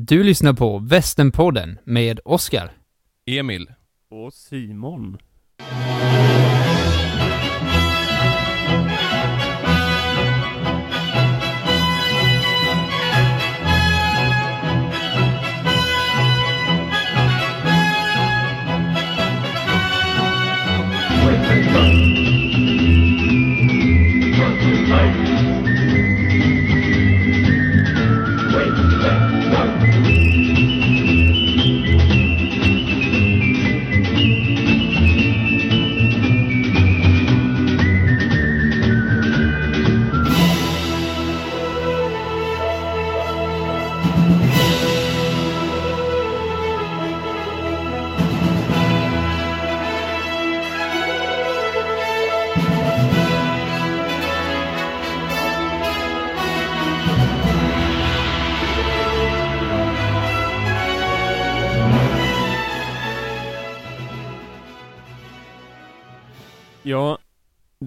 [0.00, 2.72] Du lyssnar på Västernpodden med Oskar.
[3.26, 3.72] Emil.
[4.10, 5.18] Och Simon.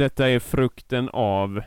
[0.02, 1.62] Detta är frukten av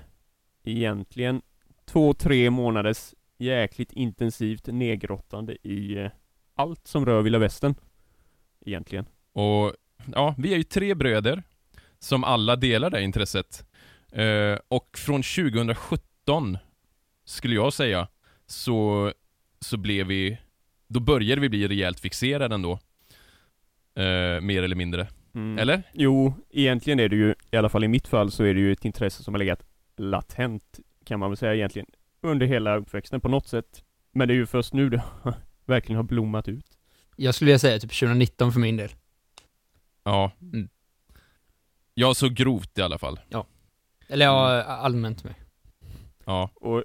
[0.65, 1.43] egentligen
[1.85, 6.11] två, tre månaders jäkligt intensivt nedgrottande i eh,
[6.55, 7.75] allt som rör vilda västern.
[8.67, 9.07] Egentligen.
[9.33, 9.73] Och
[10.13, 11.43] ja, vi är ju tre bröder
[11.99, 13.67] som alla delar det intresset.
[14.13, 16.59] Eh, och från 2017
[17.25, 18.09] skulle jag säga
[18.47, 19.13] så,
[19.61, 20.39] så blev vi,
[20.87, 22.73] då började vi bli rejält fixerade ändå.
[23.95, 25.09] Eh, mer eller mindre.
[25.35, 25.59] Mm.
[25.59, 25.83] Eller?
[25.93, 28.73] Jo, egentligen är det ju, i alla fall i mitt fall, så är det ju
[28.73, 29.63] ett intresse som har legat
[29.97, 31.87] latent, kan man väl säga egentligen,
[32.21, 33.85] under hela uppväxten på något sätt.
[34.13, 35.03] Men det är ju först nu det
[35.65, 36.79] verkligen har blommat ut.
[37.17, 38.91] Jag skulle vilja säga typ 2019 för min del.
[40.05, 40.33] Ja.
[40.41, 40.69] Mm.
[41.95, 43.21] Ja, så grovt i alla fall.
[44.09, 45.35] Eller ja, allmänt med.
[46.25, 46.51] Ja.
[46.55, 46.85] Och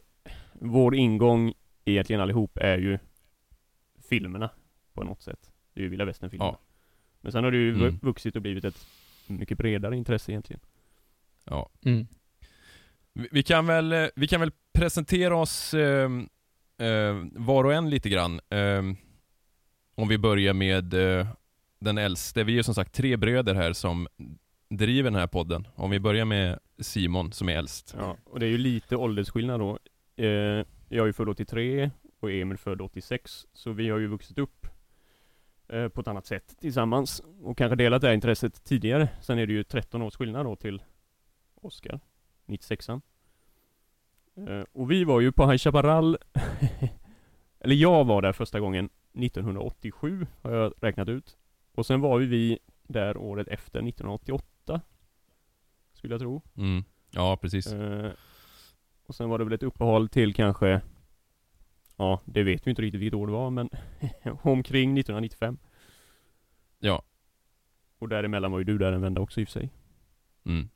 [0.54, 1.54] vår ingång
[1.86, 3.00] egentligen allihop är ju
[4.10, 4.50] filmerna
[4.94, 5.52] på något sätt.
[5.74, 6.52] Det är ju vilda västern-filmerna.
[6.52, 6.69] Ja.
[7.22, 7.82] Men sen har det ju Mm.
[7.82, 8.88] vu- vuxit och blivit ett
[9.28, 10.60] mycket bredare intresse egentligen.
[11.46, 11.70] Ja.
[11.86, 12.08] Mm.
[13.14, 16.10] Vi vi kan väl, eh, vi kan väl presentera oss eh,
[16.78, 18.40] eh, var och en lite grann.
[18.50, 18.84] Eh,
[19.96, 21.28] om vi börjar med eh,
[21.80, 22.44] den äldste.
[22.44, 24.08] Vi är som sagt tre bröder här som
[24.70, 25.68] driver den här podden.
[25.76, 27.96] Om vi börjar med Simon som är äldst.
[27.98, 29.80] Ja, och det är ju lite åldersskillnad då.
[30.16, 30.26] Eh,
[30.90, 34.68] jag är ju född 83 och Emil född 86, så vi har ju vuxit upp
[35.70, 39.10] eh, på ett annat sätt tillsammans och kanske delat det här intresset tidigare.
[39.22, 40.82] Sen är det ju 13 års skillnad då till
[41.56, 42.00] Oskar,
[42.46, 43.02] 96an.
[44.36, 46.18] Eh, och vi var ju på High Chaparral,
[47.60, 51.38] eller jag var där första gången 1987 har jag räknat ut.
[51.76, 54.82] Och sen var ju vi där året efter 1988.
[55.94, 56.42] Skulle jag tro.
[56.58, 56.84] Mm.
[57.12, 57.74] Ja, precis.
[57.74, 58.12] Eh,
[59.06, 60.82] och sen var det väl ett uppehåll till kanske
[62.00, 63.70] Ja, det vet vi inte riktigt vilket år det var men
[64.42, 65.58] Omkring 1995
[66.80, 67.04] Ja.
[68.00, 69.70] Och däremellan var ju du där en vända också i och för sig
[70.46, 70.70] Mm.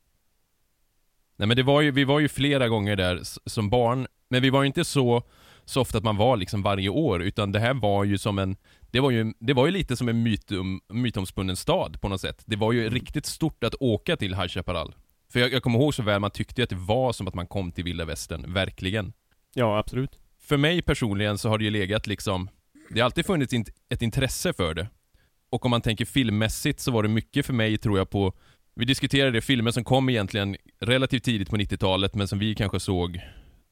[1.36, 4.50] Nej men det var ju, vi var ju flera gånger där som barn, men vi
[4.50, 5.22] var ju inte så,
[5.64, 8.56] så ofta att man var liksom varje år, utan det här var ju som en,
[8.90, 12.42] det var ju, det var ju lite som en mytom, mytomspunnen stad på något sätt.
[12.46, 14.94] Det var ju riktigt stort att åka till High Chaparral.
[15.28, 17.34] För jag, jag kommer ihåg så väl, man tyckte ju att det var som att
[17.34, 19.12] man kom till vilda västern, verkligen.
[19.54, 22.48] Ja, absolut För mig personligen så har det ju legat liksom,
[22.90, 23.52] det har alltid funnits
[23.88, 24.88] ett intresse för det.
[25.50, 28.32] Och om man tänker filmmässigt så var det mycket för mig tror jag på
[28.74, 33.20] vi diskuterade filmer som kom egentligen relativt tidigt på 90-talet men som vi kanske såg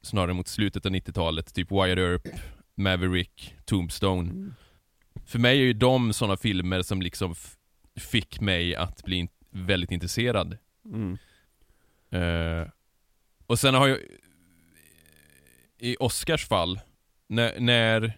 [0.01, 2.27] snarare mot slutet av 90-talet, typ Wyatt Earp,
[2.75, 4.29] Maverick, Tombstone.
[4.31, 4.53] Mm.
[5.25, 7.35] För mig är ju de sådana filmer som liksom
[7.95, 10.57] fick mig att bli in- väldigt intresserad.
[10.85, 11.17] mm.
[12.11, 12.67] Eh,
[13.47, 13.97] och sen har jag
[15.83, 16.79] i Oscars fall,
[17.27, 18.17] när, när,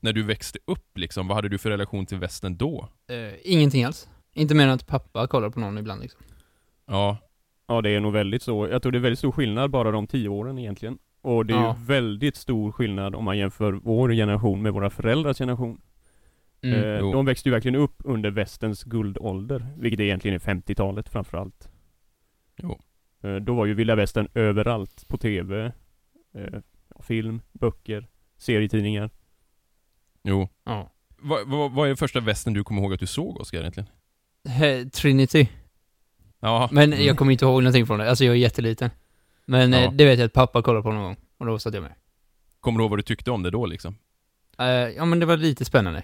[0.00, 2.88] när du växte upp liksom, vad hade du för relation till västern då?
[3.08, 4.08] Eh, ingenting alls.
[4.32, 6.20] Inte mer än att pappa kollar på någon ibland liksom.
[6.86, 7.16] Ja,
[7.70, 10.06] Ja, det är nog väldigt så Jag tror det är väldigt stor skillnad bara de
[10.06, 11.76] tio åren egentligen Och det är Ja.
[11.78, 15.80] ju väldigt stor skillnad om man jämför vår generation med våra föräldrars generation
[16.62, 16.84] Mm.
[17.04, 17.12] eh.
[17.12, 21.68] De växte ju verkligen upp under västens guldålder Vilket egentligen är 50-talet framförallt
[22.56, 22.80] Jo.
[23.22, 25.72] Eh, Då var ju vilda västern överallt på TV
[26.34, 26.60] eh,
[27.08, 28.06] Film, böcker,
[28.36, 29.10] serietidningar
[30.28, 30.48] jo.
[30.64, 30.92] Ja.
[31.18, 33.88] Vad, vad, vad är första västern du kommer ihåg att du såg Oskar egentligen?
[34.90, 35.48] Trinity.
[36.40, 36.68] Ja.
[36.72, 37.06] Men mm.
[37.06, 38.08] jag kommer inte ihåg någonting från det.
[38.08, 38.90] Alltså jag är jätteliten.
[39.44, 39.78] Men Ja.
[39.78, 41.16] eh, det vet jag att pappa kollade på någon gång.
[41.38, 41.94] Och då satt jag med.
[42.60, 43.98] Kommer du ihåg vad du tyckte om det då liksom?
[44.58, 46.02] Eh, ja men det var lite spännande.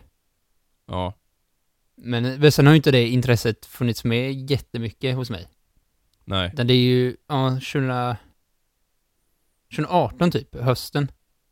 [0.86, 1.14] Ja.
[1.96, 5.48] Men eh, sen har ju inte det intresset funnits med jättemycket hos mig.
[6.24, 6.50] Nej.
[6.52, 8.16] Utan det är ju, ja, 20...
[9.74, 11.08] 2018 typ, hösten.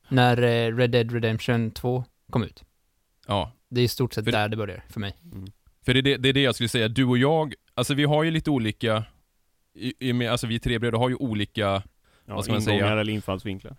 [0.09, 2.65] När eh, Red Dead Redemption 2 kom ut.
[3.27, 3.53] Ja.
[3.69, 5.17] Det är i stort sett För- där det börjar för mig.
[5.33, 5.53] Mm.
[5.85, 8.05] För det är det, det är det jag skulle säga, du och jag, alltså vi
[8.05, 9.05] har ju lite olika,
[9.75, 11.83] i, i, alltså vi tre bröder har ju olika,
[12.25, 13.01] Ja, Vad ska man ingångar säga?
[13.01, 13.77] eller infallsvinklar.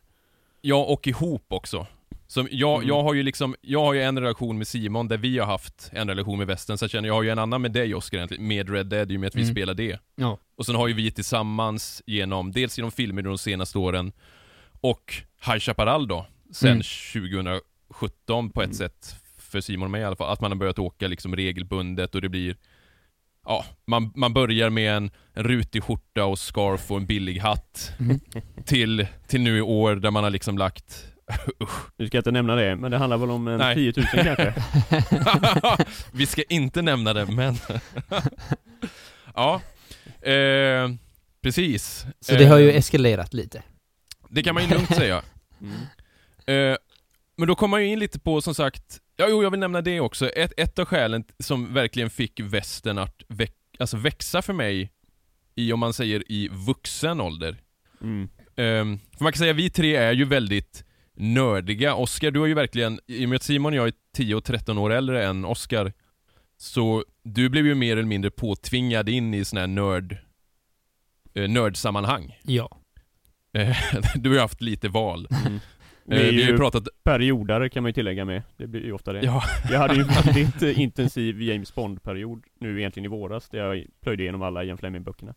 [0.61, 1.87] ja och ihop också.
[2.33, 2.87] Som jag, Mm.
[2.87, 5.89] jag har ju liksom, jag har ju en relation med Simon där vi har haft
[5.93, 8.17] en relation med västern, så jag känner jag har ju en annan med dig Oskar
[8.17, 9.53] egentligen, med Red Dead, i och med att vi Mm.
[9.53, 9.99] spelar det.
[10.15, 10.37] Ja.
[10.57, 14.11] Och sen har ju vi tillsammans genom, dels genom filmer de senaste åren,
[14.81, 15.13] och
[15.45, 16.83] High Chaparral då, sen Mm.
[16.83, 18.73] 2017 på ett Mm.
[18.77, 22.15] sätt, för Simon och mig i alla fall, att man har börjat åka liksom regelbundet
[22.15, 22.55] och det blir
[23.45, 27.91] Ja, man, man börjar med en, en rutig skjorta och scarf och en billig hatt
[27.99, 28.19] Mm.
[28.65, 31.12] till, till nu i år där man har liksom lagt
[31.97, 33.75] Du ska inte nämna det, men det handlar väl om en Nej.
[33.75, 34.53] 10 000 kanske?
[36.11, 37.55] Vi ska inte nämna det, men...
[39.35, 39.61] ja,
[40.21, 40.89] eh,
[41.41, 42.05] precis.
[42.19, 43.63] Så det har ju Eh, eskalerat lite.
[44.29, 45.21] Det kan man ju lugnt säga.
[45.61, 46.71] Mm.
[46.71, 46.77] Eh,
[47.37, 49.81] men då kommer man ju in lite på, som sagt, ja jo, jag vill nämna
[49.81, 50.29] det också.
[50.29, 54.91] Ett, ett av skälen som verkligen fick västern att väx, alltså växa för mig,
[55.55, 57.57] i om man säger i vuxen ålder.
[58.01, 58.29] Mm.
[58.55, 61.95] Um, för man kan säga att vi tre är ju väldigt nördiga.
[61.95, 64.43] Oskar, du har ju verkligen, i och med att Simon och jag är 10 och
[64.43, 65.93] 13 år äldre än Oskar,
[66.57, 70.17] så du blev ju mer eller mindre påtvingad in i sån här nörd,
[71.33, 72.39] eh, nördsammanhang.
[72.43, 72.79] Ja.
[73.53, 73.77] Eh,
[74.15, 75.27] du har ju haft lite val.
[75.45, 75.55] Mm.
[75.55, 75.59] Eh,
[76.05, 78.41] Vi är vi har ju pratat, periodare kan man ju tillägga med.
[78.57, 79.21] Det blir ju ofta det.
[79.21, 83.59] ja, Jag hade ju en väldigt eh, intensiv James Bond-period nu egentligen i våras, där
[83.73, 85.33] jag plöjde igenom alla Ian Fleming-böckerna.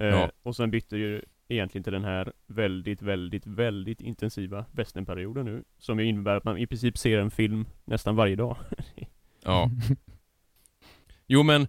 [0.00, 0.30] Eh, Ja.
[0.42, 5.64] Och sen bytte ju egentligen till den här väldigt, väldigt, väldigt intensiva westernperioden nu.
[5.78, 8.56] Som ju innebär att man i princip ser en film nästan varje dag.
[9.44, 9.70] ja.
[11.26, 11.62] Jo men,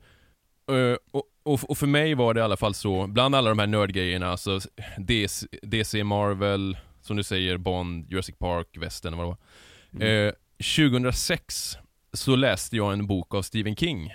[0.69, 3.59] eh, och, och, och för mig var det i alla fall så, bland alla de
[3.59, 4.59] här nördgrejerna, alltså
[4.97, 9.37] DC, DC Marvel, som du säger, Bond, Jurassic Park, Western, vad det var.
[10.05, 10.27] Mm.
[10.27, 11.77] Eh, 2006
[12.13, 14.13] så läste jag en bok av Stephen King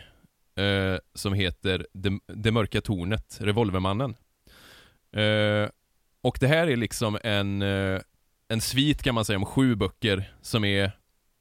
[0.57, 4.15] eh, som heter Det, det mörka tornet, Revolvermannen.
[5.17, 5.69] Eh,
[6.23, 8.01] och det här är liksom en, eh,
[8.49, 10.93] en svit kan man säga om sju böcker som är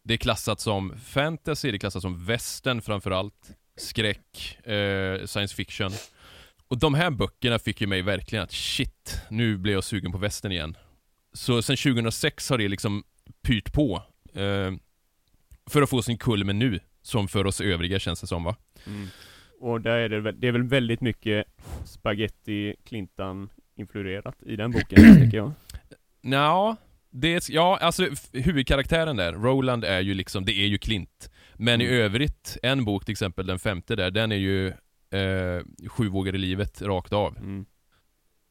[0.03, 5.91] Det är klassat som fantasy, det är klassat som västern framförallt, skräck, eh, science fiction.
[6.67, 10.17] Och de här böckerna fick ju mig verkligen att shit, nu blev jag sugen på
[10.17, 10.77] västern igen.
[11.33, 13.03] Så sen 2006 har det liksom
[13.41, 14.03] pyrt på.
[14.33, 14.71] Eh,
[15.69, 18.55] för att få sin kulmen nu, som för oss övriga känns det som va?
[18.85, 19.07] Mm.
[19.59, 21.45] Och där är det, väl- det är väl väldigt mycket
[21.85, 25.51] spaghetti Clintan influerat i den boken, tycker jag.
[26.21, 26.75] Nja,
[27.09, 31.31] det är, ja alltså huvudkaraktären där, Roland är ju liksom, det är ju Clint.
[31.55, 31.97] Men i Mm.
[31.97, 34.67] övrigt, en bok till exempel, den femte där, den är ju
[35.09, 37.37] eh, Sju vågor i livet rakt av.
[37.37, 37.65] Mm.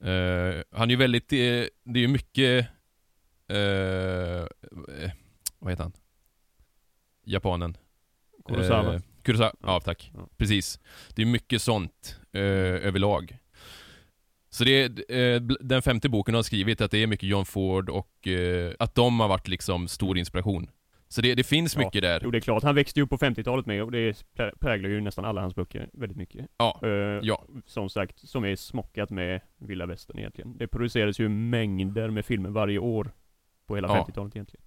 [0.01, 1.37] Eh, han är ju väldigt, eh,
[1.85, 2.69] det är ju mycket,
[3.49, 5.11] eh, eh,
[5.59, 5.93] vad heter han?
[7.25, 7.77] Japanen.
[8.49, 9.01] Kurosawa.
[9.27, 10.11] Kurosawa, ja tack.
[10.15, 10.29] Ja.
[10.37, 10.81] Precis.
[11.15, 12.41] Det är mycket sånt eh,
[12.89, 13.39] överlag.
[14.51, 17.89] Så det är, eh, den femte boken har skrivit att det är mycket John Ford
[17.91, 20.71] och eh, att de har varit liksom stor inspiration.
[21.09, 21.81] Så det, det finns Ja.
[21.81, 22.21] mycket där.
[22.25, 22.63] Jo, det är klart.
[22.63, 25.55] Han växte ju upp på 50-talet med och det prä- präglar ju nästan alla hans
[25.55, 26.47] böcker väldigt mycket.
[26.59, 26.81] Ja.
[26.83, 26.89] Eh,
[27.23, 27.45] Ja.
[27.67, 30.57] Som sagt, som är smockat med vilda västern egentligen.
[30.59, 33.11] Det producerades ju mängder med filmer varje år
[33.67, 33.95] på hela Ja.
[34.09, 34.65] 50-talet egentligen.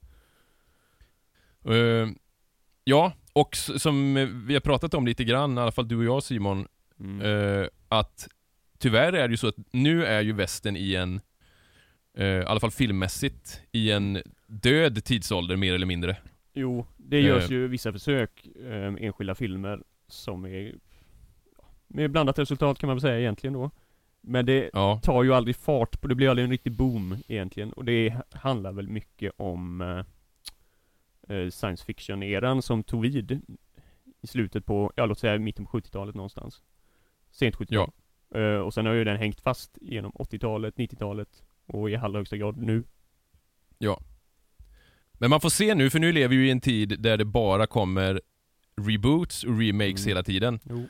[1.65, 2.07] Eh,
[2.83, 6.03] ja, och som eh, vi har pratat om lite grann, i alla fall du och
[6.03, 6.67] jag Simon,
[6.99, 7.21] Mm.
[7.61, 8.27] eh, att
[8.77, 11.21] tyvärr är det ju så att nu är ju västern i en,
[12.17, 16.17] eh, i alla fall filmmässigt, i en död tidsålder mer eller mindre.
[16.53, 17.51] Jo, det görs Eh.
[17.51, 20.75] ju vissa försök, eh, enskilda filmer, som är
[21.87, 23.71] med blandat resultat kan man väl säga egentligen då.
[24.21, 27.73] Men det Ja, tar ju aldrig fart på, det blir aldrig en riktig boom egentligen.
[27.73, 29.81] Och det handlar väl mycket om
[31.29, 33.31] eh, eh, science fiction-eran som tog vid
[34.21, 36.61] i slutet på, ja låt säga mitten på 70-talet någonstans.
[37.31, 37.91] Sent 70-tal.
[38.35, 42.37] Eh, och sen har ju den hängt fast genom 80-talet, 90-talet och i allra högsta
[42.37, 42.83] grad nu.
[45.21, 47.25] men man får se nu, för nu lever vi ju i en tid där det
[47.25, 48.21] bara kommer
[48.87, 50.07] reboots och remakes Mm.
[50.09, 50.59] hela tiden.
[50.63, 50.87] Jo.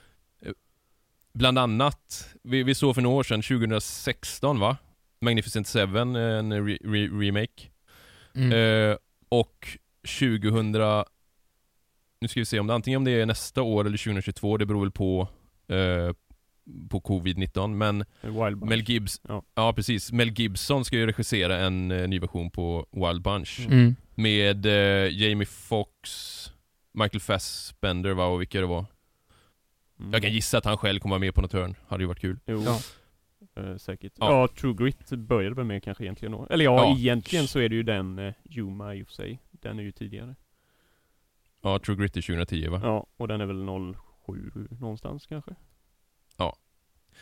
[1.33, 4.77] Bland annat, vi, vi såg för några år sedan, 2016 va?
[5.21, 7.69] Magnificent Seven, en re, re, remake.
[8.35, 8.51] Mm.
[8.91, 8.97] Eh,
[9.29, 9.67] och
[10.19, 10.71] 2000...
[12.21, 14.65] Nu ska vi se om det antingen om det är nästa år eller 2022, det
[14.65, 15.27] beror väl på
[15.67, 16.13] eh,
[16.89, 18.69] på covid-19, men Wild Bunch.
[18.69, 19.43] Mel Gibbs, Ja.
[19.55, 19.73] ja.
[19.73, 23.95] precis, Mel Gibson ska ju regissera en eh, ny version på Wild Bunch Mm.
[24.15, 26.51] med eh, Jamie Foxx,
[26.93, 28.85] Michael Fassbender va, och vilka det var.
[29.99, 30.13] Mm.
[30.13, 32.19] Jag kan gissa att han själv kommer vara med på något hörn, hade ju varit
[32.21, 32.39] kul.
[32.45, 32.63] Jo.
[32.65, 32.79] Ja.
[33.59, 34.13] Eh, säkert.
[34.15, 34.31] Ja.
[34.31, 34.47] Ja.
[34.47, 36.47] True Grit började väl med kanske egentligen då.
[36.49, 36.97] Eller ja, Ja.
[36.97, 39.39] egentligen så är det ju den eh, Yuma i och för sig.
[39.51, 40.35] Den är ju tidigare.
[41.61, 42.79] Ja, True Gritty 2010 va?
[42.83, 45.51] Ja, och den är väl 07 någonstans kanske?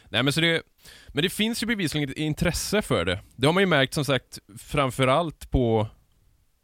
[0.09, 0.61] Nej men så det,
[1.07, 3.19] men det finns ju bevisligen ett intresse för det.
[3.35, 5.87] Det har man ju märkt som sagt framförallt på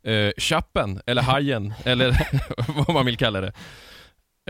[0.03, 2.17] eh, chappen, eller hajen, eller
[2.85, 3.47] vad man vill kalla det.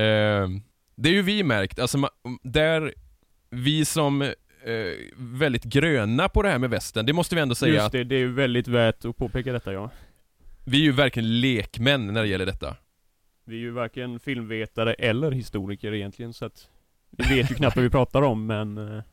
[0.04, 0.48] Eh,
[0.96, 2.94] det är ju vi märkt, alltså ma- där
[3.50, 4.34] vi som
[4.66, 7.92] eh, väldigt gröna på det här med västern, det måste vi ändå säga Just att
[7.92, 9.90] det, det är ju väldigt värt att påpeka detta ja.
[10.64, 12.76] vi är ju verkligen lekmän när det gäller detta.
[13.46, 16.68] Vi är ju varken filmvetare eller historiker egentligen så att
[17.10, 19.04] vi vet ju knappt vad vi pratar om men eh,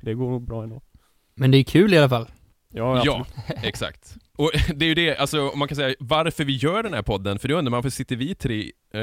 [0.00, 0.82] det går nog bra ändå.
[1.34, 2.26] Men det är kul i alla fall.
[2.68, 3.26] Ja, Ja,
[3.62, 4.16] exakt.
[4.36, 7.02] Och det är ju det, alltså om man kan säga varför vi gör den här
[7.02, 9.00] podden, för det undrar man varför sitter vi tre eh,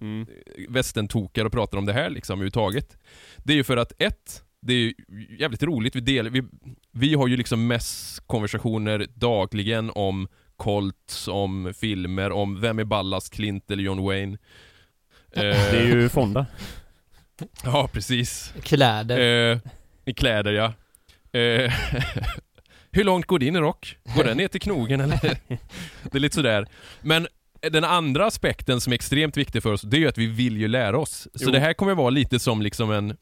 [0.00, 0.26] Mm.
[0.68, 2.98] västentokar och pratar om det här liksom överhuvudtaget.
[3.36, 4.94] Det är ju för att ett, det är ju
[5.38, 6.42] jävligt roligt, vi, delar, vi,
[6.92, 13.32] vi har ju liksom mest konversationer dagligen om Colts, om filmer, om vem är ballast,
[13.34, 14.38] Clint eller John Wayne.
[15.32, 16.46] Eh, Det är ju Fonda.
[17.64, 18.54] Ja, precis.
[18.62, 19.52] Kläder.
[19.52, 19.58] Eh,
[20.04, 20.72] I kläder ja.
[21.40, 21.72] Eh,
[22.90, 23.96] hur långt går din rock?
[24.16, 25.18] Går den ner till knogen eller?
[26.02, 26.66] Det är lite sådär.
[27.02, 27.26] Men
[27.70, 30.56] den andra aspekten som är extremt viktig för oss, det är ju att vi vill
[30.56, 31.28] ju lära oss.
[31.34, 31.50] Så Jo.
[31.50, 33.16] det här kommer vara lite som liksom en,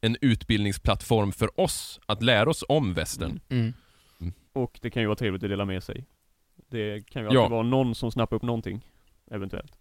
[0.00, 3.40] en utbildningsplattform för oss, att lära oss om västern.
[3.48, 3.72] Mm.
[4.20, 4.32] Mm.
[4.52, 6.04] Och det kan ju vara trevligt att dela med sig.
[6.70, 7.40] Det kan ju Ja.
[7.40, 8.80] alltid vara någon som snappar upp någonting.
[9.30, 9.72] Eventuellt.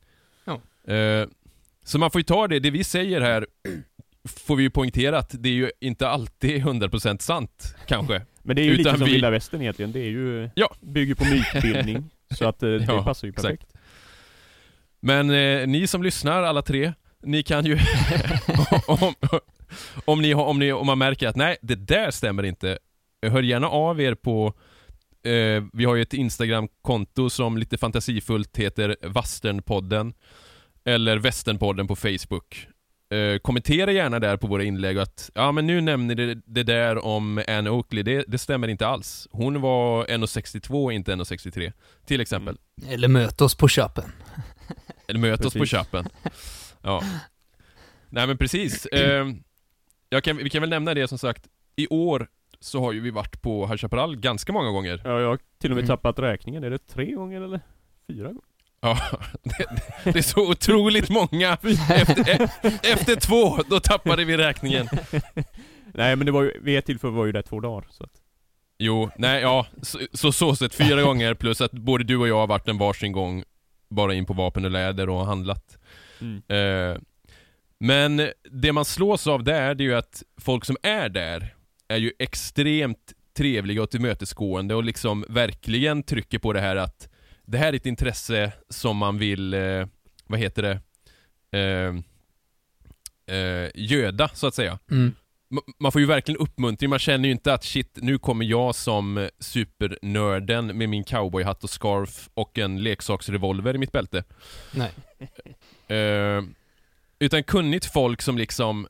[0.87, 1.27] Eh,
[1.83, 3.47] så man får ju ta det, det vi säger här,
[4.29, 8.21] får vi ju poängtera att det är ju inte alltid 100% sant, kanske.
[8.43, 9.91] Men det är ju lite Utan som vi- vilda västern egentligen.
[9.91, 10.75] Det är ju, Ja.
[10.81, 12.09] bygger på mytbildning.
[12.37, 13.45] så att eh, det Ja, passar ju exakt.
[13.47, 13.73] perfekt.
[14.99, 17.73] Men eh, ni som lyssnar, alla tre, ni kan ju...
[18.87, 19.13] om,
[20.05, 22.77] om, ni om, ni, om man märker att nej, det där stämmer inte,
[23.21, 24.53] hör gärna av er på
[25.23, 30.13] eh, vi har ju ett Instagram-konto som lite fantasifullt heter Vasternpodden
[30.85, 32.67] eller Västernpodden på Facebook.
[33.13, 36.63] Eh, kommentera gärna där på våra inlägg att ja men nu nämner ni det, det
[36.63, 39.27] där om Anne Oakley, det, det stämmer inte alls.
[39.31, 41.73] Hon var 1,62 inte 1,63
[42.05, 42.57] till exempel.
[42.89, 44.11] Eller möt oss på köpen.
[45.07, 46.09] Eller möt oss på köpen.
[46.81, 47.03] Ja.
[48.09, 48.85] Nej men precis.
[48.85, 49.27] Eh,
[50.23, 52.27] kan, vi kan väl nämna det som sagt, i år
[52.59, 55.01] så har ju vi varit på High Chaparral ganska många gånger.
[55.03, 55.87] Ja, jag har till och med Mm.
[55.97, 56.63] tappat räkningen.
[56.63, 57.59] Är det tre gånger eller
[58.07, 58.41] fyra gånger?
[58.81, 58.97] Ja,
[59.43, 59.65] det,
[60.11, 61.53] det är så otroligt många.
[61.89, 62.49] Efter, e-
[62.83, 64.87] efter två, då tappade vi räkningen.
[65.93, 67.87] Nej men det var ju, vid ett tillfälle var ju det två dagar.
[67.89, 68.11] Så att,
[68.81, 72.35] Jo, nej, ja, så, så, så sett fyra gånger plus att både du och jag
[72.35, 73.43] har varit en varsin gång
[73.89, 75.77] bara in på vapen och läder och handlat.
[76.21, 76.41] mm.
[76.47, 77.01] Eh,
[77.79, 81.55] men det man slås av där, det är ju att folk som är där
[81.87, 87.09] är ju extremt trevliga och tillmötesgående och liksom verkligen trycker på det här att
[87.45, 89.87] det här är ett intresse som man vill, eh,
[90.27, 90.79] vad heter det,
[91.59, 91.95] eh,
[93.37, 94.79] eh, göda så att säga.
[94.91, 95.13] Mm.
[95.51, 98.75] Ma- Man får ju verkligen uppmuntring, man känner ju inte att shit, nu kommer jag
[98.75, 104.23] som supernörden med min cowboyhatt och scarf och en leksaksrevolver i mitt bälte.
[104.71, 104.91] Nej.
[107.19, 108.87] Utan kunnigt folk som liksom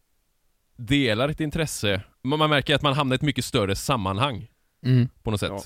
[0.75, 2.01] delar ett intresse.
[2.24, 4.51] Man märker att man hamnar i ett mycket större sammanhang
[4.86, 5.09] Mm.
[5.24, 5.51] på något sätt.
[5.51, 5.62] Ja.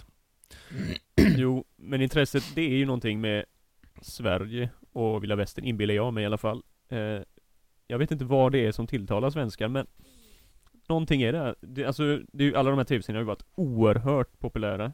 [1.38, 3.46] Jo, men intresset det är ju någonting med
[4.01, 6.63] Sverige och vilda västern inbillar jag mig i alla fall.
[6.89, 6.98] Eh,
[7.88, 9.88] jag vet inte vad det är som tilltalar svenskar men
[10.89, 11.55] Någonting är det.
[11.62, 14.93] det alltså, det är ju, alla de här tv-serierna har ju varit oerhört populära.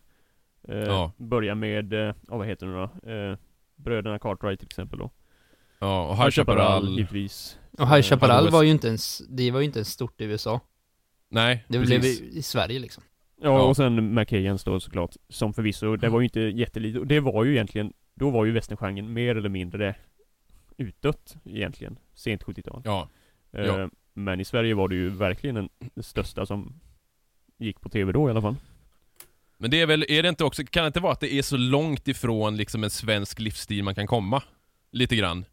[0.67, 1.11] Eh, Ja.
[1.17, 3.11] Börja med, eh, vad heter det nu då?
[3.11, 3.37] Eh,
[3.75, 5.11] Bröderna Cartwright till exempel då.
[5.79, 6.89] Ja, och High Chaparral.
[6.97, 7.57] givetvis.
[7.71, 10.23] Och High Eh, Chaparral var ju inte ens, det var ju inte ens stort i
[10.23, 10.59] USA.
[11.29, 11.99] Nej, Det precis.
[11.99, 13.03] blev i i Sverige liksom.
[13.41, 13.61] Ja, Ja.
[13.61, 17.43] och sen McKayans då såklart, som förvisso, det var ju inte jättelitet, och det var
[17.43, 19.95] ju egentligen, då var ju västerngenren mer eller mindre
[20.77, 22.81] utdött egentligen, sent 70-tal.
[22.85, 23.09] Ja,
[23.51, 23.89] Eh, Ja.
[24.13, 25.69] Men i Sverige var det ju verkligen den,
[26.03, 26.79] största som
[27.59, 28.55] gick på tv då i alla fall.
[29.57, 31.41] men det är väl, är det inte också, kan det inte vara att det är
[31.41, 34.43] så långt ifrån liksom en svensk livsstil man kan komma?
[34.91, 35.45] Lite grann.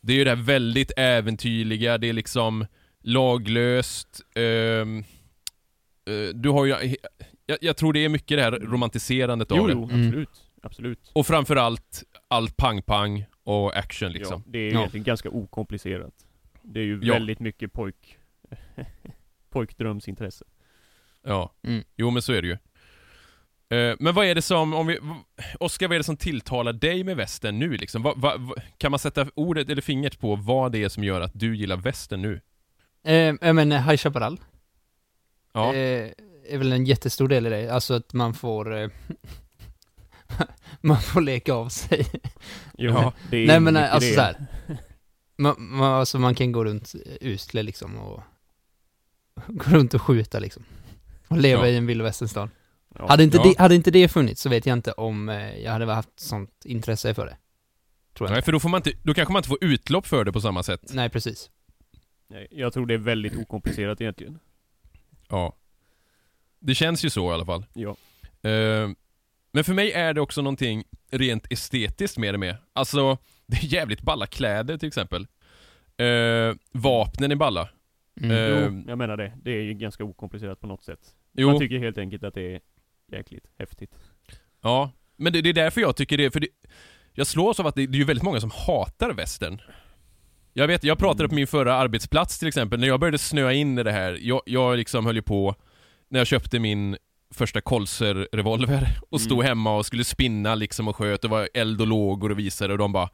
[0.00, 2.66] Det är ju det här väldigt äventyrliga, det är liksom
[3.00, 6.96] laglöst, ehm, eh, du har ju,
[7.46, 9.72] jag, jag tror det är mycket det här romantiserandet av Jo, det.
[9.72, 10.06] jo, Mm.
[10.06, 10.44] absolut.
[10.62, 11.10] Absolut.
[11.14, 14.42] Och framförallt allt pang-pang och action liksom.
[14.46, 14.78] Ja, det är ju Ja.
[14.78, 16.14] egentligen ganska okomplicerat.
[16.62, 17.14] Det är ju Ja.
[17.14, 18.18] väldigt mycket pojk...
[19.50, 20.44] pojkdrömsintresse.
[21.22, 21.52] Ja.
[21.62, 21.84] Mm.
[21.96, 22.58] Jo men så är det ju.
[23.70, 24.98] Eh, Men vad är det som, om vi,
[25.60, 28.02] Oskar, vad är det som tilltalar dig med västern nu liksom?
[28.02, 31.30] Vad, vad- kan man sätta ordet eller fingret på vad det är som gör att
[31.34, 32.40] du gillar västern nu?
[33.04, 34.40] Eh, jag menar, High Chaparral.
[35.52, 36.10] Ja, Eh,
[36.50, 37.70] är väl en jättestor del i det.
[37.74, 38.76] Alltså att man får...
[38.78, 38.88] Eh,
[40.80, 42.06] man får leka av sig.
[42.76, 43.12] Ja.
[43.30, 44.14] det är Nej men alltså det.
[44.14, 44.46] så här.
[45.36, 48.20] Man, man, alltså man kan gå runt usle liksom och
[49.46, 50.62] gå runt och skjuta liksom.
[51.28, 51.68] Och leva Ja.
[51.68, 52.50] i en vilda västern-stad.
[52.98, 53.08] Ja.
[53.08, 53.42] Hade, inte Ja.
[53.42, 56.64] det, hade inte det funnits så vet jag inte om eh, jag hade haft sånt
[56.64, 57.36] intresse för det.
[58.14, 58.44] Tror jag Nej, inte.
[58.44, 60.62] för då får man inte, då kanske man inte får utlopp för det på samma
[60.62, 60.90] sätt.
[60.94, 61.50] Nej, precis.
[62.28, 64.38] Nej, jag tror det är väldigt okomplicerat egentligen.
[65.28, 65.56] Ja.
[66.60, 67.64] Det känns ju så i alla fall.
[67.74, 67.90] Ja.
[68.50, 68.88] Eh,
[69.52, 72.56] men för mig är det också någonting rent estetiskt med det med.
[72.72, 75.26] Alltså, det är jävligt balla kläder till exempel.
[75.96, 77.68] Eh, vapnen är balla.
[78.20, 78.30] Mm.
[78.30, 79.32] Eh, Jo, jag menar det.
[79.42, 81.00] Det är ju ganska okomplicerat på något sätt.
[81.32, 82.60] Jo, Man tycker helt enkelt att det är
[83.12, 83.94] jäkligt häftigt.
[84.62, 84.90] ja.
[85.16, 86.48] Men det, det är därför jag tycker det, för det,
[87.12, 89.60] jag slås av att det, det är ju väldigt många som hatar västern.
[90.52, 91.28] Jag vet, jag pratade Mm.
[91.28, 94.42] på min förra arbetsplats till exempel, när jag började snöa in i det här, jag,
[94.46, 95.54] jag liksom höll ju på,
[96.08, 96.96] när jag köpte min
[97.34, 99.46] första Colser-revolver och stod Mm.
[99.48, 102.78] hemma och skulle spinna liksom och sköt, det var eld och lågor och visade och
[102.78, 103.08] de bara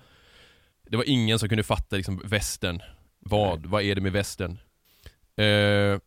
[0.90, 2.82] Det var ingen som kunde fatta liksom västern.
[3.18, 3.60] Vad?
[3.60, 3.68] Nej.
[3.70, 4.58] Vad är det med västern?
[5.36, 5.98] Eh,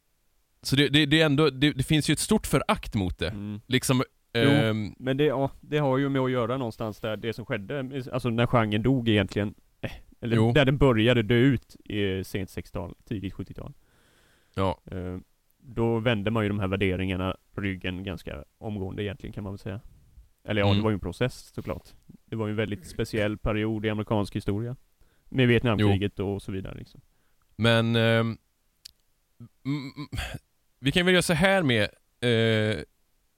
[0.67, 3.29] så det, det, det är ändå, det, det finns ju ett stort förakt mot det.
[3.29, 3.62] Mm.
[3.67, 4.41] Liksom, Jo.
[4.41, 8.03] ehm, Men det, ja, det har ju med att göra någonstans där, det som skedde,
[8.13, 9.53] alltså när genren dog egentligen.
[9.81, 10.51] Eh, Eller Jo.
[10.53, 13.74] där den började dö ut i sent 60-tal, tidigt 70-tal.
[14.55, 15.17] ja, Eh,
[15.57, 19.79] Då vände man ju de här värderingarna ryggen ganska omgående egentligen kan man väl säga.
[20.43, 20.77] Eller ja, Mm.
[20.77, 21.89] det var ju en process såklart.
[22.25, 24.75] Det var ju en väldigt speciell period i amerikansk historia.
[25.29, 27.01] Med Vietnamkriget och så vidare liksom.
[27.55, 28.38] Men mm,
[30.79, 31.84] vi kan väl göra så här med,
[32.22, 32.84] eh,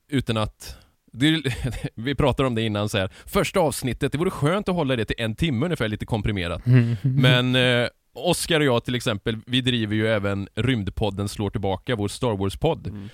[0.09, 0.77] utan att
[1.11, 1.41] det,
[1.95, 3.09] vi pratade om det innan så här.
[3.25, 6.61] Första avsnittet, det vore skönt att hålla det till en timme ungefär, lite komprimerat.
[7.01, 12.07] Men eh, Oskar och jag till exempel, vi driver ju även Rymdpodden slår tillbaka, vår
[12.07, 12.87] Star Wars-podd.
[12.87, 13.09] Mm.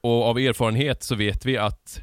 [0.00, 2.02] Och av erfarenhet så vet vi att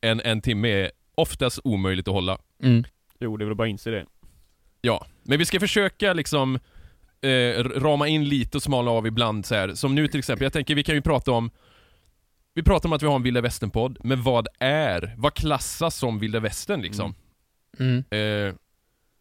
[0.00, 2.38] en, en timme är oftast omöjligt att hålla.
[2.62, 2.84] Mm.
[3.20, 4.06] Jo, det är väl bara att inse det.
[4.80, 6.58] Ja, men vi ska försöka liksom
[7.22, 9.74] eh, rama in lite och smala av ibland så här.
[9.74, 11.50] Som nu till exempel, jag tänker vi kan ju prata om
[12.54, 16.18] Vi pratar om att vi har en vilda västern-podd, men vad är, vad klassas som
[16.18, 17.14] vilda västern liksom?
[17.78, 17.98] Mm.
[17.98, 18.54] Eh,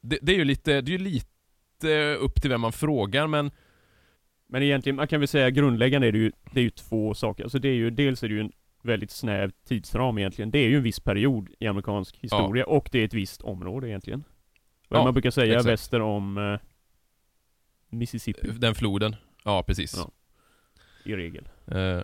[0.02, 3.52] det, det är ju lite, det är ju lite upp till vem man frågar men
[4.48, 7.44] Men egentligen, man kan väl säga grundläggande är det ju, det är ju två saker.
[7.44, 8.52] Alltså det är ju, dels är det ju en
[8.84, 10.52] väldigt snäv tidsram egentligen.
[10.52, 13.90] Det är ju en viss period i amerikansk historia och det är ett visst område
[13.90, 14.24] egentligen.
[14.90, 15.68] Vad Ja, man brukar säga exakt.
[15.68, 16.60] väster om eh,
[17.90, 19.96] Mississippi den floden, ja precis.
[19.98, 20.12] Ja.
[21.04, 21.50] i regel.
[21.68, 22.02] Eh,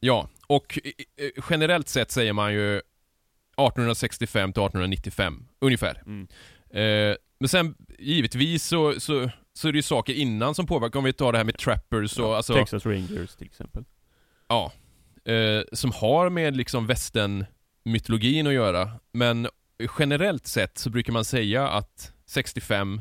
[0.00, 0.78] ja, och
[1.16, 6.02] eh, generellt sett säger man ju 1865 till 1895, ungefär.
[6.06, 6.28] Mm.
[6.70, 11.04] Eh, men sen givetvis så, så, så är det ju saker innan som påverkar, om
[11.04, 13.84] vi tar det här med trappers och Ja, alltså, Texas Rangers till exempel.
[14.48, 14.72] ja.
[15.24, 17.44] Eh, som har med liksom västern
[17.84, 18.90] mytologin att göra.
[19.12, 19.48] Men
[19.98, 23.00] generellt sett så brukar man säga att 65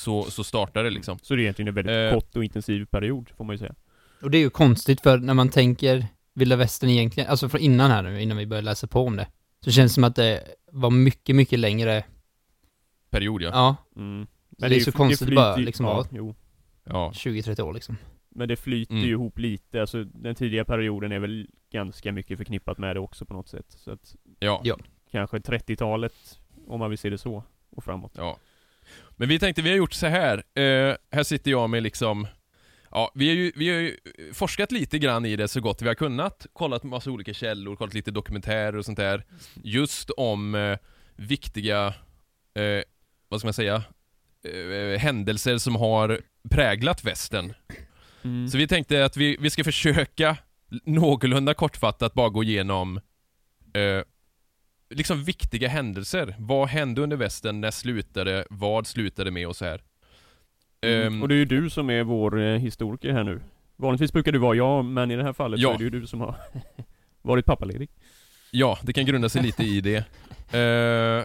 [0.00, 1.18] så, så startar det liksom.
[1.22, 2.14] Så det är egentligen en väldigt Eh.
[2.14, 3.74] kort och intensiv period, får man ju säga.
[4.22, 7.90] Och det är ju konstigt för när man tänker vilda västern egentligen, alltså från innan
[7.90, 9.26] här nu, innan vi började läsa på om det,
[9.64, 12.04] så känns det som att det var mycket, mycket längre,
[13.10, 13.48] Period ja.
[13.52, 14.26] ja, Mm.
[14.50, 16.34] det är ju- så konstigt flyter bara liksom ja.
[16.84, 17.12] Ja.
[17.14, 17.96] 20-30 år liksom.
[18.28, 19.04] Men det flyter Mm.
[19.04, 23.24] ju ihop lite, alltså den tidiga perioden är väl ganska mycket förknippat med det också
[23.24, 23.66] på något sätt.
[23.68, 24.60] Så att Ja.
[24.64, 24.76] Ja.
[25.10, 28.12] kanske 30-talet, om man vill se det så, och framåt.
[28.16, 28.36] Ja.
[29.20, 30.36] Men vi tänkte, vi har gjort så här.
[30.54, 32.26] Eh, här sitter jag med liksom
[32.90, 33.96] Ja, vi har, ju, vi har ju
[34.32, 36.46] forskat lite grann i det så gott vi har kunnat.
[36.52, 39.24] Kollat massa olika källor, kollat lite dokumentärer och sånt där.
[39.64, 40.78] Just om eh,
[41.16, 41.86] viktiga,
[42.54, 42.82] eh,
[43.28, 43.82] vad ska man säga,
[44.44, 47.54] eh, händelser som har präglat västern.
[48.22, 48.48] Mm.
[48.48, 50.36] Så vi tänkte att vi, vi ska försöka
[50.84, 53.00] någorlunda kortfattat bara gå igenom
[53.74, 54.02] eh,
[54.90, 56.34] liksom viktiga händelser.
[56.38, 57.60] Vad hände under västern?
[57.60, 58.44] När slutade?
[58.50, 59.82] Vad slutade med och så här.
[60.80, 61.06] Mm.
[61.06, 63.40] Ehm, Och det är ju du som är vår eh, historiker här nu.
[63.76, 65.74] Vanligtvis brukar du vara jag, men i det här fallet så Ja.
[65.74, 66.34] är det ju du som har
[67.22, 67.90] varit pappaledig.
[68.50, 70.04] Ja, det kan grunda sig lite i det.
[70.52, 71.24] Eh,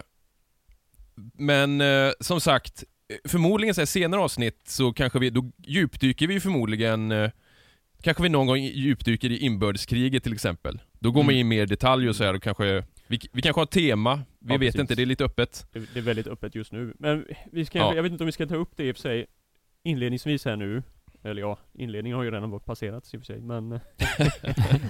[1.34, 2.84] men eh, som sagt,
[3.28, 7.30] förmodligen så här senare avsnitt så kanske vi, då djupdyker vi förmodligen eh,
[8.02, 10.80] Kanske vi någon gång djupdyker i inbördeskriget till exempel.
[10.98, 11.40] Då går man Mm.
[11.40, 14.52] in mer i detalj och så här och kanske Vi, vi kanske har tema, vi
[14.54, 14.80] Ja, vet precis.
[14.80, 15.66] inte, det är lite öppet.
[15.72, 16.94] Det, det är väldigt öppet just nu.
[16.98, 17.94] Men vi ska, Ja.
[17.94, 19.26] jag vet inte om vi ska ta upp det i och för sig
[19.82, 20.82] inledningsvis här nu.
[21.22, 23.68] Eller ja, inledningen har ju redan varit passerat i och för sig, men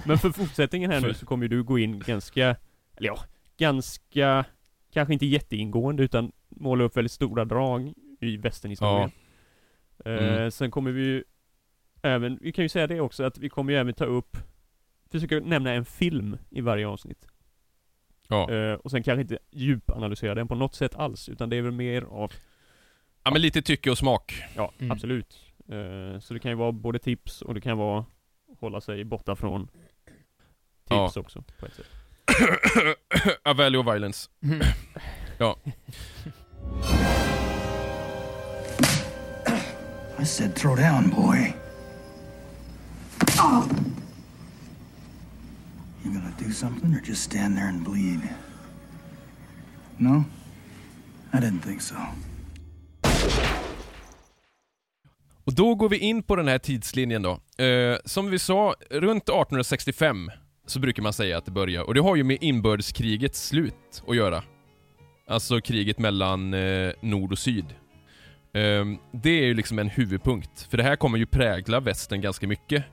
[0.05, 2.55] Men för fortsättningen här nu så kommer ju du gå in ganska,
[2.95, 3.19] eller ja,
[3.57, 4.45] ganska,
[4.93, 9.11] kanske inte jätteingående utan måla upp väldigt stora drag i västernhistorien.
[10.05, 10.51] Eh, Mm.
[10.51, 11.23] sen kommer vi ju
[12.01, 14.37] även, vi kan ju säga det också att vi kommer ju även ta upp,
[15.11, 17.27] försöka nämna en film i varje avsnitt.
[18.27, 18.51] Ja.
[18.51, 21.71] Eh, och sen kanske inte djupanalysera den på något sätt alls, utan det är väl
[21.71, 22.31] mer av
[23.23, 24.43] Ja men lite tycke och smak.
[24.55, 24.91] Ja, Mm.
[24.91, 25.37] absolut.
[25.69, 28.05] Eh, så det kan ju vara både tips och det kan vara
[28.59, 29.75] hålla sig borta från tips
[30.89, 31.11] Ja.
[31.15, 31.85] också på ett sätt.
[33.43, 34.29] A Value of Violence.
[34.43, 34.59] Mm.
[40.19, 41.53] I said throw down, boy.
[46.07, 48.19] You gonna do something or just stand there and bleed?
[49.97, 50.23] No?
[51.33, 51.95] I didn't think so.
[55.43, 57.63] Och då går vi in på den här tidslinjen då.
[57.63, 60.31] Eh, som vi sa, runt 1865
[60.65, 61.83] så brukar man säga att det börjar.
[61.83, 64.43] Och det har ju med inbördeskrigets slut att göra.
[65.27, 67.65] Alltså kriget mellan eh, nord och syd.
[68.53, 70.67] Eh, det är ju liksom en huvudpunkt.
[70.69, 72.83] För det här kommer ju prägla västern ganska mycket.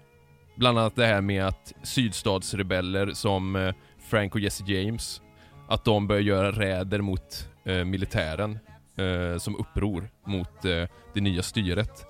[0.54, 3.74] Bland annat det här med att sydstatsrebeller som eh,
[4.10, 5.22] Frank och Jesse James,
[5.68, 8.58] att de börjar göra räder mot eh, militären
[8.96, 12.06] eh, som uppror mot eh, det nya styret.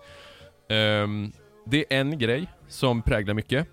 [0.69, 1.33] Ehm,
[1.67, 3.69] det är en grej som präglar mycket.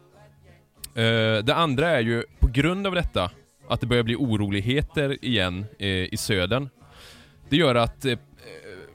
[0.95, 3.31] Eh, det andra är ju på grund av detta
[3.67, 6.69] att det börjar bli oroligheter igen eh, i södern.
[7.49, 8.17] Det gör att eh,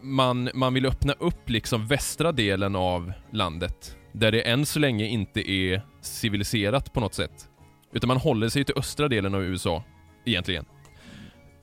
[0.01, 5.07] man, man vill öppna upp liksom västra delen av landet där det än så länge
[5.07, 7.49] inte är civiliserat på något sätt.
[7.93, 9.85] Utan man håller sig till östra delen av USA,
[10.25, 10.65] egentligen.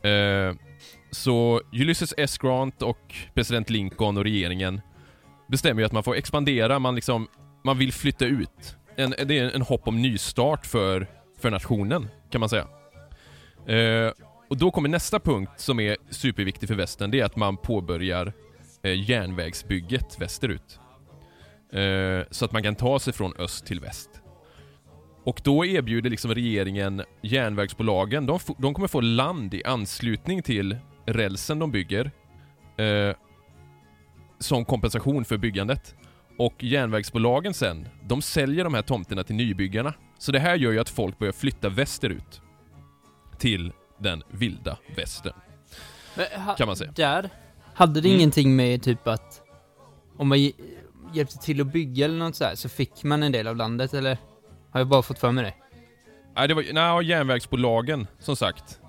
[0.03, 0.55] Eh,
[1.11, 2.37] så Ulysses S.
[2.37, 4.81] Grant och president Lincoln och regeringen
[5.47, 7.27] bestämmer ju att man får expandera, man liksom,
[7.63, 8.75] man vill flytta ut.
[8.95, 11.07] En, det är en hopp om nystart för,
[11.39, 12.67] för nationen, kan man säga.
[13.67, 14.11] Eh,
[14.49, 18.33] och då kommer nästa punkt som är superviktig för västern, det är att man påbörjar
[18.83, 20.79] eh, järnvägsbygget västerut.
[21.73, 24.09] Eh, så att man kan ta sig från öst till väst.
[25.25, 31.59] Och då erbjuder liksom regeringen järnvägsbolagen, de, de kommer få land i anslutning till rälsen
[31.59, 32.11] de bygger.
[32.77, 33.15] Eh,
[34.39, 35.95] som kompensation för byggandet.
[36.37, 39.93] Och järnvägsbolagen sen, de säljer de här tomterna till nybyggarna.
[40.17, 42.41] Så det här gör ju att folk börjar flytta västerut.
[43.37, 45.33] Till den vilda västern.
[46.15, 46.91] Men, Kan man säga.
[46.95, 47.29] Där
[47.73, 48.19] hade det Mm.
[48.19, 49.41] ingenting med typ att
[50.17, 50.51] om man
[51.13, 53.93] hjälpte till att bygga eller något så här, så fick man en del av landet
[53.93, 54.17] eller?
[54.71, 55.53] Har jag bara fått för mig det?
[56.35, 58.79] Nej, det var nej, järnvägsbolagen, som sagt.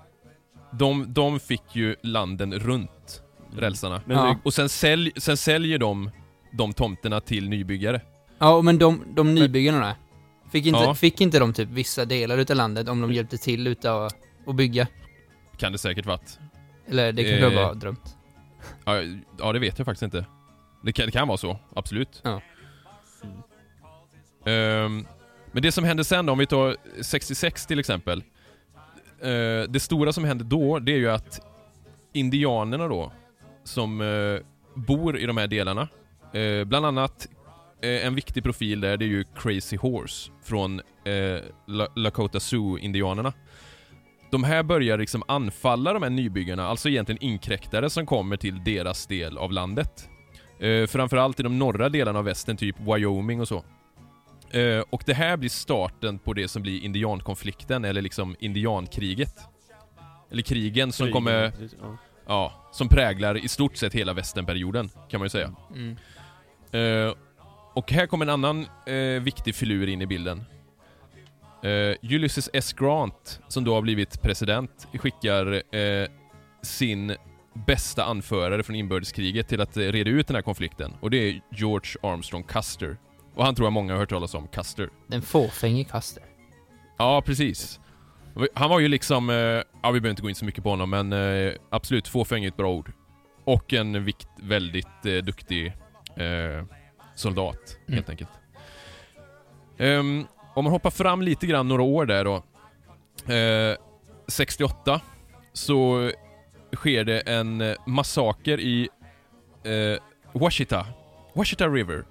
[0.71, 3.21] De, de fick ju landen runt
[3.57, 4.01] rälsarna.
[4.05, 4.37] Men Ja.
[4.43, 6.11] Och sen, sälj, sen säljer de
[6.53, 8.01] de tomterna till nybyggare.
[8.39, 9.95] Ja, men de, de nybyggarna där.
[10.51, 10.95] Fick inte, Ja.
[10.95, 14.09] fick inte de typ vissa delar utav landet om de hjälpte till utav
[14.47, 14.87] att bygga?
[15.57, 16.39] Kan det säkert varit.
[16.87, 17.55] Eller det kanske jag Eh.
[17.55, 18.15] bara har drömt.
[18.85, 19.01] Ja,
[19.39, 20.25] ja, det vet jag faktiskt inte.
[20.85, 22.21] Det kan, det kan vara så, absolut.
[22.23, 22.41] Ja.
[24.45, 25.05] Ehm,
[25.51, 28.23] men det som hände sen då, om vi tar 66 till exempel.
[29.21, 31.39] Eh, det stora som hände då, det är ju att
[32.13, 33.11] indianerna då,
[33.63, 34.39] som eh,
[34.75, 35.87] bor i de här delarna,
[36.33, 37.27] eh, bland annat
[37.81, 40.81] en viktig profil där, det är ju Crazy Horse från
[41.67, 43.33] La- Lakota Sioux-indianerna.
[44.31, 49.07] De här börjar liksom anfalla de här nybyggarna, alltså egentligen inkräktare som kommer till deras
[49.07, 50.09] del av landet.
[50.59, 53.63] Eh, framförallt i de norra delarna av västern, typ Wyoming och så.
[54.51, 59.35] Eh, och det här blir starten på det som blir indiankonflikten, eller liksom indiankriget.
[60.31, 61.97] Eller krigen som kommer, ja.
[62.27, 65.55] ja, som präglar i stort sett hela västernperioden, kan man ju säga.
[65.73, 65.97] Mm.
[66.71, 67.13] Eh,
[67.73, 70.45] och här kommer en annan eh, viktig filur in i bilden.
[71.63, 72.73] Eh, Ulysses S.
[72.73, 76.07] Grant, som då har blivit president, skickar eh,
[76.61, 77.15] sin
[77.67, 80.93] bästa anförare från inbördeskriget till att eh, reda ut den här konflikten.
[81.01, 82.97] Och det är George Armstrong Custer.
[83.35, 84.89] Och han tror jag många har hört talas om, Custer.
[85.07, 86.23] Den fåfänge Custer.
[86.97, 87.79] Ja, precis.
[88.53, 90.89] Han var ju liksom, eh, ja vi behöver inte gå in så mycket på honom,
[90.89, 92.91] men eh, absolut fåfäng är ett bra ord.
[93.43, 95.65] Och en vikt, väldigt eh, duktig
[96.15, 96.65] eh,
[97.15, 97.95] soldat, Mm.
[97.95, 98.29] helt enkelt.
[99.77, 102.35] Ehm, om man hoppar fram lite grann några år där då.
[103.33, 103.77] Eh,
[104.27, 105.01] 68
[105.53, 106.11] så
[106.75, 108.89] sker det en eh, massaker i
[109.63, 110.01] eh,
[110.33, 110.85] Washita,
[111.33, 112.03] Washita River.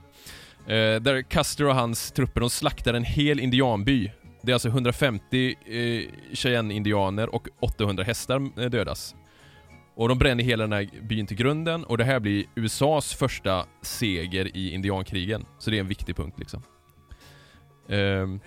[0.66, 4.10] Eh, där Custer och hans trupper de slaktar en hel indianby.
[4.42, 9.14] Det är alltså 150 eh, Cheyenne-indianer och 800 hästar eh, dödas.
[9.96, 13.66] Och de bränner hela den här byn till grunden och det här blir USAs första
[13.82, 15.46] seger i indiankrigen.
[15.58, 16.62] Så det är en viktig punkt liksom.
[17.88, 18.40] Ehm, eh,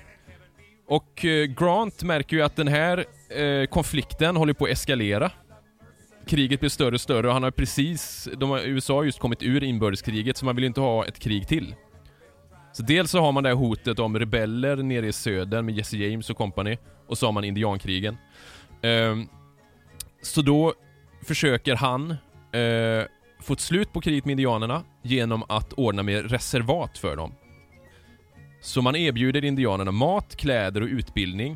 [0.87, 1.25] och
[1.57, 5.31] Grant märker ju att den här eh, konflikten håller på att eskalera.
[6.27, 9.43] Kriget blir större och större och han har precis, de har, USA har just kommit
[9.43, 11.75] ur inbördeskriget så man vill ju inte ha ett krig till.
[12.73, 15.97] Så dels så har man det här hotet om rebeller nere i södern med Jesse
[15.97, 18.17] James och company och så har man indiankrigen.
[18.81, 19.27] Ehm,
[20.21, 20.73] så då
[21.27, 22.11] försöker han
[22.51, 23.05] eh,
[23.41, 27.33] fått slut på kriget med indianerna genom att ordna med reservat för dem.
[28.61, 31.51] Så man erbjuder indianerna mat, kläder och utbildning.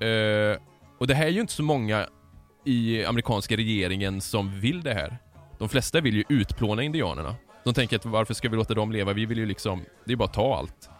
[0.00, 0.56] Eh,
[0.98, 2.06] och det här är ju inte så många
[2.64, 5.18] i amerikanska regeringen som vill det här.
[5.58, 7.34] De flesta vill ju utplåna indianerna.
[7.64, 9.12] De tänker att varför ska vi låta dem leva?
[9.12, 10.90] Vi vill ju liksom, det är bara att ta allt.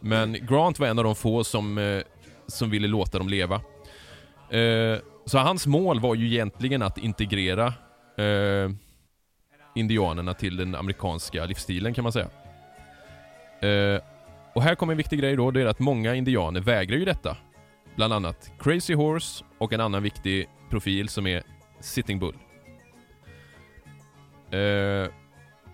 [0.00, 2.02] Men Grant var en av de få som, eh,
[2.46, 3.54] som ville låta dem leva.
[4.50, 7.66] Eh, så hans mål var ju egentligen att integrera
[8.18, 8.70] eh,
[9.74, 12.28] indianerna till den amerikanska livsstilen kan man säga.
[14.54, 17.36] Och här kommer en viktig grej då, det är att många indianer vägrar ju detta.
[17.96, 21.42] Bland annat Crazy Horse och en annan viktig profil som är
[21.80, 22.34] Sitting Bull.
[24.50, 25.10] Eh,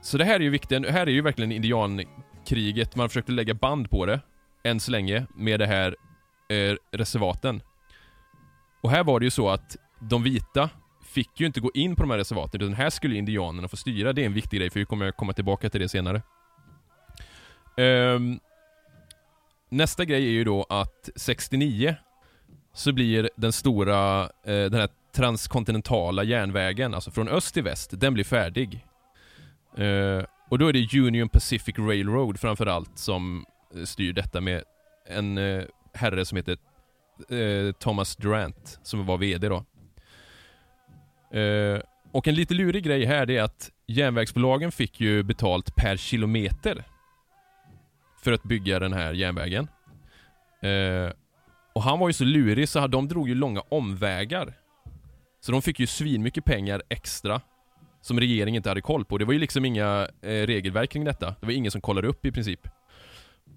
[0.00, 3.90] så det här är ju viktigt, här är ju verkligen indiankriget, man försökte lägga band
[3.90, 4.20] på det,
[4.64, 5.96] än så länge, med det här
[6.48, 7.62] eh, reservaten.
[8.80, 10.70] Och här var det ju så att de vita
[11.04, 14.12] fick ju inte gå in på de här reservaten, utan här skulle indianerna få styra.
[14.12, 16.22] Det är en viktig grej, för vi kommer komma tillbaka till det senare.
[17.76, 18.40] Um,
[19.68, 21.96] nästa grej är ju då att 69
[22.79, 28.14] så blir den stora, eh, den här transkontinentala järnvägen, alltså från öst till väst, den
[28.14, 28.87] blir färdig.
[29.77, 34.62] Eh, och då är det Union Pacific Railroad framförallt som eh, styr detta med
[35.09, 35.64] en eh,
[35.95, 36.57] herre som heter
[37.29, 39.64] eh, Thomas Durant, som var VD då.
[41.38, 41.81] Eh,
[42.12, 46.85] och en lite lurig grej här det är att järnvägsbolagen fick ju betalt per kilometer
[48.25, 49.69] för att bygga den här järnvägen.
[50.62, 51.12] Eh,
[51.72, 54.54] och han var ju så lurig så de drog ju långa omvägar.
[55.40, 57.40] Så de fick ju svinmycket pengar extra
[58.00, 59.18] som regeringen inte hade koll på.
[59.18, 61.26] Det var ju liksom inga eh, regelverk kring detta.
[61.40, 62.61] Det var ingen som kollade upp i princip.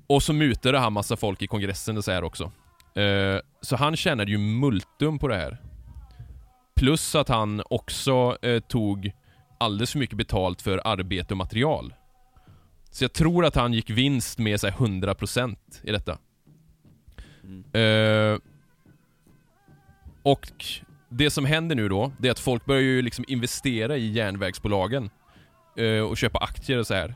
[0.07, 2.51] Och så mutade han massa folk i kongressen och så här också.
[2.95, 5.57] Eh, så han tjänade ju multum på det här.
[6.75, 9.11] Plus att han också eh, tog
[9.59, 11.93] alldeles för mycket betalt för arbete och material.
[12.91, 16.17] Så jag tror att han gick vinst med så 100% i detta.
[17.73, 18.33] Mm.
[18.33, 18.39] Eh,
[20.23, 20.65] och
[21.09, 25.09] det som händer nu då, det är att folk börjar ju liksom investera i järnvägsbolagen.
[25.77, 27.15] Eh, och köpa aktier och så här.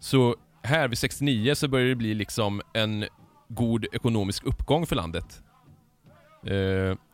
[0.00, 3.04] Så här vid 69 så börjar det bli liksom en
[3.48, 5.42] god ekonomisk uppgång för landet.
[6.46, 6.52] Eh,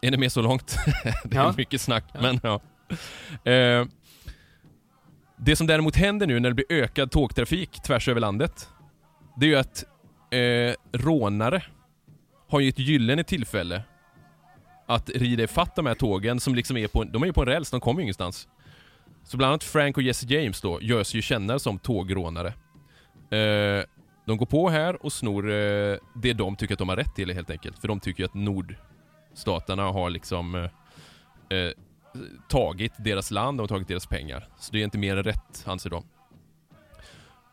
[0.00, 0.76] är ni med så långt?
[1.24, 1.54] det är Ja.
[1.56, 2.20] mycket snack, Ja.
[2.20, 2.60] men ja.
[3.52, 3.86] Eh,
[5.36, 8.68] det som däremot händer nu när det blir ökad tågtrafik tvärs över landet,
[9.36, 9.84] det är ju att
[10.30, 11.62] eh, rånare
[12.54, 13.82] har ju ett gyllene tillfälle
[14.86, 17.46] att rida ifatt de här tågen som liksom är på, de är ju på en
[17.46, 18.48] räls, de kommer ju ingenstans.
[19.24, 22.48] Så bland annat Frank och Jesse James då gör sig ju kända som tågrånare.
[23.30, 23.84] Eh,
[24.26, 27.34] de går på här och snor eh, det de tycker att de har rätt till
[27.34, 27.78] helt enkelt.
[27.78, 31.72] För de tycker ju att nordstaterna har liksom eh, eh,
[32.48, 34.48] tagit deras land och tagit deras pengar.
[34.58, 36.04] Så det är inte mer än rätt, anser de.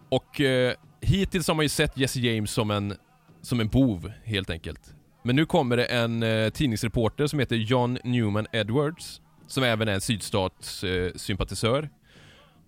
[0.10, 2.98] Och eh, hittills har man ju sett Jesse James som en,
[3.42, 4.94] som en bov, helt enkelt.
[5.24, 9.94] Men nu kommer det en eh, tidningsreporter som heter John Newman Edwards, som även är
[9.94, 11.84] en sydstatssympatisör.
[11.84, 11.90] Eh.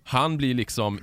[0.04, 1.00] Han blir liksom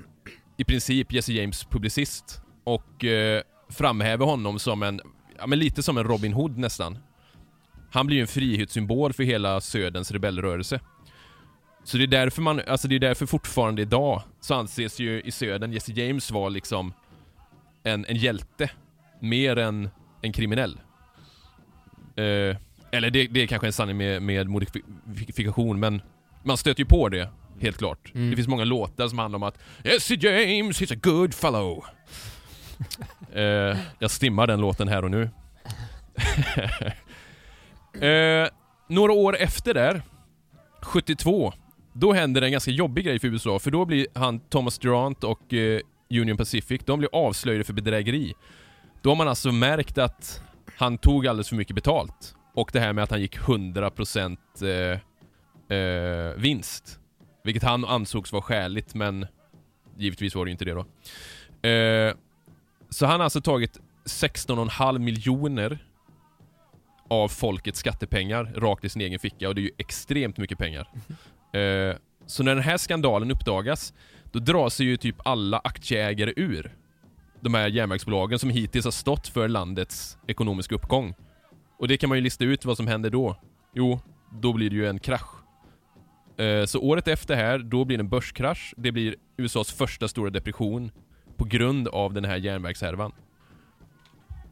[0.57, 5.01] i princip Jesse James publicist och eh, framhäver honom som en,
[5.37, 6.97] ja men lite som en Robin Hood nästan.
[7.91, 10.79] Han blir ju en frihetssymbol för hela Söderns rebellrörelse.
[11.83, 15.31] Så det är därför man, alltså det är därför fortfarande idag så anses ju i
[15.31, 16.93] Södern Jesse James vara liksom
[17.83, 18.69] en, en hjälte.
[19.21, 19.89] Mer än
[20.21, 20.79] en kriminell.
[22.15, 22.57] Eh,
[22.91, 26.01] eller det, det är kanske en sanning med, med modifikation, men
[26.43, 27.29] man stöter ju på det,
[27.59, 28.11] helt klart.
[28.15, 28.29] Mm.
[28.29, 31.83] Det finns många låtar som handlar om att Jesse James, he's a good fellow.
[33.33, 35.29] eh, jag stimmar den låten här och nu.
[38.07, 38.47] eh,
[38.89, 40.01] några år efter där,
[40.81, 41.53] 72,
[41.93, 45.53] då händer en ganska jobbig grej för USA, för då blir han Thomas Durant och
[45.53, 45.79] eh,
[46.09, 48.33] Union Pacific, de blir avslöjade för bedrägeri.
[49.01, 50.41] Då har man alltså märkt att
[50.77, 52.35] han tog alldeles för mycket betalt.
[52.53, 56.99] Och det här med att han gick 100% eh, eh, vinst.
[57.43, 59.27] Vilket han ansågs vara skäligt, men
[59.97, 60.85] givetvis var det ju inte det då.
[61.69, 62.13] Eh,
[62.89, 65.85] så han har alltså tagit 16,5 miljoner
[67.07, 70.87] av folkets skattepengar rakt i sin egen ficka och det är ju extremt mycket pengar.
[71.53, 73.93] Eh, så när den här skandalen uppdagas,
[74.31, 76.75] då drar sig ju typ alla aktieägare ur
[77.41, 81.15] de här järnvägsbolagen som hittills har stått för landets ekonomiska uppgång.
[81.77, 83.35] Och det kan man ju lista ut vad som händer då.
[83.73, 83.99] Jo,
[84.31, 85.41] då blir det ju en krasch.
[86.37, 88.73] Eh, så året efter här, då blir det en börskrasch.
[88.77, 90.91] Det blir USAs första stora depression
[91.37, 93.11] på grund av den här järnvägshärvan.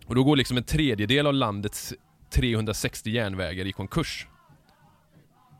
[0.05, 1.93] Och då går liksom en tredjedel av landets
[2.29, 4.27] 360 järnvägar i konkurs.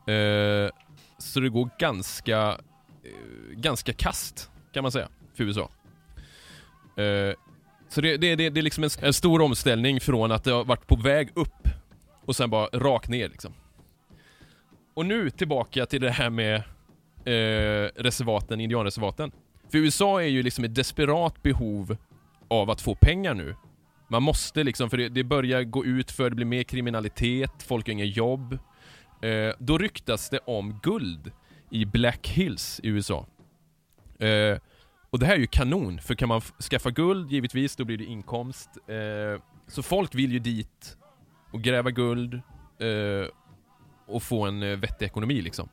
[0.06, 0.70] Eh,
[1.18, 2.58] så det går ganska
[3.04, 5.70] eh, ganska kast, kan man säga, för USA.
[7.00, 7.34] Eh,
[7.88, 10.64] så det, det, det, det är liksom en, en stor omställning från att det har
[10.64, 11.68] varit på väg upp
[12.24, 13.52] och sen bara rakt ner liksom.
[14.94, 16.56] Och nu tillbaka till det här med
[17.24, 19.32] eh, reservaten, indianreservaten.
[19.70, 21.96] För USA är ju liksom i desperat behov
[22.48, 23.56] av att få pengar nu.
[24.08, 27.86] Man måste liksom, för det, det börjar gå ut för det blir mer kriminalitet, folk
[27.86, 28.58] har inga jobb.
[29.22, 31.32] Eh, då ryktas det om guld
[31.70, 33.26] i Black Hills i USA.
[34.18, 34.58] Eh,
[35.10, 38.04] och det här är ju kanon, för kan man skaffa guld, givetvis, då blir det
[38.04, 38.70] inkomst.
[38.86, 40.96] Eh, så folk vill ju dit
[41.52, 42.34] och gräva guld
[42.78, 43.28] eh,
[44.06, 45.68] och få en eh, vettig ekonomi liksom.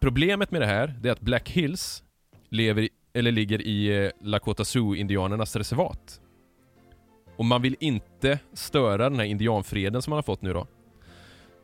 [0.00, 2.02] Problemet med det här, det är att Black Hills
[2.48, 6.20] lever i, eller ligger i eh, Lakota Sioux-indianernas reservat.
[7.36, 10.66] Och man vill inte störa den här indianfreden som man har fått nu då.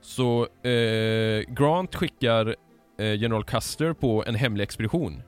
[0.01, 2.57] Så eh, Grant skickar
[2.99, 5.23] eh, General Custer på en hemlig expedition.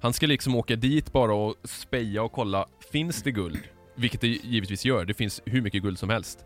[0.00, 3.60] Han ska liksom åka dit bara och speja och kolla, finns det guld?
[3.94, 6.44] Vilket det givetvis gör, det finns hur mycket guld som helst.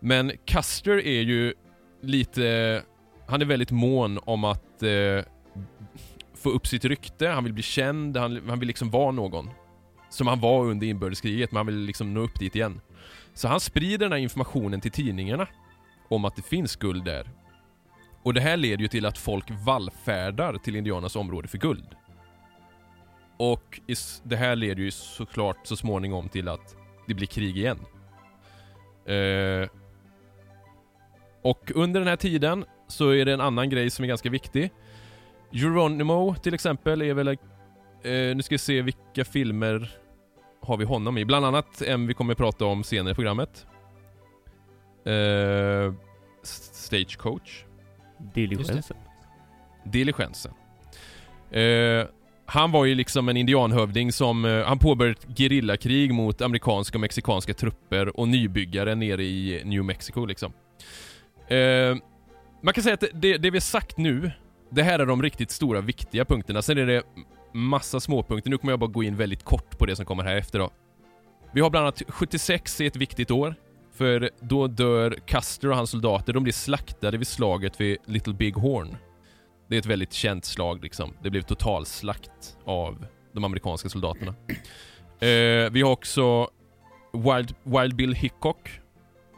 [0.00, 1.54] Men Custer är ju
[2.02, 2.82] lite,
[3.26, 5.24] han är väldigt mån om att eh,
[6.34, 9.50] få upp sitt rykte, han vill bli känd, han, han vill liksom vara någon.
[10.10, 12.80] Som han var under inbördeskriget, men han vill liksom nå upp dit igen.
[13.34, 15.46] Så han sprider den här informationen till tidningarna
[16.08, 17.30] om att det finns guld där.
[18.22, 21.86] Och det här leder ju till att folk vallfärdar till indianernas område för guld.
[23.36, 23.80] Och
[24.22, 27.78] det här leder ju såklart så småningom till att det blir krig igen.
[29.06, 29.68] Eh,
[31.42, 34.70] och under den här tiden så är det en annan grej som är ganska viktig.
[35.50, 37.28] Geronimo till exempel är väl...
[37.28, 37.36] Eh,
[38.04, 39.90] nu ska vi se vilka filmer
[40.60, 41.24] har vi honom i.
[41.24, 43.66] Bland annat en vi kommer prata om senare i programmet.
[45.04, 45.94] Eh,
[46.42, 47.64] Stagecoach.
[48.34, 48.96] Diligensen.
[49.84, 50.52] Diligensen.
[51.50, 52.06] Eh,
[52.52, 57.00] han var ju liksom en indianhövding som, eh, han påbörjade ett gerillakrig mot amerikanska och
[57.00, 60.52] mexikanska trupper och nybyggare nere i New Mexico liksom.
[61.48, 61.96] Eh,
[62.62, 64.30] man kan säga att det, det vi har sagt nu,
[64.70, 66.62] det här är de riktigt stora viktiga punkterna.
[66.62, 67.02] Sen är det
[67.52, 68.50] massa småpunkter.
[68.50, 70.70] Nu kommer jag bara gå in väldigt kort på det som kommer här efter då.
[71.52, 73.54] Vi har bland annat 76 är ett viktigt år.
[73.94, 78.54] För då dör Custer och hans soldater, de blir slaktade vid slaget vid Little Big
[78.54, 78.96] Horn.
[79.72, 81.14] Det är ett väldigt känt slag liksom.
[81.22, 84.34] Det blev totalslakt av de amerikanska soldaterna.
[85.20, 86.50] Eh, vi har också
[87.12, 88.80] Wild, Wild Bill Hickok.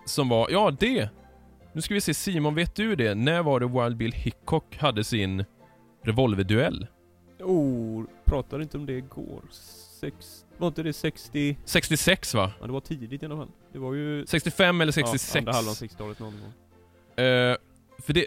[0.07, 1.09] Som var, ja det!
[1.73, 3.15] Nu ska vi se, Simon, vet du det?
[3.15, 5.45] När var det Wild Bill Hickok hade sin
[6.03, 6.87] revolverduell?
[7.41, 9.43] Oh, pratade inte om det igår.
[10.01, 10.45] Sex...
[10.57, 11.57] Var inte det 60?
[11.65, 12.53] 66 va?
[12.61, 13.51] Ja, det var tidigt i alla fall.
[13.73, 14.27] Det var ju...
[14.27, 15.35] 65 eller 66?
[15.35, 16.53] Ja, andra halvan 60-talet någon gång.
[17.25, 17.57] Eh,
[17.99, 18.27] för det,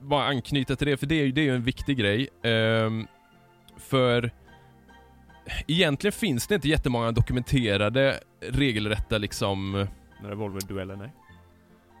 [0.00, 2.28] bara anknyta till det, för det är ju, det är ju en viktig grej.
[2.42, 3.06] Ehm,
[3.76, 4.30] för
[5.66, 9.86] egentligen finns det inte jättemånga dokumenterade regelrätta liksom,
[10.22, 11.10] När revolverduellen, nej.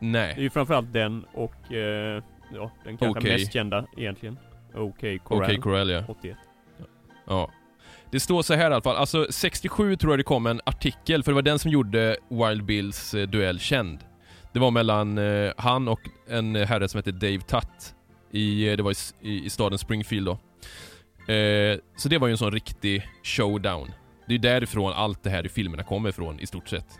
[0.00, 0.34] Det är nej.
[0.38, 2.22] ju framförallt den och, eh,
[2.54, 3.32] ja, den kanske Okej.
[3.32, 4.38] mest kända egentligen.
[4.74, 5.42] Okej, Corral.
[5.42, 6.04] Okej, Corell ja.
[6.08, 6.36] 81.
[7.26, 7.50] ja.
[8.10, 11.22] Det står så här i alla fall, alltså 67 tror jag det kom en artikel,
[11.22, 13.98] för det var den som gjorde Wild Bills eh, duell känd.
[14.52, 17.94] Det var mellan eh, han och en herre som hette Dave Tutt.
[18.30, 20.32] I, eh, det var i, i, i staden Springfield då.
[21.32, 23.92] Eh, så det var ju en sån riktig showdown.
[24.26, 26.98] Det är ju därifrån allt det här i filmerna kommer ifrån i stort sett.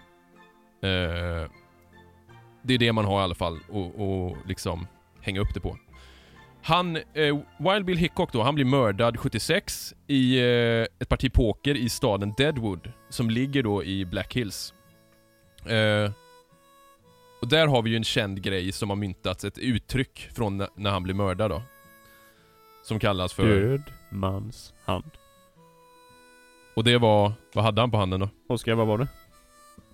[0.82, 1.50] Eh,
[2.62, 4.86] det är det man har i alla fall och, och liksom
[5.20, 5.76] hänga upp det på.
[6.62, 11.74] Han, eh, Wild Bill Hickok då, han blir mördad 76 i eh, ett parti poker
[11.74, 14.74] i staden Deadwood, som ligger då i Black Hills.
[15.66, 16.10] Eh,
[17.40, 20.90] och där har vi ju en känd grej som har myntats, ett uttryck från när,
[20.90, 21.62] han blir mördad då.
[22.84, 23.60] Som kallas för...
[23.60, 25.10] Död mans hand.
[26.74, 28.28] Och det var, vad hade han på handen då?
[28.48, 29.08] Oskar, vad var det?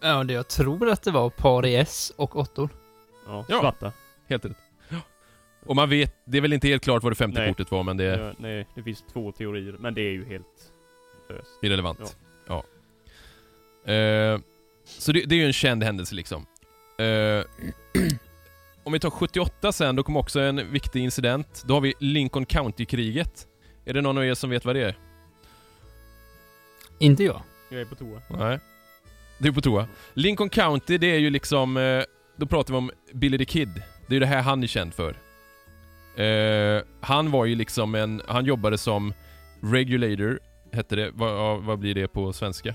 [0.00, 2.68] Ja, det jag tror att det var par i S och åttor.
[3.27, 3.60] Ja, Ja.
[3.60, 3.92] svarta.
[4.29, 4.56] Helt rätt.
[5.66, 7.48] Och man vet, det är väl inte helt klart vad det femte Nej.
[7.48, 10.25] kortet var men det är Ja, nej, det finns två teorier, men det är ju
[10.25, 10.73] helt
[11.29, 11.50] löst.
[11.62, 12.16] irrelevant.
[12.48, 12.64] Ja.
[13.92, 14.40] Eh,
[14.85, 16.46] så det, det är ju en känd händelse liksom.
[16.98, 17.04] Eh,
[18.87, 21.62] om vi tar 78 sen, då kommer också en viktig incident.
[21.66, 23.46] Då har vi Lincoln County-kriget.
[23.84, 24.98] Är det någon av er som vet vad det är?
[26.98, 27.42] Inte jag.
[27.68, 28.20] Jag är på toa.
[28.28, 28.58] Nej.
[29.38, 29.87] Du är på toa.
[30.14, 31.76] Lincoln County, det är ju liksom...
[31.76, 32.02] Eh,
[32.37, 33.82] då pratar vi om Billy the Kid.
[34.06, 35.16] Det är ju det här han är känd för.
[36.22, 38.22] Eh, han var ju liksom en...
[38.28, 39.14] Han jobbade som
[39.60, 40.38] regulator,
[40.72, 41.10] hette det.
[41.14, 42.74] Vad, vad blir det på svenska?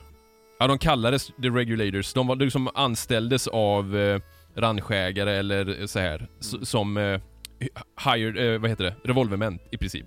[0.60, 2.14] Ja, de kallades the regulators.
[2.14, 4.22] De var de som anställdes av eh,
[4.56, 7.22] ranchägare eller så här s- som eh,
[8.14, 8.96] hired, eh, vad heter det?
[9.04, 10.06] Revolvermän i princip.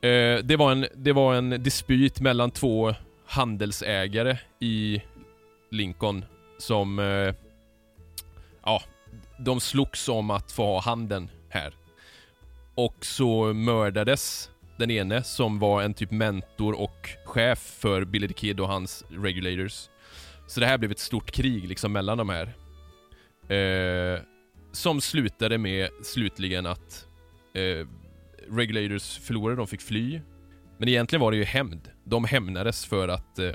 [0.00, 2.94] Eh, det, var en, det var en dispyt mellan två
[3.26, 5.02] handelsägare i
[5.70, 6.24] Lincoln
[6.58, 6.98] som...
[6.98, 7.34] Eh,
[8.64, 8.82] ja,
[9.38, 11.74] de slogs om att få ha handeln här.
[12.74, 18.34] Och så mördades den ene som var en typ mentor och chef för Billy the
[18.34, 19.88] Kid och hans regulators.
[20.46, 22.52] Så det här blev ett stort krig liksom mellan de här.
[23.48, 24.20] Eh,
[24.72, 27.06] som slutade med slutligen att
[27.54, 27.86] eh,
[28.50, 30.20] regulators förlorade, de fick fly.
[30.78, 31.90] Men egentligen var det ju hämnd.
[32.04, 33.46] De hämnades för att eh,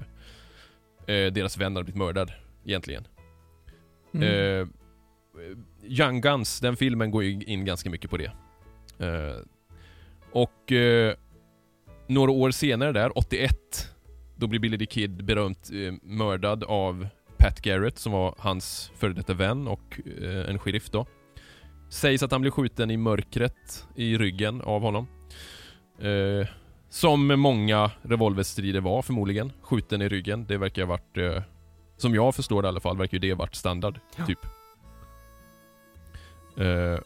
[1.07, 2.31] eh, deras vän hade blivit mördad,
[2.65, 3.07] egentligen.
[4.13, 4.23] Mm.
[4.23, 4.67] Eh,
[5.83, 8.31] Young Guns, den filmen går ju in ganska mycket på det.
[8.99, 9.37] Eh,
[10.31, 10.71] och
[12.07, 13.55] några år senare där, 81,
[14.35, 15.69] då blir Billy the Kid berömt
[16.01, 17.07] mördad av
[17.47, 21.05] Pat Garrett som var hans före detta vän och eh, en sheriff då.
[21.89, 25.07] Sägs att han blev skjuten i mörkret i ryggen av honom.
[25.99, 26.47] Eh,
[26.89, 29.51] som många revolverstrider var förmodligen.
[29.61, 30.45] Skjuten i ryggen.
[30.45, 31.43] Det verkar ha varit, eh,
[31.97, 33.99] som jag förstår det i alla fall, verkar ju det varit standard.
[34.15, 34.25] Ja.
[34.25, 34.45] Typ.
[36.57, 36.99] Eh,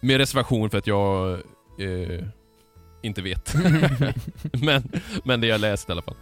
[0.00, 1.32] med reservation för att jag
[1.78, 2.24] eh,
[3.02, 3.54] inte vet.
[4.62, 4.82] men,
[5.24, 6.16] men det jag läst i alla fall.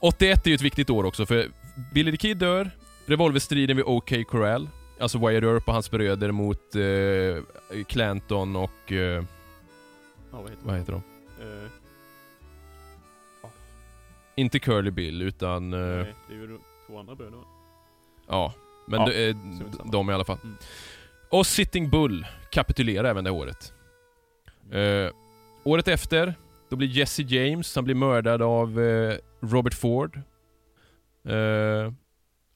[0.00, 1.48] 81 är ju ett viktigt år också för
[1.94, 2.70] Billy the Kid dör,
[3.08, 4.68] revolverstriden vid OK Corral,
[5.00, 8.92] alltså Wyatt Earp och hans bröder mot eh, Clanton och...
[8.92, 9.24] Eh,
[10.32, 11.02] Ja, vad heter vad heter de?
[11.44, 11.70] Eh,
[14.36, 15.72] Inte Curly Bill utan...
[15.72, 17.44] Eh, nej, det är ju två andra bröder va?
[18.28, 18.54] ja,
[18.86, 19.36] men Ja, de, eh,
[19.92, 20.38] de i alla fall.
[20.44, 20.56] Mm.
[21.30, 23.72] Och Sitting Bull kapitulerar även det året.
[24.72, 25.12] Eh,
[25.64, 26.34] året efter,
[26.68, 30.20] då blir Jesse James, han blir mördad av eh, Robert Ford.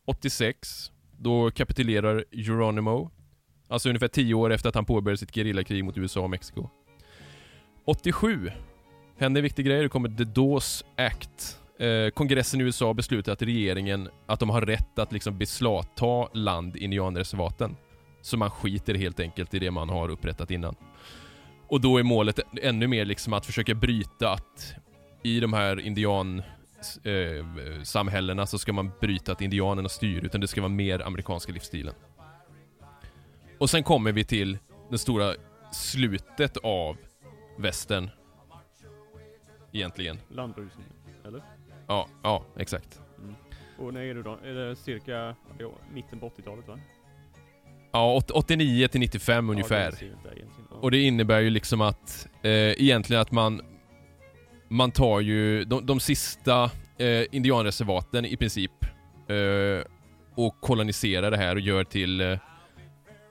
[0.07, 3.11] 86, då kapitulerar Geronimo.
[3.68, 6.68] Alltså ungefär 10 år efter att han påbörjade sitt gerillakrig mot USA och Mexiko.
[7.84, 8.50] 87
[9.18, 11.59] händer en viktig grej, det kommer The Dawes Act.
[11.78, 16.76] Eh, kongressen i USA beslutar att regeringen, att de har rätt att liksom beslagta land
[16.76, 17.76] i indianreservaten.
[18.22, 20.74] Så man skiter helt enkelt i det man har upprättat innan.
[21.68, 24.74] Och då är målet ännu mer liksom att försöka bryta att
[25.22, 26.42] i de här indian
[27.07, 31.53] eh, samhällena så ska man bryta att indianerna styr, utan det ska vara mer amerikanska
[31.53, 31.95] livsstilen.
[33.59, 34.59] Och sen kommer vi till
[34.91, 35.35] det stora
[35.72, 36.97] slutet av
[37.59, 38.11] västern.
[39.72, 40.18] Egentligen.
[40.28, 40.93] Landrusningen,
[41.26, 41.43] eller?
[41.87, 43.01] Ja, ja, exakt.
[43.78, 44.39] Och när är det då?
[44.45, 46.78] Är det cirka ja, mitten på 80-talet va?
[47.93, 49.78] Ja, åt- 89 till 95 Ja, ungefär.
[49.78, 50.66] det inte egentligen.
[50.70, 50.76] Ja.
[50.76, 53.62] Och det innebär ju liksom att eh, egentligen att man
[54.72, 56.64] man tar ju de, de sista
[56.98, 58.70] eh, indianreservaten i princip
[59.28, 59.86] eh,
[60.34, 62.38] och koloniserar det här och gör till eh,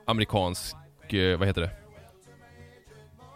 [0.05, 0.75] amerikansk,
[1.13, 1.71] eh, vad heter det?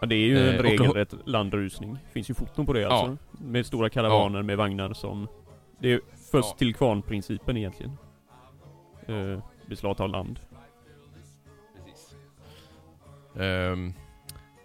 [0.00, 1.98] Ja, det är ju Eh, en och- regelrätt landrusning.
[2.12, 3.16] Finns ju foton på det alltså.
[3.32, 5.28] Med stora karavaner med vagnar som...
[5.78, 6.00] Det är
[6.30, 6.56] först Ja.
[6.58, 7.92] till kvarn-principen egentligen.
[9.08, 10.40] Eh, beslagta land.
[13.40, 13.92] Ehm,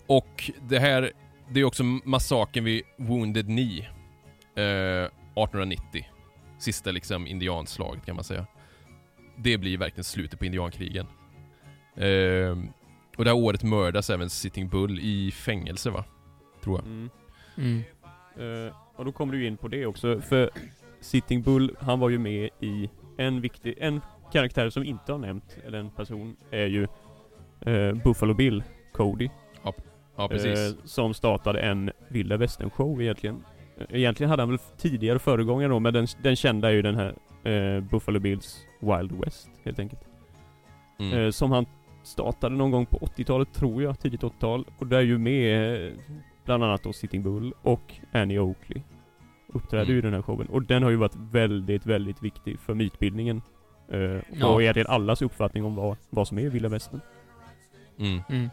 [0.08, 1.12] och det här,
[1.54, 3.90] det är också massakern vid Wounded Knee
[4.56, 6.06] eh, 1890.
[6.60, 8.46] Sista liksom indianslaget kan man säga.
[9.38, 11.08] Det blir verkligen slutet på indiankrigen.
[11.96, 12.68] Ehm,
[13.18, 16.06] och det här året mördas även Sitting Bull i fängelse va?
[16.64, 16.86] Tror jag.
[16.86, 17.10] Mm.
[17.58, 17.84] Mm.
[18.38, 20.50] Eh, och då kommer du in på det också, för
[21.00, 25.58] Sitting Bull, han var ju med i en viktig, en karaktär som inte har nämnt,
[25.68, 26.88] eller en person, är ju
[27.62, 29.30] eh, Buffalo Bill, Cody.
[30.22, 30.60] Ja precis.
[30.60, 33.44] Eh, som startade en vilda västern show egentligen.
[33.78, 36.96] Eh, Egentligen hade han väl tidigare föregångare då, men den, den kända är ju den
[36.96, 37.16] här
[37.52, 40.02] eh, Buffalo Bills Wild West, helt enkelt.
[41.00, 41.20] Mm.
[41.20, 41.66] Eh, som han
[42.04, 44.66] startade någon gång på 80-talet, tror jag, tidigt 80-tal.
[44.78, 45.92] Och där är ju med
[46.46, 48.82] bland annat då Sitting Bull och Annie Oakley.
[49.54, 49.94] Uppträdde Mm.
[49.94, 50.48] ju i den här showen.
[50.48, 53.42] Och den har ju varit väldigt, väldigt viktig för mytbildningen.
[53.92, 54.00] Eh,
[54.34, 54.48] Ja.
[54.48, 57.02] Och egentligen allas uppfattning om vad, vad som är vilda västern.
[58.00, 58.22] Mm.
[58.30, 58.50] Mm.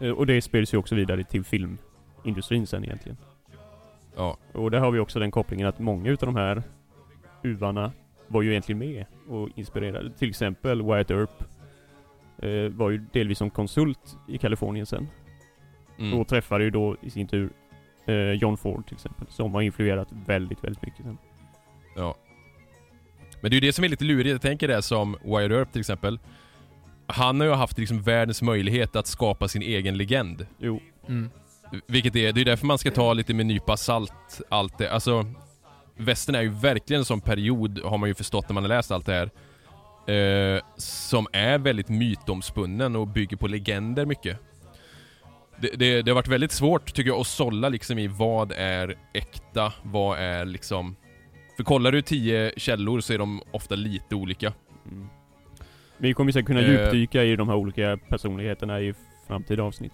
[0.00, 3.18] Eh, och det spels ju också vidare till filmindustrin sen egentligen.
[4.16, 4.38] Ja.
[4.52, 6.62] Och där har vi också den kopplingen att många utav de här
[7.42, 7.92] uvarna
[8.28, 10.10] var ju egentligen med och inspirerade.
[10.10, 11.44] Till exempel Wyatt Earp
[12.38, 15.08] eh, var ju delvis som konsult i Kalifornien sen.
[15.98, 16.18] Mm.
[16.18, 17.50] Och träffade ju då i sin tur
[18.06, 21.18] eh, John Ford till exempel, som har influerat väldigt, väldigt mycket sen.
[21.96, 22.16] Ja.
[23.40, 24.30] Men det är ju det som är lite lurigt.
[24.30, 26.18] Jag tänker det som Wyatt Earp till exempel.
[27.06, 30.46] Han har ju haft liksom världens möjlighet att skapa sin egen legend.
[30.58, 31.30] Jo, Mm.
[31.86, 34.90] Vilket är, det är därför man ska ta lite med nypa salt, allt det.
[34.90, 35.26] Alltså,
[35.96, 38.90] västern är ju verkligen en sån period, har man ju förstått när man har läst
[38.90, 39.30] allt det här.
[40.14, 44.38] Eh, som är väldigt mytomspunnen och bygger på legender mycket.
[45.58, 48.94] det, det, det har varit väldigt svårt tycker jag att sålla liksom i vad är
[49.14, 50.96] äkta, vad är liksom...
[51.56, 54.52] För kollar du tio källor så är de ofta lite olika.
[54.86, 55.08] Mm.
[56.02, 56.70] Vi kommer säkert kunna Eh.
[56.70, 58.94] djupdyka i de här olika personligheterna i
[59.26, 59.92] framtida avsnitt.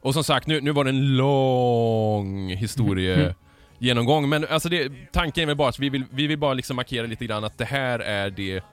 [0.00, 5.46] Och som sagt, nu, nu var det en lång historiegenomgång, men alltså det, tanken är
[5.46, 7.98] väl bara att vi vill, vi vill bara liksom markera lite grann att det här
[7.98, 8.64] är det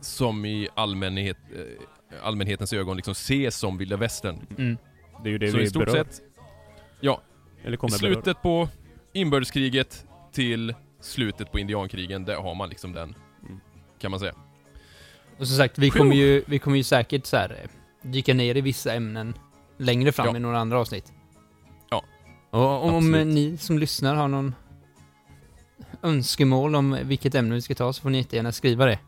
[0.00, 4.46] som i allmänhet, eh, allmänhetens ögon liksom ses som vilda västern.
[4.58, 4.78] Mm.
[5.22, 6.04] Det är ju det Så vi i stort berör.
[6.04, 6.20] sett,
[7.64, 8.68] Eller i kommer slutet på
[9.12, 13.14] inbördeskriget till slutet på indiankrigen, där har man liksom den.
[14.00, 14.34] Kan man säga.
[15.38, 17.70] Och som sagt, vi kommer ju, vi kommer ju säkert så här, eh,
[18.10, 19.34] dyka ner i vissa ämnen
[19.78, 20.36] längre fram Ja.
[20.36, 21.12] i några andra avsnitt.
[21.90, 22.04] Ja.
[22.50, 23.26] Och om Absolut.
[23.26, 24.54] ni som lyssnar har någon
[26.02, 28.98] önskemål om vilket ämne vi ska ta så får ni jättegärna skriva det.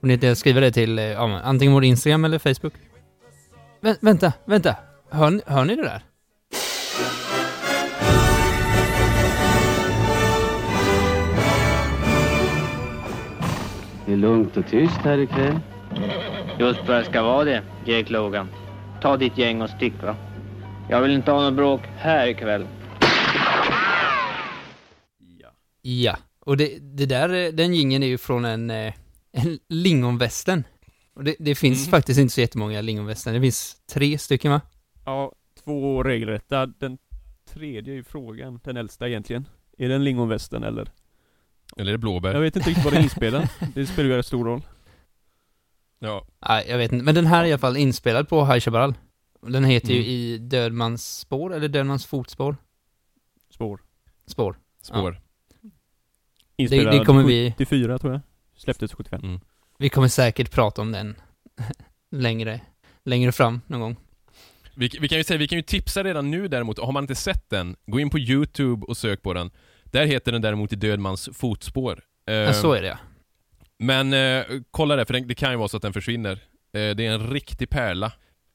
[0.00, 2.72] Får ni jättegärna skriva det till eh, ja, antingen vår Instagram eller Facebook.
[3.80, 4.76] Vä vänta, vänta!
[5.10, 6.02] Hör, ni- hör ni det där?
[14.06, 15.58] Det är lugnt och tyst här ikväll.
[16.58, 18.48] Just vad det ska vara det, Jake Logan.
[19.02, 20.16] Ta ditt gäng och stick va.
[20.90, 22.66] Jag vill inte ha något bråk här ikväll.
[25.82, 28.94] Ja, och det, det där, eh, den gingen är ju från en, eh,
[29.32, 30.64] en lingonvästen.
[31.14, 31.90] Och det, det finns Mhm.
[31.90, 33.34] faktiskt inte så jättemånga lingonvästen.
[33.34, 34.60] Det finns tre stycken va?
[35.04, 35.32] Ja,
[35.64, 36.66] två regelrätta.
[36.66, 36.98] Den
[37.52, 38.60] tredje är ju frågan.
[38.64, 39.48] Den äldsta egentligen.
[39.78, 40.88] Är den lingonvästen eller?
[41.76, 42.34] Eller är det blåbär?
[42.34, 43.48] Jag vet inte riktigt var den är inspelad.
[43.74, 44.62] Det spelar ju rätt stor roll.
[45.98, 46.26] Ja.
[46.48, 47.04] Nej, jag vet inte.
[47.04, 48.94] Men den här är i alla fall inspelad på High Chaparral.
[49.40, 50.08] Den heter ju Mm.
[50.10, 52.56] I Dödmans spår, eller Dödmans fotspår?
[53.50, 53.80] Spår.
[54.26, 54.56] Spår.
[54.82, 55.20] Spår.
[56.56, 58.20] Inspelad det kommer vi- 74 tror jag.
[58.56, 59.20] Släpptes 75.
[59.24, 59.40] Mm.
[59.78, 61.16] Vi kommer säkert prata om den
[62.10, 62.60] längre,
[63.04, 63.96] längre fram någon gång.
[64.74, 67.14] Vi, vi kan ju säga, vi kan ju tipsa redan nu däremot, har man inte
[67.14, 69.50] sett den, gå in på YouTube och sök på den.
[69.90, 72.00] Där heter den däremot I Dödmans fotspår.
[72.26, 72.98] Eh, Ja, så är det ja.
[73.78, 76.32] Men eh, kolla det, för den, det kan ju vara så att den försvinner.
[76.32, 76.38] Eh,
[76.72, 78.12] det är en riktig pärla.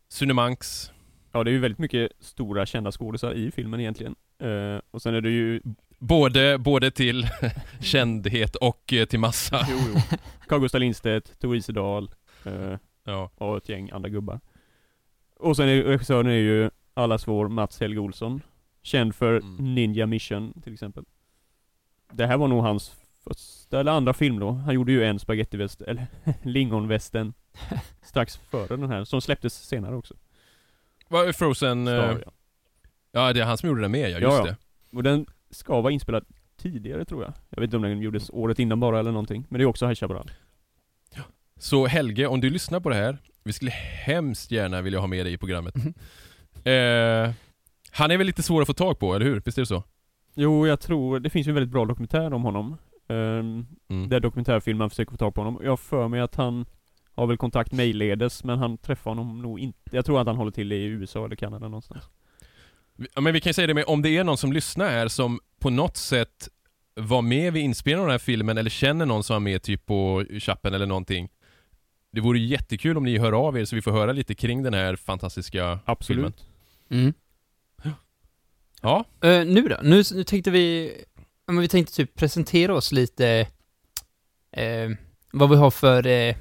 [0.10, 0.92] Sune Manks.
[1.32, 4.16] Ja, det är ju väldigt mycket stora kända skådisar i filmen egentligen.
[4.40, 5.62] Eh, och sen är det ju...
[6.00, 7.28] Både, både till
[7.82, 9.68] kändhet och eh, till massa.
[9.70, 10.18] Jo, jo.
[10.48, 12.12] Carl-Gustaf Lindstedt, Tor Isedal
[12.46, 13.32] eh, Ja.
[13.36, 14.40] och ett gäng andra gubbar.
[15.40, 18.42] Och sen är regissören är ju allas vår Mats Helge Olsson.
[18.84, 19.74] Känd för Mm.
[19.76, 21.04] Ninja Mission till exempel.
[22.12, 24.52] Det här var nog hans första eller andra film då.
[24.52, 26.08] Han gjorde ju en spagettiväst, eller
[26.44, 27.34] lingonvästen
[28.02, 30.14] strax före den här, som släpptes senare också.
[31.08, 31.88] Vad är Frozen?
[31.88, 32.32] Eh, Star, ja.
[33.12, 34.20] ja, det är han som gjorde den med, ja.
[34.20, 34.46] Just Ja, ja.
[34.46, 34.56] det.
[34.98, 36.26] Och den ska vara inspelad
[36.58, 37.34] tidigare tror jag.
[37.50, 39.46] Jag vet inte om den gjordes året innan bara eller någonting.
[39.50, 40.32] Men det är också High Chaparral.
[41.58, 45.26] Så Helge, om du lyssnar på det här, vi skulle hemskt gärna vilja ha med
[45.26, 45.76] dig i programmet.
[45.76, 45.94] Mhm.
[46.64, 47.32] Eh,
[47.92, 49.42] han är väl lite svår att få tag på, eller hur?
[49.46, 49.84] Visst är det så?
[50.34, 52.78] Jo, jag tror, det finns ju en väldigt bra dokumentär om honom.
[53.08, 54.10] Um, Mm.
[54.10, 55.62] Där dokumentärfilmen försöker få tag på honom.
[55.64, 56.66] Jag har för mig att han
[57.16, 59.80] har väl kontakt mejlledes, men han träffar honom nog inte.
[59.92, 62.04] Jag tror att han håller till i USA eller Kanada någonstans.
[63.16, 65.08] Ja, men vi kan ju säga det med, om det är någon som lyssnar här
[65.08, 66.50] som på något sätt
[66.96, 69.86] var med vid inspelningen av den här filmen eller känner någon som var med typ
[69.86, 71.30] på Chappen eller någonting.
[72.12, 74.74] Det vore jättekul om ni hör av er så vi får höra lite kring den
[74.74, 76.36] här fantastiska Absolut.
[76.88, 77.04] filmen.
[77.04, 77.14] Mm.
[78.82, 79.78] Ja, Eh, nu då?
[79.84, 80.94] Nu, nu tänkte vi...
[81.46, 83.48] Ja, men vi tänkte typ presentera oss lite...
[84.52, 84.90] Eh,
[85.32, 86.08] vad vi har för...
[86.08, 86.36] Eh,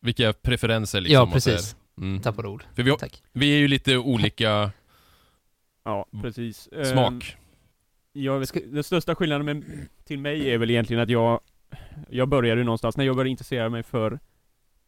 [0.00, 1.14] vilka preferenser liksom.
[1.14, 1.76] ja, precis.
[1.98, 2.20] Mm.
[2.22, 2.64] Tappade ord.
[2.74, 3.22] För vi, har- Tack.
[3.32, 4.70] vi är ju lite olika
[5.84, 6.68] Ja, precis.
[6.92, 7.36] Smak.
[8.12, 11.40] Jag vet, Ska- den största skillnaden med, till mig är väl egentligen att jag
[12.10, 14.18] Jag började ju någonstans när jag började intressera mig för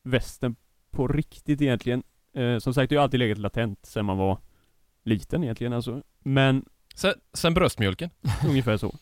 [0.02, 0.56] västern
[0.90, 2.02] på riktigt egentligen.
[2.36, 4.38] Eh, som sagt, det har alltid legat latent sen man var
[5.04, 6.02] liten egentligen alltså.
[6.22, 6.64] Men
[6.94, 8.10] Sen, sen bröstmjölken.
[8.48, 8.94] ungefär så.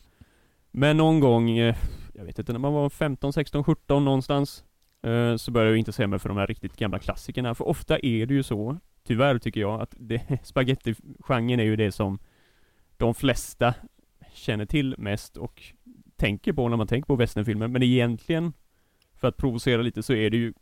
[0.71, 1.75] Men någon gång, eh,
[2.13, 4.63] jag vet inte, när man var 15, 16, 17 någonstans.
[5.03, 7.55] eh, Så började jag intressera mig för de här riktigt gamla klassikerna.
[7.55, 9.95] För ofta är det ju så, tyvärr tycker jag, att
[10.43, 12.19] spagettigenren är ju det som
[12.97, 13.73] de flesta
[14.33, 15.63] känner till mest och
[16.15, 17.67] tänker på när man tänker på westernfilmer.
[17.67, 18.53] Men egentligen,
[19.15, 20.53] för att provocera lite, så är det ju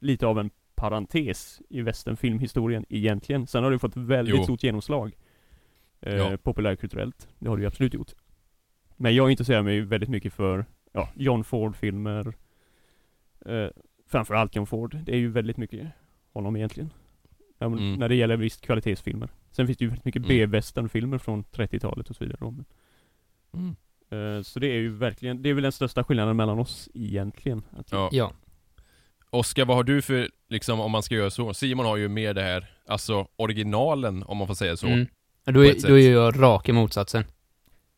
[0.00, 3.46] lite av en parentes i westernfilmhistorien egentligen.
[3.46, 4.44] Sen har det fått väldigt Jo.
[4.44, 5.12] stort genomslag.
[6.06, 6.36] Eh, Ja.
[6.36, 7.28] Populärkulturellt.
[7.38, 8.12] Det har det ju absolut gjort.
[8.96, 12.32] Men jag intresserar mig ju väldigt mycket för, ja, John Ford-filmer.
[13.46, 13.68] Eh,
[14.08, 14.96] framförallt John Ford.
[15.04, 15.88] Det är ju väldigt mycket
[16.32, 16.90] honom egentligen.
[17.60, 17.94] Mm.
[17.94, 19.28] När det gäller visst kvalitetsfilmer.
[19.50, 20.28] Sen finns det ju väldigt mycket Mm.
[20.28, 22.38] B-westernfilmer från 30-talet och så vidare.
[22.40, 22.64] Men,
[23.54, 23.76] Mm.
[24.38, 27.62] eh, så det är ju verkligen, det är väl den största skillnaden mellan oss egentligen.
[27.70, 28.08] Att Ja.
[28.12, 28.32] Ja.
[29.30, 31.54] Oskar, vad har du för, liksom om man ska göra så?
[31.54, 34.86] Simon har ju mer det här, alltså originalen om man får säga så.
[34.86, 35.06] Mm.
[35.44, 37.24] Då, är, då är jag raka motsatsen.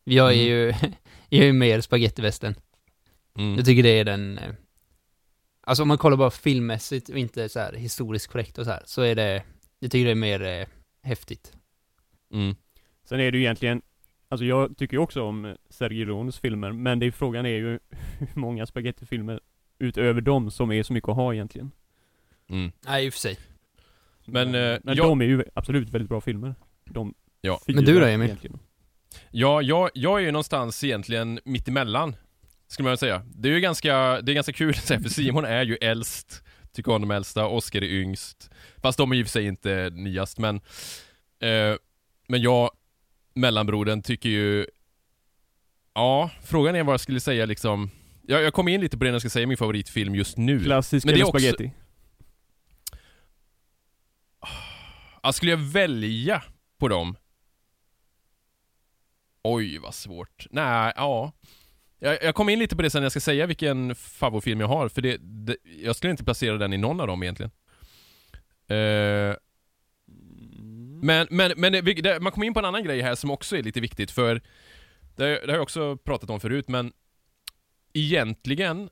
[0.05, 0.47] Jag är Mm.
[0.47, 0.67] ju,
[1.29, 2.55] jag är ju mer spagettivästern.
[3.39, 3.55] Mm.
[3.57, 4.39] Jag tycker det är den...
[4.39, 4.53] eh,
[5.61, 8.83] Alltså om man kollar bara filmmässigt och inte så här historiskt korrekt och så här,
[8.87, 9.43] så är det...
[9.79, 10.67] Jag tycker det är mer eh,
[11.03, 11.53] häftigt.
[12.33, 12.55] Mm.
[13.05, 13.83] Sen är det ju egentligen,
[14.29, 17.51] alltså jag tycker ju också om eh, Sergio Leones filmer, men det är, frågan är
[17.51, 17.79] ju
[18.19, 19.41] hur många spagettifilmer
[19.79, 21.71] utöver dem som är så mycket att ha egentligen.
[22.49, 22.73] Mm.
[22.87, 23.39] Nej, i och för sig.
[24.25, 26.55] Men, eh, men jag- de är ju absolut väldigt bra filmer.
[26.85, 27.61] De Ja.
[27.67, 28.27] Men du då, Emil?
[28.27, 28.59] egentligen.
[29.31, 32.17] Ja, jag, jag är ju någonstans egentligen mittemellan.
[32.69, 33.23] Skulle man väl säga.
[33.35, 36.43] Det är ju ganska, det är ganska kul att säga, för Simon är ju äldst.
[36.73, 38.51] Tycker om de äldsta, Oskar är yngst.
[38.83, 40.57] Fast de är ju i och för sig inte nyast, men...
[41.41, 41.77] Eh,
[42.29, 42.71] men jag,
[43.35, 44.67] mellanbrodern, tycker ju...
[45.95, 47.91] Ja, frågan är vad jag skulle säga liksom...
[48.23, 50.65] Jag, jag kom in lite på det när jag ska säga min favoritfilm just nu.
[50.65, 51.73] Klassisk Men det är eller också- spaghetti.
[55.23, 56.43] Ja, skulle jag välja
[56.79, 57.17] på dem?
[59.49, 60.47] Oj, vad svårt.
[60.51, 61.33] Nej, ja.
[61.99, 64.69] Jag, jag kommer in lite på det sen när jag ska säga vilken favoritfilm jag
[64.69, 67.51] har, för det, det, jag skulle inte placera den i någon av dem egentligen.
[68.71, 69.35] Uh,
[71.03, 73.57] men, men, men det, det, man kommer in på en annan grej här som också
[73.57, 74.35] är lite viktigt, för
[75.17, 76.93] det, det har jag också pratat om förut, men
[77.93, 78.89] egentligen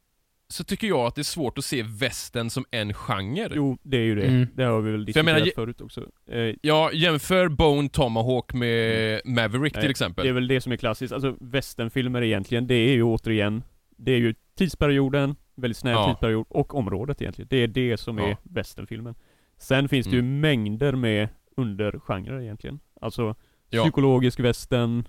[0.48, 3.48] så tycker jag att det är svårt att se västern som en genre.
[3.54, 4.26] Jo, det är ju det.
[4.26, 4.48] Mm.
[4.54, 6.06] Det har vi väl jag diskuterat menar, förut också.
[6.26, 10.24] Eh, Ja, jämför Bone Tomahawk med Maverick Nej, till exempel.
[10.24, 11.12] Det är väl det som är klassiskt.
[11.12, 13.62] Alltså westernfilmer egentligen, det är ju återigen,
[13.96, 16.08] det är ju tidsperioden, väldigt snäv Ja.
[16.08, 17.48] tidsperiod, och området egentligen.
[17.50, 18.24] Det är det som Ja.
[18.28, 19.14] är westernfilmen.
[19.58, 20.40] Sen finns det ju Mm.
[20.40, 22.80] mängder med undergenrer egentligen.
[23.00, 23.34] Alltså
[23.70, 23.82] Ja.
[23.82, 25.08] psykologisk western,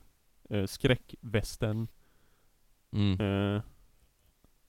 [0.49, 1.87] eh, skräckvästern,
[2.93, 3.19] Mm.
[3.55, 3.61] eh.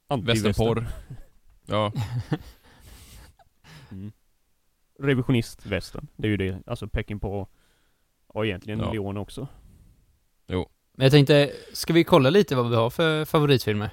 [0.08, 0.86] Västernporr.
[1.66, 1.92] Ja.
[3.90, 4.12] Mm.
[4.98, 6.06] Revisionist-västern.
[6.16, 7.48] Det är ju det, alltså Peking på,
[8.34, 8.92] ja egentligen Ja.
[8.92, 9.48] Leon också.
[10.98, 13.90] Men jag tänkte, ska vi kolla lite vad vi har för favoritfilmer?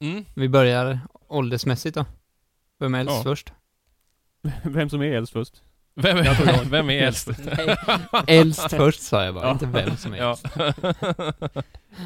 [0.00, 0.24] Mm.
[0.34, 2.06] Vi börjar åldersmässigt då.
[2.78, 3.22] Vem är äldst Ja.
[3.22, 3.52] först?
[4.64, 5.62] Vem som är äldst först?
[5.94, 7.28] Vem, jag- vem är äldst?
[8.26, 9.52] Äldst först sa jag bara, Ja.
[9.52, 10.30] inte vem som är Ja.
[10.30, 10.56] äldst.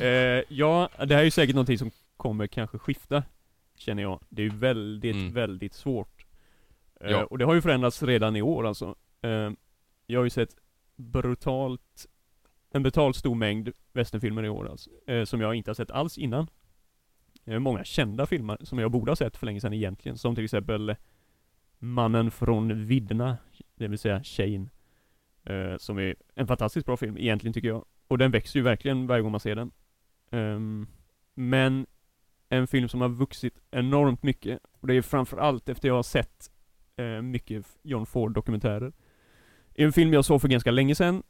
[0.00, 0.08] Eh,
[0.56, 3.22] ja, det här är ju säkert någonting som kommer kanske skifta,
[3.74, 4.20] känner jag.
[4.28, 5.32] Det är väldigt, Mm.
[5.32, 6.26] väldigt svårt.
[7.00, 7.24] Eh, Ja.
[7.24, 8.94] Och det har ju förändrats redan i år alltså.
[9.22, 9.50] Eh,
[10.06, 10.56] jag har ju sett
[10.96, 12.06] brutalt,
[12.70, 16.18] en brutalt stor mängd westernfilmer i år alltså, eh, som jag inte har sett alls
[16.18, 16.46] innan.
[17.44, 20.44] Eh, många kända filmer som jag borde ha sett för länge sedan egentligen, som till
[20.44, 20.94] exempel
[21.78, 23.36] Mannen från vidderna,
[23.74, 24.68] det vill säga Shane.
[25.44, 27.84] Eh, som är en fantastiskt bra film egentligen tycker jag.
[28.08, 29.70] Och den växer ju verkligen varje gång man ser den.
[30.30, 30.86] Ehm,
[31.34, 31.86] men
[32.48, 34.58] en film som har vuxit enormt mycket.
[34.80, 36.50] Och det är framförallt efter jag har sett
[36.96, 38.92] eh, mycket John Ford-dokumentärer.
[39.74, 41.22] En film jag såg för ganska länge sedan.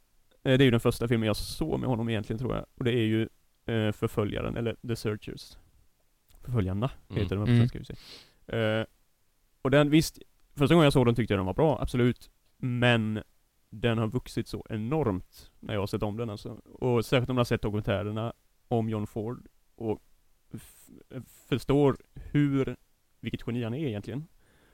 [0.43, 2.67] Eh, det är ju den första filmen jag såg med honom egentligen tror jag.
[2.75, 3.23] Och det är ju
[3.67, 5.57] eh, Förföljaren, eller The Searchers.
[6.45, 7.23] Förföljarna Mm.
[7.23, 7.69] heter den på Mm.
[7.69, 7.95] svenska.
[8.47, 8.81] Mm.
[8.81, 8.87] Uh,
[9.63, 10.19] och den, visst,
[10.55, 12.31] första gången jag såg den tyckte jag den var bra, absolut.
[12.59, 13.23] Men
[13.71, 16.49] den har vuxit så enormt när jag har sett om den alltså.
[16.65, 18.33] Och särskilt om jag har sett dokumentärerna
[18.69, 20.03] om John Ford och
[21.49, 22.77] förstår hur,
[23.21, 24.25] vilket geni han är egentligen.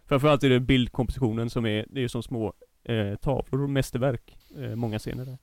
[0.04, 2.52] Framförallt är det bildkompositionen som är, det är som små
[2.84, 5.38] eh, tavlor och mästerverk, eh, många scener där.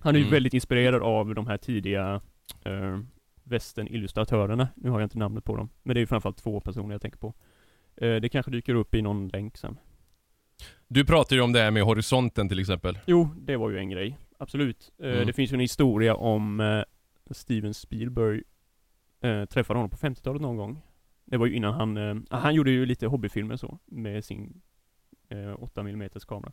[0.00, 0.32] Han är ju Mm.
[0.32, 2.20] väldigt inspirerad av de här tidiga
[2.64, 2.98] eh,
[3.44, 4.68] västernillustratörerna.
[4.76, 7.02] Nu har jag inte namnet på dem, men det är ju framförallt två personer jag
[7.02, 7.34] tänker på.
[7.96, 9.76] Eh, det kanske dyker upp i någon länk sen.
[10.88, 12.98] Du pratar ju om det här med horisonten till exempel.
[13.06, 14.18] Jo, det var ju en grej.
[14.38, 14.92] Absolut.
[15.02, 15.26] Eh, Mm.
[15.26, 16.82] Det finns ju en historia om eh,
[17.30, 18.42] Steven Spielberg
[19.20, 20.80] eh, träffade honom på 50-talet någon gång.
[21.24, 24.62] Det var ju innan han, eh, han gjorde ju lite hobbyfilmer så, med sin
[25.28, 26.52] eh, 8 mm kamera.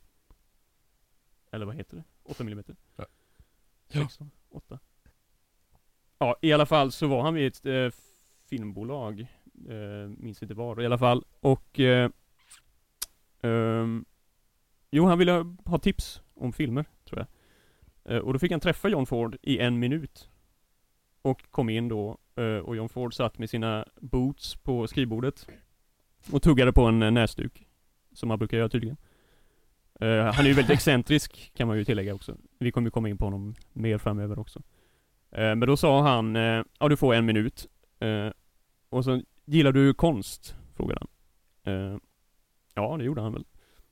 [1.52, 2.04] Eller vad heter det?
[2.24, 2.64] 8 mm?
[2.96, 3.06] Ja.
[3.88, 4.80] 16, 8.
[6.18, 8.00] Ja, i alla fall så var han vid ett eh,
[8.50, 9.28] filmbolag,
[9.70, 12.10] eh, minns inte var i alla fall, och eh,
[13.42, 14.06] ehm,
[14.96, 17.28] Jo, han ville ha tips om filmer, tror jag.
[18.16, 20.30] Eh, och då fick han träffa John Ford i en minut.
[21.26, 25.48] Och kom in då, eh, och John Ford satt med sina boots på skrivbordet.
[26.32, 27.68] Och tuggade på en eh, näsduk.
[28.14, 28.98] Som han brukar göra tydligen.
[30.00, 32.38] Eh, han är ju väldigt excentrisk, kan man ju tillägga också.
[32.60, 34.62] Vi kommer ju komma in på honom mer framöver också.
[35.30, 36.36] Men då sa han,
[36.80, 37.68] ja du får en minut.
[38.90, 40.56] Och så, gillar du konst?
[40.76, 42.00] Frågade han.
[42.74, 43.46] Ja, det gjorde han väl.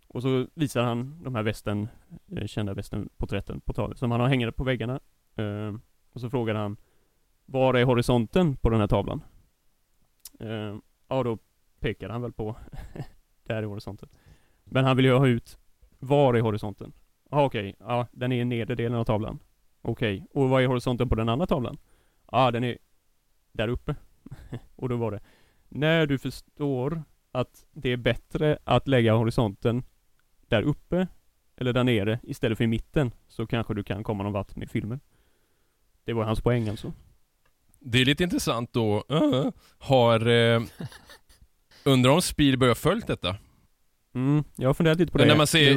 [0.07, 1.88] Och så visar han de här västern,
[2.36, 2.75] eh, kända
[3.65, 4.99] på tavlan, som han har hängande på väggarna.
[6.13, 6.77] Och så frågar han,
[7.53, 9.23] var är horisonten på den här tavlan?
[10.39, 10.75] Eh,
[11.07, 11.37] ja, då
[11.79, 12.55] pekade han väl på
[13.43, 14.09] där i horisonten.
[14.63, 15.59] Men han vill ju ha ut
[15.99, 16.93] var i horisonten?
[17.31, 19.39] Ja okej, ja den är i nedre delen av tavlan.
[19.81, 21.77] Okej, och vad är horisonten på den andra tavlan?
[22.31, 22.77] Ja ah, den är
[23.51, 23.95] där uppe.
[24.75, 25.19] och då var det,
[25.69, 29.83] när du förstår att det är bättre att lägga horisonten
[30.47, 31.07] där uppe
[31.55, 34.69] eller där nere istället för i mitten så kanske du kan komma någon vart med
[34.69, 34.99] filmen.
[36.03, 36.93] Det var hans poäng alltså.
[37.86, 40.27] Det är lite intressant då, uh, har...
[40.27, 40.61] Uh,
[41.84, 43.36] undrar om Spielberg har följt detta?
[44.15, 45.34] Mm, jag har funderat lite på Men det.
[45.34, 45.71] när man ser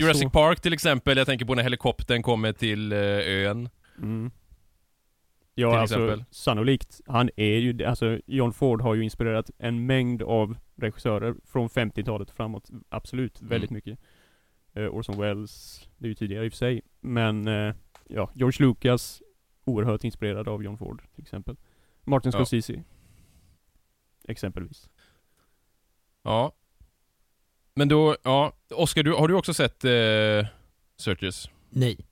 [0.00, 0.32] Jurassic såg.
[0.32, 2.98] Park till exempel, jag tänker på när helikoptern kommer till uh,
[3.48, 3.68] ön.
[3.98, 4.30] Mm.
[5.54, 6.24] Ja, Till alltså exempel.
[6.30, 7.00] sannolikt.
[7.06, 12.30] Han är ju, alltså John Ford har ju inspirerat en mängd av regissörer från 50-talet
[12.30, 12.70] framåt.
[12.88, 13.82] Absolut, väldigt Mm.
[13.86, 13.98] mycket.
[14.76, 16.82] Uh, Orson Welles, det är ju tidigare i och för sig.
[17.00, 17.74] Men, eh,
[18.08, 19.22] ja, George Lucas,
[19.72, 21.56] oerhört inspirerad av John Ford till exempel.
[22.04, 22.38] Martin Ja.
[22.38, 22.82] Scorsese.
[24.28, 24.88] Exempelvis.
[26.22, 26.52] Ja.
[27.74, 28.52] Men då, ja.
[28.70, 30.46] Oscar, du, har du också sett uh,
[30.96, 31.48] Searches?
[31.70, 32.06] Nej.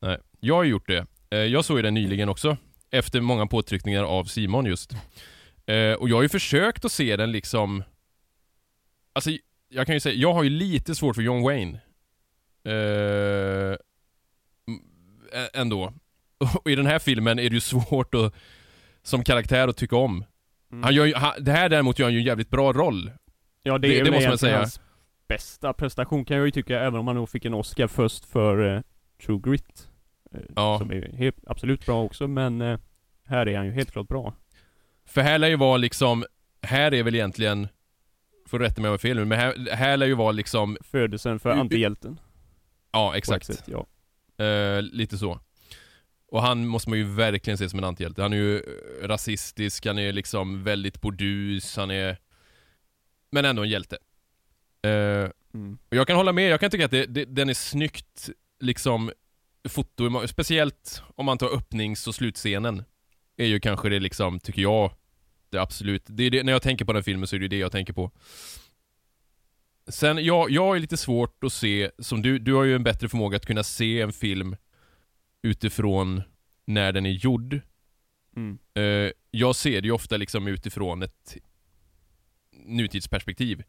[0.00, 0.18] Nej.
[0.40, 1.06] Jag har gjort det.
[1.30, 2.56] Eh, jag såg den nyligen också.
[2.90, 4.92] Efter många påtryckningar av Simon just.
[5.66, 7.84] Eh, och jag har ju försökt att se den liksom...
[9.12, 9.30] Alltså,
[9.68, 11.80] jag kan ju säga, jag har ju lite svårt för John Wayne.
[12.64, 13.76] Eh,
[15.52, 15.92] ändå.
[16.64, 18.34] Och i den här filmen är det ju svårt att,
[19.02, 20.24] som karaktär att tycka om.
[20.72, 20.82] Mm.
[20.84, 23.10] Han gör ju, han, det här däremot gör han ju en jävligt bra roll.
[23.62, 24.56] Ja, det, Det- är det måste man säga.
[24.58, 24.80] hans
[25.28, 28.74] bästa prestation kan jag ju tycka, även om han nog fick en Oscar först för
[28.76, 28.82] eh,
[29.26, 29.88] True Grit.
[30.34, 30.78] eh, Ja.
[30.78, 32.78] Som är helt, absolut bra också, men eh,
[33.26, 34.34] här är han ju helt klart bra.
[35.06, 36.24] För här lär ju vara liksom,
[36.62, 37.68] här är väl egentligen,
[38.46, 41.38] får rätta mig om jag fel nu, men här, här lär ju vara liksom, Födelsen
[41.40, 42.20] för antihjälten.
[42.92, 43.46] ja exakt.
[43.46, 43.86] sätt, ja.
[44.80, 45.40] Lite så.
[46.28, 48.22] Och han måste man ju verkligen se som en antihjälte.
[48.22, 52.18] Han är ju eh, rasistisk, han är liksom väldigt burdus, han är...
[53.30, 53.98] Men ändå en hjälte.
[54.82, 55.78] Eh, Mm.
[55.88, 59.12] och jag kan hålla med, jag kan tycka att det, det, den är snyggt, liksom,
[59.68, 62.84] foto, speciellt om man tar öppnings och slutscenen.
[63.36, 64.92] Är ju kanske det liksom, tycker jag,
[65.50, 67.58] det absolut, det är det, när jag tänker på den filmen så är det det
[67.58, 68.10] jag tänker på.
[69.88, 73.08] Sen, jag, jag är lite svårt att se, som du, du har ju en bättre
[73.08, 74.56] förmåga att kunna se en film
[75.42, 76.22] utifrån
[76.64, 77.60] när den är gjord.
[78.36, 78.58] Mm.
[78.74, 81.36] Eh, jag ser det ju ofta liksom utifrån ett
[82.52, 83.62] nutidsperspektiv.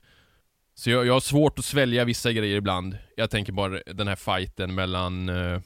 [0.74, 2.98] Så jag, jag har svårt att svälja vissa grejer ibland.
[3.18, 5.30] Jag tänker bara den här fighten mellan...
[5.30, 5.62] Eh,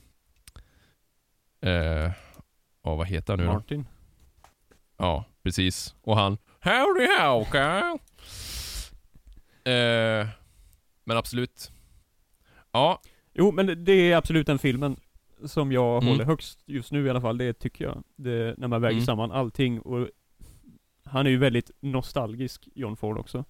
[1.62, 2.12] eh,
[2.84, 3.46] ja, vad heter han nu?
[3.46, 3.86] Martin.
[4.98, 5.96] Ja, precis.
[6.02, 7.98] Och han Howdy Howka!
[9.72, 10.28] Eh,
[11.04, 11.72] men absolut.
[12.72, 13.02] Ja,
[13.36, 15.00] Jo, men det- det är absolut den filmen
[15.46, 16.12] som jag Mm.
[16.12, 18.04] håller högst just nu i alla fall, det tycker jag.
[18.16, 19.06] Det, när man väger Mm.
[19.06, 20.10] samman allting och
[21.04, 23.46] han är ju väldigt nostalgisk, John Ford också.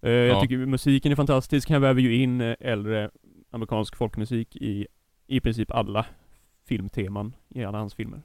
[0.00, 0.40] Jag Ja.
[0.40, 3.10] tycker musiken är fantastisk, han väver ju in eh, äldre
[3.50, 4.86] amerikansk folkmusik i
[5.26, 6.06] i princip alla
[6.64, 8.22] filmteman i alla hans filmer.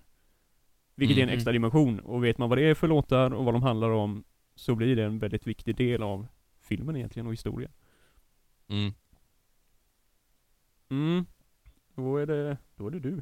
[0.96, 1.36] Vilket är en Mm.
[1.38, 4.24] extra dimension, och vet man vad det är för låtar och vad de handlar om,
[4.56, 6.28] så blir det en väldigt viktig del av
[6.62, 7.72] filmen egentligen, och historien.
[8.68, 8.94] mm.
[10.90, 11.26] Mm.
[11.96, 13.22] Då är det, då är det du.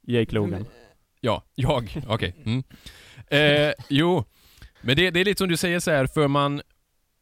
[0.00, 0.66] Jake Logan.
[1.20, 2.02] Ja, jag.
[2.08, 2.34] Okej.
[2.44, 2.62] Mm.
[3.28, 4.24] Eh, jo,
[4.80, 6.62] men det, det är lite som du säger så här, för man...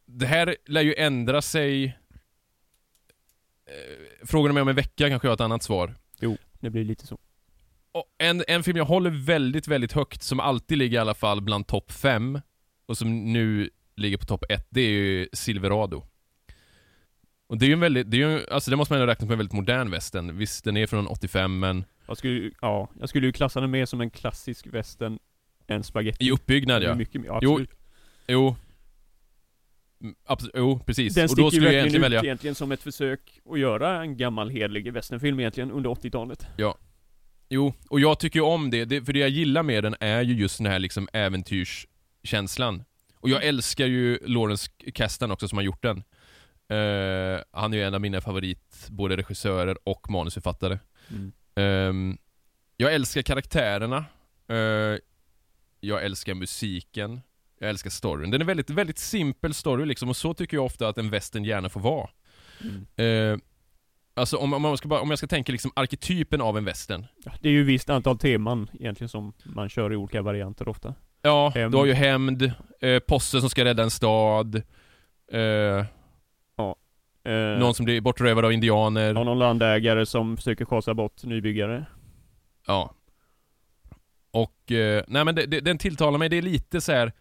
[0.06, 1.84] Det här lär ju ändra sig...
[3.66, 5.94] Eh, frågar du mig om en vecka kanske jag har ett annat svar.
[6.60, 7.18] Det blir lite så.
[7.92, 11.40] Och en, en film jag håller väldigt, väldigt högt, som alltid ligger i alla fall
[11.40, 12.40] bland topp 5
[12.86, 16.06] och som nu ligger på topp 1, det är ju Silverado.
[17.52, 19.26] Och det är ju en väldigt, det är ju, alltså det måste man ju räkna
[19.26, 20.38] som en väldigt modern västern.
[20.38, 23.86] Visst, den är från 85 men Jag skulle, ja, jag skulle ju klassa den mer
[23.86, 25.18] som en klassisk western
[25.66, 26.24] än spaghetti.
[26.24, 26.94] i uppbyggnad ja.
[26.94, 27.70] Mycket, ja, Jo, absolut.
[28.28, 28.56] Jo.
[30.00, 31.14] Mm, abs- jo, precis.
[31.14, 32.20] Den och då skulle jag egentligen ut välja...
[32.22, 36.46] egentligen som ett försök att göra en gammal hederlig westernfilm egentligen under 80-talet.
[37.48, 40.22] Jo, och jag tycker ju om det, det, för det jag gillar med den är
[40.22, 42.84] ju just den här liksom äventyrskänslan.
[43.14, 46.02] Och jag älskar ju Lawrence Kasdan också som har gjort den.
[46.72, 50.78] Eh, han är ju en av mina favorit, både regissörer och manusförfattare.
[51.54, 52.18] Ehm,
[52.76, 54.04] jag älskar karaktärerna.
[54.48, 54.98] Eh,
[55.80, 57.20] jag älskar musiken.
[57.58, 58.30] Jag älskar storyn.
[58.30, 61.44] Den är väldigt, väldigt simpel story liksom, och så tycker jag ofta att en western
[61.44, 62.08] gärna får vara.
[62.60, 63.32] Mm.
[63.32, 63.38] Eh,
[64.14, 67.06] alltså om, om, man ska bara, om jag ska tänka liksom arketypen av en western.
[67.40, 70.94] Det är ju visst antal teman egentligen som man kör i olika varianter ofta.
[71.22, 71.74] Ja, Hämnd.
[71.74, 74.54] du har ju hämnd, eh, posse som ska rädda en stad,
[75.32, 75.84] eh,
[77.24, 79.14] Eh, någon som blir bortrövad av indianer.
[79.14, 81.86] ja, någon landägare som försöker schasa bort nybyggare.
[82.66, 82.94] Ja.
[84.30, 87.12] Och, eh, nej men det, det, den tilltalar mig, det är lite så här.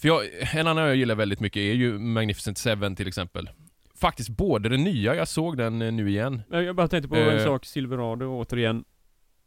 [0.00, 0.22] För jag,
[0.54, 3.50] en annan jag gillar väldigt mycket är ju Magnificent Seven till exempel.
[4.00, 6.42] Faktiskt både den nya, jag såg den eh, nu igen.
[6.50, 7.44] Jag bara tänkte på en Eh.
[7.44, 8.84] sak, Silverado återigen.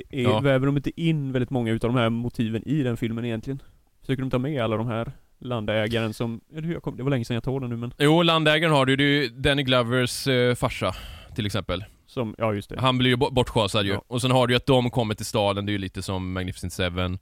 [0.09, 0.39] Är, Ja.
[0.39, 3.61] Väver de inte in väldigt många utav de här motiven i den filmen egentligen?
[4.01, 7.09] Försöker de ta med alla de här landägaren som, eller hur jag kom, det var
[7.09, 9.63] länge sedan jag tog den nu men, Jo, landägaren har du, det är ju Danny
[9.63, 10.95] Glovers eh, farsa
[11.35, 11.85] till exempel.
[12.07, 12.79] som, ja just det.
[12.79, 13.91] Han blir ju bo- bortschasad ju.
[13.91, 14.01] Ja.
[14.07, 16.33] Och sen har du ju att de kommer till staden, det är ju lite som
[16.33, 17.19] Magnificent Seven.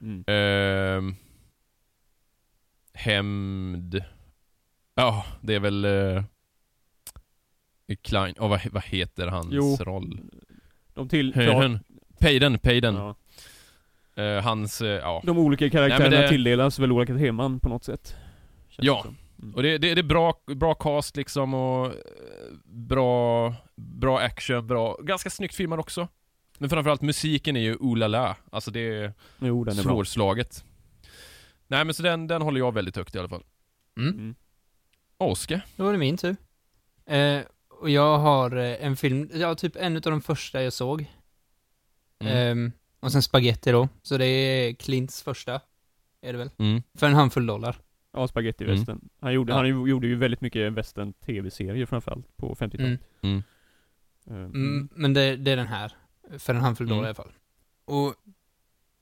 [0.00, 0.24] Mm.
[0.26, 1.14] Ehm,
[2.94, 4.04] hämnd.
[4.94, 5.84] Ja, det är väl...
[5.84, 6.22] Eh,
[8.02, 9.76] Klein, oh, vad, vad heter hans Jo.
[9.80, 10.20] roll?
[10.94, 11.32] De till.
[12.20, 12.94] Payden, Payden.
[12.94, 13.14] ja.
[14.16, 15.22] Eh, hans, eh, ja.
[15.24, 18.16] De olika karaktärerna det- tilldelas väl olika teman på något sätt?
[18.68, 19.06] Känns Ja.
[19.42, 19.54] Mm.
[19.54, 21.92] Och det, det, det är bra, bra cast liksom och eh,
[22.64, 26.08] bra, bra action, bra, ganska snyggt filmad också.
[26.58, 28.36] Men framförallt musiken är ju oh la la.
[28.52, 29.92] Alltså det är Jo, den är bra.
[29.92, 30.64] svårslaget.
[31.66, 33.42] Nej men så den, den håller jag väldigt högt i alla fall.
[33.98, 34.12] Mm.
[34.14, 34.34] Mm.
[35.18, 35.60] Oskar?
[35.76, 36.36] Då var det min tur.
[37.06, 37.40] Eh,
[37.80, 41.06] och jag har eh, en film, ja typ en av de första jag såg.
[42.20, 42.36] Mm.
[42.36, 42.72] Ehm,
[43.04, 43.88] och sen Spaghetti då.
[44.02, 45.60] Så det är Clints första.
[46.20, 46.50] Är det väl?
[46.58, 46.82] Mm.
[46.94, 47.76] För en handfull dollar.
[48.12, 48.76] Ja, Spaghetti Mm.
[48.76, 49.08] Western.
[49.20, 49.56] Han, gjorde, Ja.
[49.56, 53.00] han ju- gjorde ju väldigt mycket western tv-serier framförallt på 50-talet.
[53.22, 53.42] Mm.
[54.26, 55.92] Eh, Mm, men det, det är den här.
[56.38, 56.96] För en handfull Mm.
[56.96, 57.32] dollar i alla fall.
[57.84, 58.14] Och,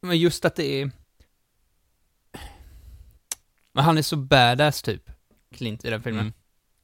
[0.01, 0.91] men just att det är...
[3.73, 5.11] Men han är så badass typ,
[5.55, 6.21] Clint i den filmen.
[6.21, 6.33] Mm.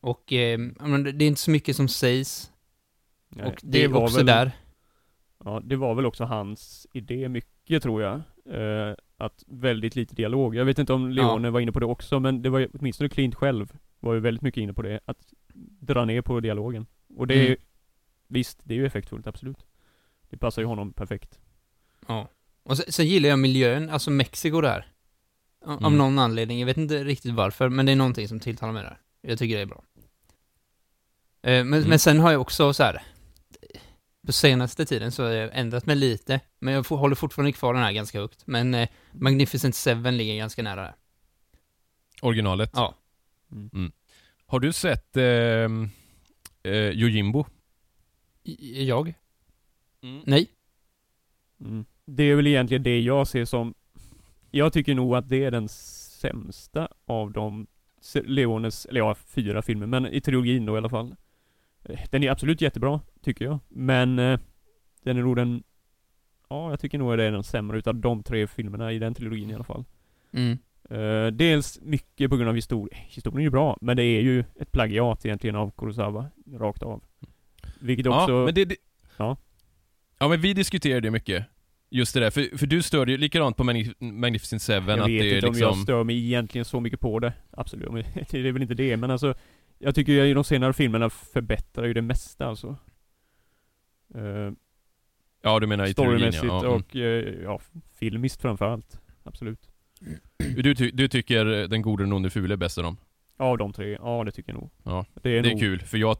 [0.00, 2.50] Och eh, men det det är inte så mycket som sägs.
[3.28, 4.52] Nej, och det, är var också väl, där.
[5.45, 8.14] Ja, det var väl också hans idé mycket tror jag.
[8.51, 10.55] Eh, att väldigt lite dialog.
[10.55, 13.34] Jag vet inte om Leone var inne på det också, men det var åtminstone Clint
[13.34, 15.01] själv var ju väldigt mycket inne på det.
[15.05, 15.18] Att
[15.80, 16.86] dra ner på dialogen.
[17.16, 17.59] Och det är Mm.
[18.30, 19.66] Visst, det är ju effektfullt, absolut.
[20.30, 21.39] Det passar ju honom perfekt.
[22.07, 22.28] Ja.
[22.62, 24.86] Och sen, sen gillar jag miljön, alltså Mexiko där.
[25.64, 25.99] Av Mm.
[25.99, 28.99] någon anledning, jag vet inte riktigt varför, men det är någonting som tilltalar mig där.
[29.20, 29.84] Jag tycker det är bra.
[31.43, 31.89] Eh, men, Mm.
[31.89, 33.03] men sen har jag också så här.
[34.28, 37.82] På senaste tiden så har jag ändrat mig lite, men jag håller fortfarande kvar den
[37.82, 38.46] här ganska högt.
[38.46, 40.94] Men eh, Magnificent Seven ligger ganska nära där.
[42.22, 42.70] Originalet.
[42.74, 42.94] Ja.
[43.52, 43.92] Mm.
[44.46, 47.44] Har du sett eh, eh, Yojimbo?
[48.74, 49.14] Jag?
[50.02, 50.22] Mm.
[50.26, 50.50] Nej?
[51.60, 51.84] Mm.
[52.04, 53.74] Det är väl egentligen det jag ser som
[54.50, 57.66] Jag tycker nog att det är den sämsta av de
[58.14, 61.14] Leones, eller ja, fyra filmer, men i trilogin då i alla fall.
[61.84, 63.58] Eh, Den är absolut jättebra, tycker jag.
[63.68, 64.38] Men eh,
[65.02, 65.62] den är nog den
[66.50, 69.50] Ja, jag tycker nog det är den sämre utav de tre filmerna i den trilogin
[69.50, 69.84] i alla fall.
[70.32, 70.58] Mm.
[70.90, 73.00] Eh, dels mycket på grund av historien.
[73.06, 77.04] Historien är ju bra, men det är ju ett plagiat egentligen av Kurosawa, rakt av.
[77.80, 78.32] Vilket också...
[78.32, 78.76] Ja, men det, det...
[79.16, 79.36] Ja.
[80.18, 81.44] Ja, men vi diskuterade det mycket.
[81.90, 85.10] Just det där, för, för du störde ju likadant på Magnif- Magnificent Seven, Jag att
[85.10, 85.68] vet det är inte om liksom...
[85.68, 87.32] jag stör mig egentligen så mycket på det.
[87.50, 87.88] Absolut,
[88.30, 89.34] det är väl inte det, men alltså
[89.78, 92.76] Jag tycker ju de senare filmerna förbättrar ju det mesta alltså.
[94.16, 94.52] Uh,
[95.42, 96.64] Ja, du menar i storymässigt ja.
[96.64, 96.68] ja.
[96.70, 97.02] och uh,
[97.42, 97.60] ja,
[97.98, 99.00] filmiskt framförallt.
[99.22, 99.68] Absolut.
[100.00, 100.62] Mm.
[100.62, 102.96] Du, ty- du tycker Den gode, den onde, fule är bäst av dem?
[103.36, 104.70] Av de tre, ja det tycker jag nog.
[104.82, 106.16] Ja, Det är, det är nog, kul, för jag,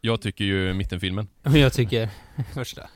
[0.00, 1.28] jag tycker ju mittenfilmen.
[1.42, 2.10] Men jag tycker
[2.54, 2.90] första.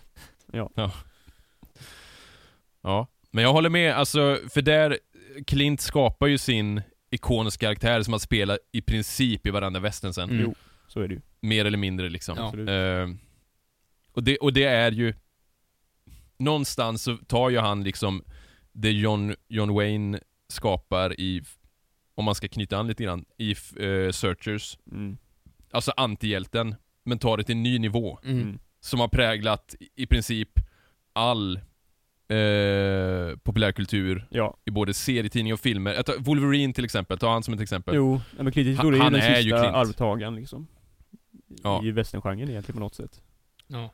[2.82, 3.08] Ja.
[3.30, 4.98] Men jag håller med, alltså, för där,
[5.46, 6.82] Clint skapar ju sin
[7.16, 10.30] ikoniska karaktär som han spelar i princip i varandra västern sen.
[10.30, 10.42] Mm.
[10.42, 10.54] Jo.
[10.88, 11.20] Så är det ju.
[11.40, 12.36] Mer eller mindre liksom.
[12.36, 12.72] Ja.
[12.72, 13.08] Eh,
[14.12, 15.14] och, det, och det är ju
[16.38, 18.22] Någonstans så tar ju han liksom
[18.72, 21.42] det John, John Wayne skapar i,
[22.14, 24.78] om man ska knyta an lite grann, i eh, Searchers.
[24.92, 25.18] Mm.
[25.70, 28.18] Alltså antihjälten, men tar det till en ny nivå.
[28.24, 28.42] Mm.
[28.42, 28.58] Mm.
[28.80, 30.48] Som har präglat i princip
[31.12, 31.60] all
[32.28, 34.56] eh, populärkultur Ja.
[34.64, 36.02] i både serietidningar och filmer.
[36.02, 37.94] Tar Wolverine till exempel, ta han som ett exempel.
[37.94, 40.66] Jo, men Clint Han- Eastwood är ju han den är ju sista arvtagaren liksom.
[41.62, 41.84] Ja.
[41.84, 43.22] I westerngenren egentligen på något sätt.
[43.66, 43.90] Ja.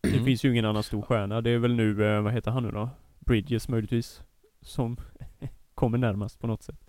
[0.00, 0.24] Det Mm.
[0.24, 1.40] finns ju ingen annan stor stjärna.
[1.40, 2.90] Det är väl nu, eh, vad heter han nu då?
[3.18, 4.22] Bridges möjligtvis.
[4.62, 4.96] Som
[5.74, 6.80] kommer närmast på något sätt.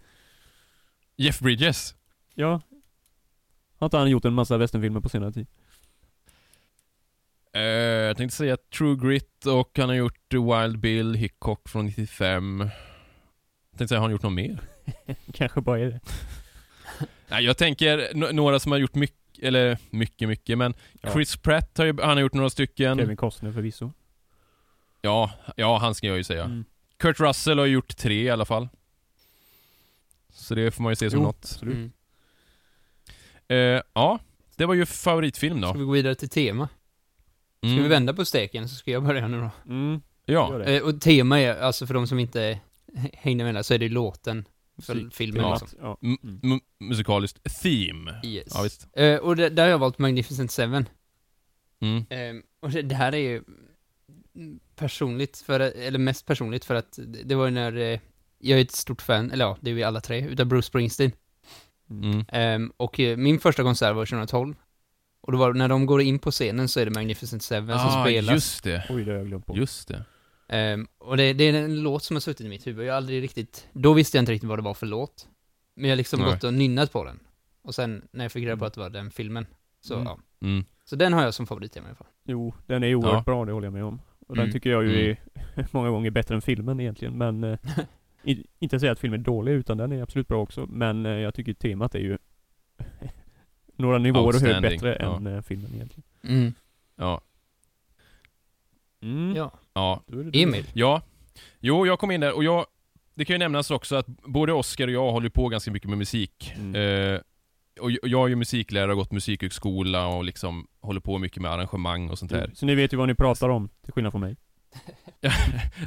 [1.16, 1.96] Jeff Bridges.
[2.36, 2.62] Ja.
[3.78, 5.48] Har inte han gjort en massa westernfilmer på senare tid?
[7.54, 12.60] Eh, jag tänkte säga True Grit och han har gjort Wild Bill Hickok från 95.
[12.60, 12.70] Jag
[13.78, 14.60] tänkte säga, har han gjort något mer?
[15.34, 16.00] Kanske bara är det.
[17.28, 21.12] Nej, jag tänker några som har gjort mycket, eller mycket, mycket, men Ja.
[21.14, 22.98] Chris Pratt har ju, han har gjort några stycken.
[22.98, 23.92] Kevin Costner förvisso.
[25.02, 26.44] Ja, ja, han ska jag ju säga.
[26.44, 26.66] Mm.
[26.98, 28.70] Kurt Russell har gjort tre i alla fall.
[30.34, 31.36] Så det får man ju se som Jo, något.
[31.36, 31.76] Absolut.
[31.76, 31.92] Mm.
[33.48, 34.20] Eh, ja,
[34.56, 35.68] det var ju favoritfilm då.
[35.68, 36.70] Ska vi gå vidare till tema?
[37.62, 37.84] Ska Mm.
[37.84, 39.52] vi vända på steken så ska jag börja nu då.
[39.74, 40.02] Mm.
[40.26, 40.64] Ja.
[40.64, 42.60] Eh, och tema är, alltså för de som inte
[43.14, 44.46] hängde med där, så är det låten
[44.82, 45.80] för Musik- filmen temat, liksom.
[45.82, 45.98] Ja.
[46.04, 46.18] Mm.
[46.44, 48.22] mu- musikaliskt theme.
[48.24, 48.48] Yes.
[48.56, 48.88] Ja, visst.
[48.94, 50.90] Eh, och det, där har jag valt Magnificent Seven.
[51.82, 52.06] Mm.
[52.10, 53.44] Ehm, och det, det här är ju
[54.76, 58.00] personligt, för, eller mest personligt för att det, var ju när, eh,
[58.40, 61.12] jag är ett stort fan, eller ja, det är vi alla tre, utav Bruce Springsteen.
[61.90, 62.26] Mm.
[62.28, 64.56] Ehm, och eh, min första konsert var 2012.
[65.22, 67.88] Och då var när de går in på scenen så är det Magnificent Seven som
[67.90, 68.34] Ah, spelas.
[68.34, 68.86] just det.
[68.90, 69.58] Oj, det har jag glömt bort.
[69.58, 70.04] Just det.
[70.50, 72.86] Ehm, och det, det är en låt som har suttit i mitt huvud.
[72.88, 75.28] Jag har aldrig riktigt, då visste jag inte riktigt vad det var för låt.
[75.76, 76.32] Men jag har liksom Nej.
[76.32, 77.20] gått och nynnat på den.
[77.64, 79.46] Och sen när jag fick reda på att det var den filmen,
[79.82, 80.06] så Mm.
[80.08, 80.20] ja.
[80.48, 80.66] Mm.
[80.86, 82.08] Så den har jag som favorittema i alla fall.
[82.26, 83.22] Jo, den är oerhört Ja.
[83.26, 84.02] bra, det håller jag med om.
[84.28, 84.46] Och Mm.
[84.46, 85.18] den tycker jag ju Mm.
[85.56, 87.60] är många gånger bättre än filmen egentligen, men eh,
[88.24, 90.66] i, inte säga att filmen är dålig, utan den är absolut bra också.
[90.70, 92.18] Men eh, jag tycker temat är ju
[93.80, 95.18] några nivåer högt Outstanding, bättre ja.
[95.18, 96.04] än eh, filmen egentligen.
[96.24, 96.54] Mm.
[96.96, 97.22] Ja.
[99.02, 99.36] Mm.
[99.36, 99.52] Ja.
[99.74, 100.04] Ja.
[100.34, 100.66] Emil.
[100.74, 101.02] Ja.
[101.60, 102.66] Jo, jag kom in där och jag...
[103.14, 105.98] Det kan ju nämnas också att både Oskar och jag håller på ganska mycket med
[105.98, 106.54] musik.
[106.58, 106.76] Mm.
[107.16, 107.20] Eh,
[107.80, 111.52] och jag- är ju musiklärare och har gått musikhögskola och liksom håller på mycket med
[111.52, 112.52] arrangemang och sånt där.
[112.56, 114.36] Så ni vet ju vad ni pratar om, till skillnad från mig.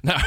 [0.02, 0.18] nej,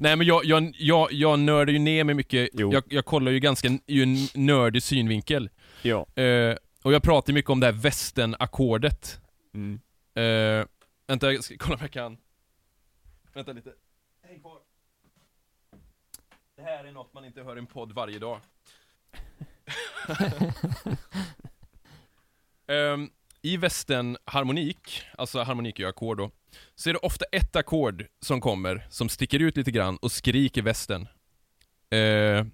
[0.00, 2.48] nej men jag, jag, jag, jag nördar ju ner mig mycket.
[2.52, 5.50] Jag, jag kollar ju ganska i en nördig synvinkel.
[5.82, 6.06] Ja.
[6.22, 9.20] Eh, och jag pratar mycket om det här västernackordet.
[9.54, 9.80] Mm.
[10.14, 10.66] Eh,
[11.06, 12.16] vänta, jag ska kolla om jag kan.
[13.32, 13.72] Vänta lite.
[14.22, 14.58] Häng kvar.
[16.56, 18.40] Det här är något man inte hör i en podd varje dag.
[22.66, 23.10] Ehm,
[23.42, 26.30] I västern harmonik, alltså harmonik är ju ackord då,
[26.74, 30.62] så är det ofta ett ackord som kommer, som sticker ut lite grann och skriker
[30.62, 31.08] västern.
[31.90, 32.46] Eh,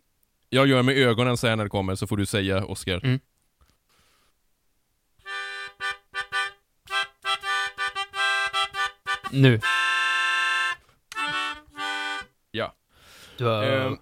[0.48, 3.04] jag gör med ögonen så här när det kommer, så får du säga Oscar.
[3.04, 3.20] Mm.
[9.32, 9.60] Nu.
[12.50, 13.64] Ja.
[13.64, 13.96] Ehm,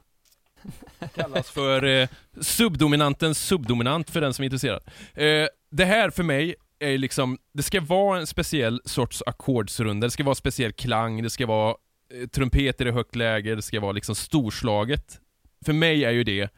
[1.15, 2.09] kallas för eh,
[2.41, 4.83] subdominantens subdominant för den som är intresserad.
[5.15, 10.11] Eh, det här för mig är liksom, det ska vara en speciell sorts ackordsrunda, det
[10.11, 11.75] ska vara speciell klang, det ska vara
[12.15, 15.21] eh, trumpeter i högt läge, det ska vara liksom storslaget.
[15.65, 16.49] För mig är ju det,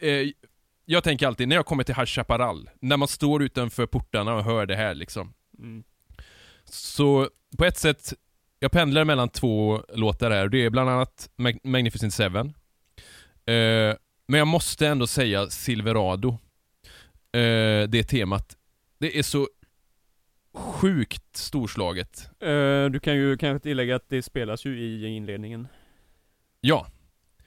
[0.00, 0.28] eh,
[0.84, 4.44] jag tänker alltid, när jag kommer till High Chaparral, när man står utanför portarna och
[4.44, 5.82] hör det här liksom, Mm.
[6.64, 8.12] så på ett sätt,
[8.58, 10.48] jag pendlar mellan två låtar här.
[10.48, 12.46] Det är bland annat Mag- Magnificent Seven.
[13.46, 13.96] Eh,
[14.26, 16.28] men jag måste ändå säga Silverado.
[17.32, 18.56] Eh, det temat.
[18.98, 19.48] Det är så
[20.54, 22.30] sjukt storslaget.
[22.40, 25.68] Eh, du kan ju kanske tillägga att det spelas ju i inledningen.
[26.60, 26.86] Ja.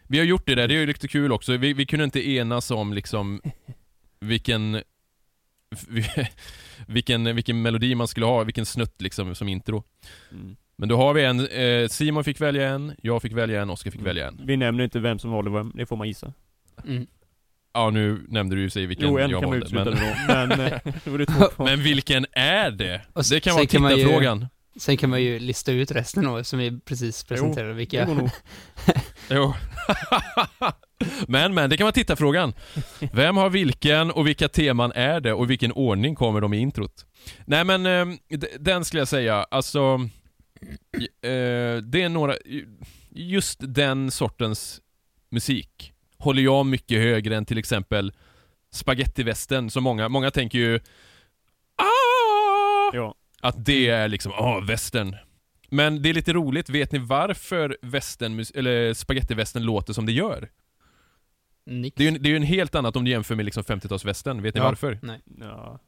[0.08, 1.58] Vi har gjort det där, det är ju lite kul också.
[1.58, 3.42] Vi, vi kunde inte enas om liksom
[4.20, 4.82] vilken
[6.88, 9.84] vilken, vilken melodi man skulle ha, vilken snutt liksom som intro.
[10.32, 10.56] Mm.
[10.78, 13.92] Men då har vi en, eh, Simon fick välja en, jag fick välja en, Oskar
[13.92, 14.10] fick Mm.
[14.10, 14.42] välja en.
[14.46, 16.34] Vi nämner inte vem som valde vem, det får man gissa.
[16.88, 17.08] Mm.
[17.74, 19.68] Ja, nu nämnde du ju sig vilken jo, en jag kan valde.
[19.76, 19.92] Men, då,
[20.28, 21.66] men eh, då är det två kvar.
[21.66, 23.02] men vilken är det?
[23.30, 24.48] Det kan sen vara kan man ju- tittarfrågan.
[24.76, 27.70] Sen kan man ju lista ut resten då, som vi precis presenterade.
[27.70, 28.06] Det vilka...
[28.06, 28.30] går nog.
[29.30, 29.54] Jo.
[31.28, 32.54] men, men, det kan vara tittarfrågan.
[33.14, 36.58] Vem har vilken och vilka teman är det och i vilken ordning kommer de i
[36.58, 37.06] introt?
[37.46, 38.18] Nej men, eh,
[38.60, 40.10] den skulle jag säga, alltså...
[41.22, 42.36] Eh, det är några...
[43.10, 44.82] Just den sortens
[45.30, 48.14] musik håller jag mycket högre än till exempel
[48.74, 50.80] spagettivästen, som många, många tänker ju...
[51.76, 52.94] Ah!
[52.94, 53.16] Ja.
[53.42, 55.16] Att det är liksom, ah, västern.
[55.70, 60.50] Men det är lite roligt, vet ni varför västern, eller spagettivästern låter som det gör?
[61.66, 61.96] Nix.
[61.98, 63.64] Det är ju en, det är ju en helt annat om du jämför med liksom
[63.64, 64.66] 50-talsvästern, vet ni Ja.
[64.66, 65.00] varför?
[65.02, 65.20] Nej.
[65.40, 65.80] Ja.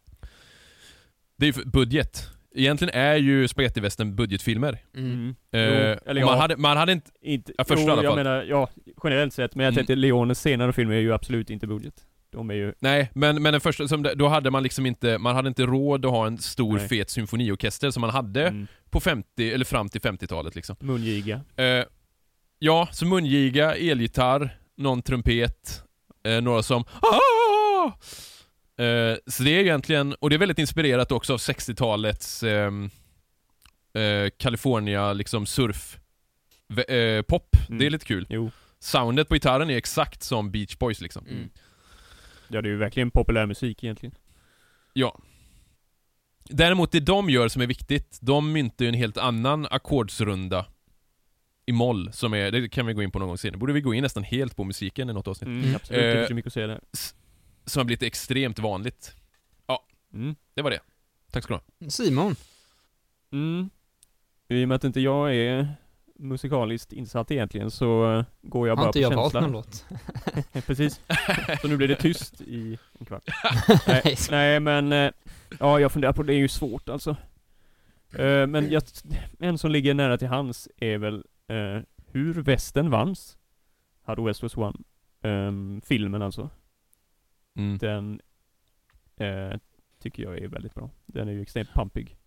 [1.38, 2.30] Det är ju för budget.
[2.55, 4.78] Egentligen är ju spagettivästern budgetfilmer.
[4.95, 5.11] Mm.
[5.11, 5.36] Mm.
[5.51, 6.41] Eh, eller och man, ja.
[6.41, 7.11] hade, man hade inte...
[7.21, 8.24] Inte, Ja, första jo, i alla jag fall.
[8.24, 8.69] menar, ja,
[9.03, 9.55] generellt sett.
[9.55, 9.76] Men jag Mm.
[9.76, 11.93] tänkte Leones senare filmer är ju absolut inte budget.
[12.32, 15.17] De är ju, Nej, men, men den första, som det, då hade man liksom inte,
[15.17, 16.88] man hade inte råd att ha en stor Nej.
[16.88, 20.76] fet symfoniorkester som man hade mm, på 50, eller fram till 50-talet liksom.
[20.80, 21.41] mungiga.
[21.55, 21.84] Eh,
[22.59, 25.84] ja, så mungiga, elgitarr, någon trumpet,
[26.24, 27.86] eh, några som ah!
[28.84, 32.89] eh, Så det är egentligen, och det är väldigt inspirerat också av 60-talets ehm,
[33.93, 35.97] eh, California liksom surf
[36.88, 37.55] eh, pop.
[37.67, 37.80] Mm.
[37.80, 38.28] Det är lite kul.
[38.30, 38.51] Jo.
[38.80, 41.28] Soundet på gitarren är exakt som Beach Boys liksom.
[41.28, 41.49] Mm.
[42.47, 44.15] Ja, det är ju verkligen populär musik egentligen.
[44.93, 45.19] Ja.
[46.49, 50.65] Däremot det de gör som är viktigt, de myntar ju en helt annan ackordsrunda
[51.66, 53.82] i moll som är, det kan vi gå in på någon gång senare, borde vi
[53.82, 55.47] gå in nästan helt på musiken i något avsnitt.
[55.47, 55.76] Mm, Mm.
[55.76, 56.80] Absolut, det Eh, finns ju mycket att säga där.
[57.66, 59.16] Som har blivit extremt vanligt.
[60.14, 60.36] Mm.
[60.53, 60.80] Det var det.
[61.32, 61.89] Tack ska du ha.
[61.91, 62.36] Simon.
[63.32, 63.70] Mm.
[64.47, 65.68] I och med att inte jag är
[66.20, 69.41] musikaliskt insatt egentligen så eh, går jag Har bara inte på jag valt känsla.
[69.41, 69.86] någon låt?
[70.68, 71.01] Precis.
[71.61, 73.24] Så nu blir det tyst i en kvart.
[73.88, 75.11] Nej, nej men, eh,
[75.59, 77.09] ja jag funderar på det, är ju svårt alltså.
[78.16, 78.84] Eh, Men jag,
[79.39, 81.82] en som ligger nära till hans är väl eh,
[82.12, 83.38] hur västern vanns.
[84.06, 84.84] How the West was won.
[85.22, 86.50] Ehm, filmen alltså.
[87.56, 87.78] Mm.
[87.78, 88.22] Den
[89.18, 89.60] eh,
[90.02, 90.89] tycker jag är väldigt bra.
[91.06, 92.18] Den är ju extremt pampig.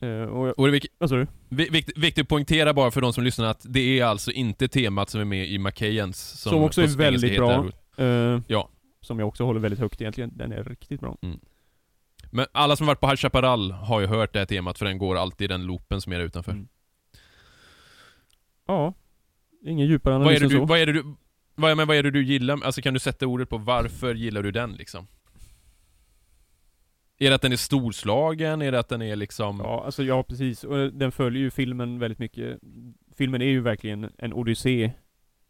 [0.00, 1.26] Eh, och jag, Och det vad sa du?
[1.48, 4.68] vi- vikt, viktigt att poängtera bara för de som lyssnar att det är alltså inte
[4.68, 7.66] temat som är med i McKayens som, Som också är väldigt bra.
[7.96, 8.68] Eh, Ja.
[9.00, 10.32] Som jag också håller väldigt högt egentligen.
[10.36, 11.16] Den är riktigt bra.
[12.30, 14.98] Men alla som varit på High Chaparral har ju hört det här temat för den
[14.98, 16.52] går alltid i den loopen som är där utanför.
[16.52, 16.68] Mm.
[18.72, 18.94] Ja.
[19.64, 20.64] Ingen djupare Vad är analys det du, så.
[20.64, 21.14] vad är det du,
[21.54, 22.58] vad, men vad är det du gillar?
[22.64, 25.06] Alltså kan du sätta ordet på varför gillar du den liksom?
[27.18, 28.62] Är det att den är storslagen?
[28.62, 29.60] Är det att den är liksom...
[29.64, 30.64] Ja, alltså ja precis.
[30.64, 32.58] Och den följer ju filmen väldigt mycket.
[33.16, 34.92] Filmen är ju verkligen en odyssé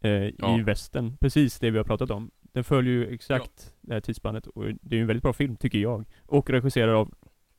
[0.00, 0.58] eh, Ja.
[0.58, 1.16] i västern.
[1.20, 2.30] Precis det vi har pratat om.
[2.52, 5.56] Den följer ju exakt det här tidsspannet och det är ju en väldigt bra film,
[5.56, 6.04] tycker jag.
[6.26, 7.14] Och regisserad av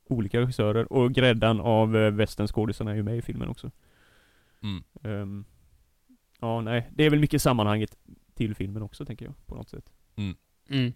[0.08, 3.70] olika regissörer och gräddan av eh, västernskådisarna är ju med i filmen också.
[4.62, 4.82] Mm.
[5.02, 5.44] Ehm,
[6.46, 6.90] ja, nej.
[6.92, 7.96] Det är väl mycket sammanhanget
[8.34, 9.84] till filmen också, tänker jag, på något sätt.
[10.16, 10.92] Mm.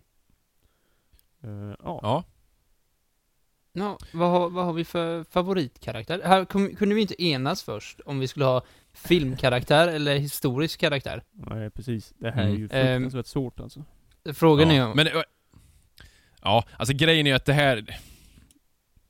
[1.42, 2.00] Eh, ja.
[2.02, 2.24] Ja.
[3.72, 6.20] Ja, vad, har, vad har vi för favoritkaraktär?
[6.24, 6.44] Här
[6.74, 11.22] kunde vi inte enas först om vi skulle ha filmkaraktär eller historisk karaktär?
[11.32, 12.14] Nej, precis.
[12.18, 12.58] Det här är Mm.
[12.60, 13.84] ju Ehm, fruktansvärt svårt alltså.
[14.34, 14.90] Frågan ja.
[14.90, 15.12] är Men, eh,
[16.42, 17.98] ja, alltså grejen är att det här...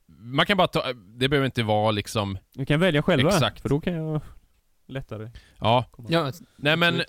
[0.05, 0.93] Man kan bara ta...
[0.93, 2.37] Det behöver inte vara liksom...
[2.53, 3.61] Du kan välja själva, Exakt.
[3.61, 4.21] för då kan jag
[4.89, 5.29] lättare
[5.59, 5.85] Ja.
[6.07, 7.03] Ja, Nej men,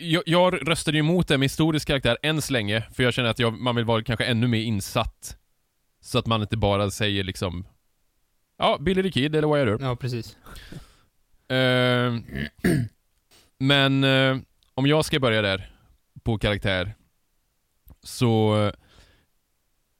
[0.00, 3.30] jag, jag röstade ju emot det med historisk karaktär än så länge, för jag känner
[3.30, 5.36] att jag, man vill vara kanske ännu mer insatt.
[6.00, 7.66] Så att man inte bara säger liksom
[8.58, 9.80] Ja, Billy the Kid eller Wyatt Earp.
[9.80, 10.36] ja precis.
[11.48, 12.14] Eh,
[13.58, 14.36] men eh,
[14.74, 15.70] om jag ska börja där,
[16.22, 16.94] på karaktär,
[18.02, 18.72] så eh,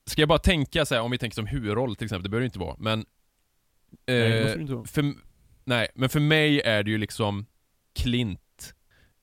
[0.07, 2.43] ska jag bara tänka så här, om vi tänker som huvudroll till exempel, det behöver
[2.43, 2.99] det inte vara, men
[4.07, 4.85] Nej, det eh, inte vara.
[4.87, 5.14] för,
[5.65, 7.47] nej, men för mig är det ju liksom
[7.95, 8.75] Clint.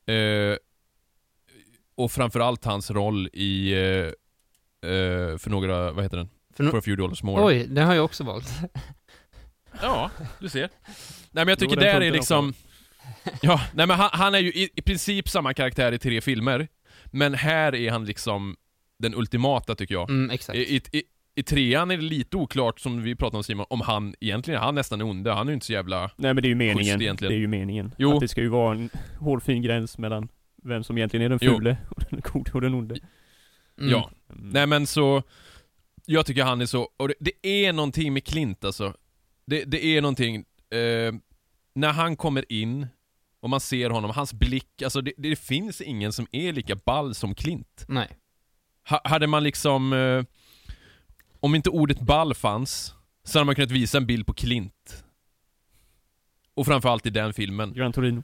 [0.05, 0.57] Eh,
[1.95, 3.79] och framförallt hans roll i, eh,
[4.91, 6.29] eh, för några, vad heter den?
[6.55, 7.43] För no- For a few dollars more.
[7.45, 8.47] Oj, den har jag också valt.
[9.81, 10.69] Ja, du ser.
[11.31, 12.53] Nej men jag tycker där är liksom...
[13.41, 16.67] Ja, nej men han, han är ju i, i princip samma karaktär i tre filmer.
[17.05, 18.55] Men här är han liksom
[18.99, 20.09] den ultimata tycker jag.
[20.09, 20.57] Mm, exakt.
[20.57, 21.03] I, i,
[21.35, 24.65] i, trean är det lite oklart, som vi pratade om Simon, om han egentligen är
[24.65, 25.31] han nästan onde.
[25.31, 26.11] Han är ju inte så jävla...
[26.15, 26.99] Nej men det är ju meningen.
[26.99, 27.95] Det är ju meningen.
[27.97, 28.13] Jo.
[28.13, 30.27] Att det ska ju vara en hårfin gräns mellan
[30.63, 31.51] vem som egentligen är den Jo.
[31.51, 32.95] fule och den gode och den onde.
[33.79, 33.91] Mm.
[33.91, 34.11] Ja.
[34.29, 34.49] Mm.
[34.49, 35.23] Nej men så...
[36.05, 36.89] Jag tycker han är så...
[36.97, 38.93] Och det, det är någonting med Clint alltså.
[39.45, 40.35] Det, det är någonting...
[40.69, 41.13] Eh,
[41.73, 42.87] när han kommer in
[43.39, 47.15] och man ser honom, hans blick, alltså det, det finns ingen som är lika ball
[47.15, 47.85] som Clint.
[47.87, 48.07] Nej.
[48.89, 49.93] Ha, hade man liksom...
[49.93, 50.23] Eh,
[51.41, 55.03] om inte ordet ball fanns, så hade man kunnat visa en bild på Clint.
[56.53, 57.73] Och framförallt i den filmen.
[57.73, 58.23] Gran Torino.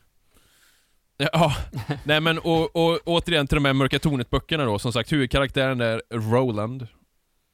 [1.17, 1.55] Ja,
[2.03, 6.01] nej men och, och återigen till de här Mörka Tornet-böckerna då, som sagt huvudkaraktären är
[6.09, 6.87] Roland.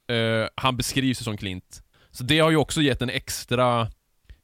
[0.08, 1.84] Eh, han beskrivs ju som Clint.
[2.12, 3.88] Så det har ju också gett en extra...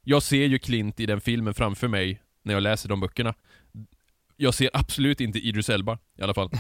[0.04, 3.34] Jag ser ju Clint i den filmen framför mig, när jag läser de böckerna.
[4.38, 6.50] Jag ser absolut inte Idris Elba, i alla fall.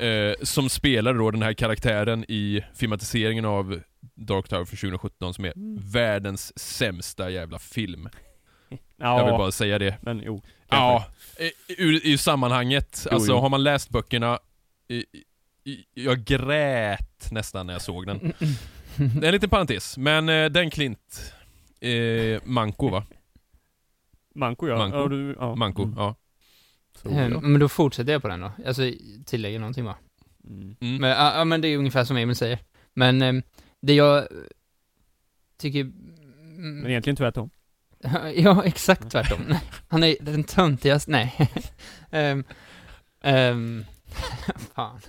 [0.00, 3.80] Eh, som spelar då den här karaktären i filmatiseringen av
[4.16, 5.52] Dark Tower för 2017, som är
[5.92, 8.08] världens sämsta jävla film.
[8.68, 9.96] Ja, Jag vill bara säga det.
[10.02, 10.42] men jo.
[10.68, 11.04] Ja,
[11.38, 13.02] i- ur, ur sammanhanget.
[13.10, 13.38] Jo, alltså jo.
[13.38, 14.38] har man läst böckerna,
[15.94, 18.18] jag grät nästan när jag såg den.
[18.96, 21.34] Det är en liten parentes, men eh, den Klint,
[21.80, 23.04] eh, Manko va?
[24.34, 24.76] Manko ja.
[24.78, 24.96] Manko.
[24.98, 25.54] ja, du, ja.
[25.54, 25.94] Manko, Mm.
[25.98, 26.14] ja.
[27.02, 27.40] Så, Ehm, ja.
[27.40, 28.52] Men då fortsätter jag på den då.
[28.66, 28.82] Alltså
[29.26, 29.96] tillägger någonting va?
[30.44, 30.76] Mm.
[30.80, 30.96] Mm.
[30.96, 32.58] Men, ja, ja, men det är ungefär som Emil säger.
[32.94, 33.42] Men ehm,
[33.86, 34.26] det jag
[35.58, 35.80] tycker...
[35.80, 37.50] mm, Men egentligen tvärtom.
[38.36, 39.54] Ja, exakt tvärtom.
[39.88, 41.50] Han är den töntigaste, nej.
[42.10, 42.44] um,
[43.32, 43.84] um,
[44.74, 45.00] fan.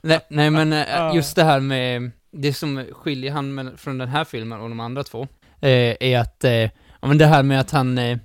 [0.00, 4.08] nej, nej, men eh, just det här med, det som skiljer han med, från den
[4.08, 5.22] här filmen och de andra två,
[5.60, 6.52] eh, är att, eh,
[7.00, 8.18] ja men det här med att han, eh,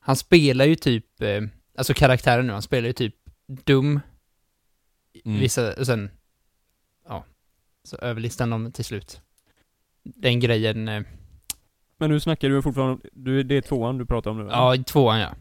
[0.00, 1.42] han spelar ju typ, eh,
[1.78, 3.14] alltså karaktären nu, han spelar ju typ
[3.64, 4.00] dum,
[5.24, 5.40] Mm.
[5.40, 6.10] vissa, och sen,
[7.08, 7.24] ja,
[7.84, 9.20] så överlistar de till slut.
[10.02, 11.02] Den grejen, eh,
[11.98, 14.42] Men nu snackar du fortfarande, du, det är tvåan du pratar om nu?
[14.42, 14.52] eller?
[14.52, 15.34] ja, tvåan ja.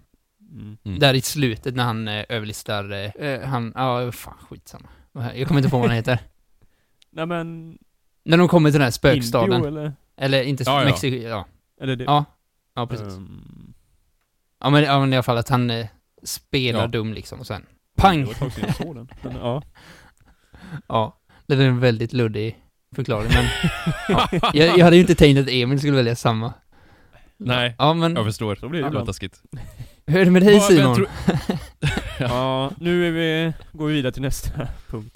[0.51, 0.77] Mm.
[0.83, 0.99] Mm.
[0.99, 4.89] Där i slutet när han eh, överlistar, eh, eh, han, ja, fan skitsamma.
[5.35, 6.19] Jag kommer inte på vad han heter.
[7.09, 7.77] Nej men,
[8.23, 9.65] När de kommer till den här Indio spökstaden.
[9.65, 9.93] eller?
[10.17, 10.85] Eller inte Ja, ja.
[10.85, 11.45] Mexiko, ja.
[11.81, 12.03] Eller det?
[12.03, 12.25] Ja,
[12.73, 13.07] ja precis.
[13.07, 13.73] Ehm,
[14.59, 15.87] Ja men, ja men i alla fall att han eh,
[16.23, 16.87] spelar Ja.
[16.87, 17.65] dum liksom och sen
[17.99, 18.25] Det pang!
[18.25, 19.09] var ett tag sedan jag såg den.
[19.21, 19.61] Men, ja.
[20.87, 21.17] Ja,
[21.47, 22.57] det är en väldigt luddig
[22.95, 23.45] förklaring men
[24.09, 26.53] ja, jag, jag hade ju inte tänkt att Emil skulle välja samma.
[27.37, 28.55] Nej, Ja men, jag förstår.
[28.55, 29.07] Så blir det det ibland.
[29.07, 29.41] taskigt.
[30.05, 30.95] hur är det med dig vem Simon?
[30.95, 31.09] tror-
[32.19, 35.15] Ja, nu är vi, går vi vidare till nästa punkt.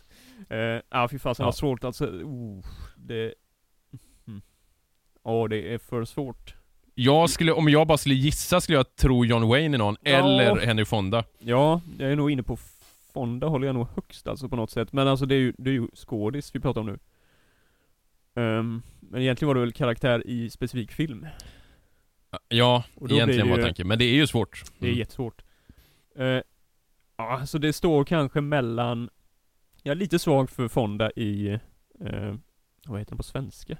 [0.53, 0.57] Uh,
[0.91, 1.47] ja, fy fasen Ja.
[1.47, 2.05] vad svårt alltså.
[2.05, 2.65] Oh,
[2.95, 3.34] det...
[4.27, 4.41] Mm.
[5.23, 6.55] Ja, det är för svårt.
[6.95, 10.11] Jag skulle, om jag bara skulle gissa skulle jag tro John Wayne i någon, Ja.
[10.11, 11.23] eller Henry Fonda.
[11.39, 12.57] Ja, jag är nog inne på
[13.14, 14.94] Fonda håller jag nog högst alltså på något sätt.
[14.94, 16.99] Men alltså det är ju, det är ju skådis vi pratar om nu.
[18.41, 21.27] Ehm, men egentligen var det väl karaktär i specifik film.
[22.49, 23.88] Ja, egentligen var tanken.
[23.88, 24.64] Men det är ju svårt.
[24.80, 24.99] Det är Mm.
[24.99, 25.41] jättesvårt.
[26.19, 26.41] Uh,
[27.18, 29.10] ja, så det står kanske mellan...
[29.84, 31.48] Jag är lite svag för Fonda i...
[31.99, 32.35] eh,
[32.88, 33.77] vad heter den på svenska?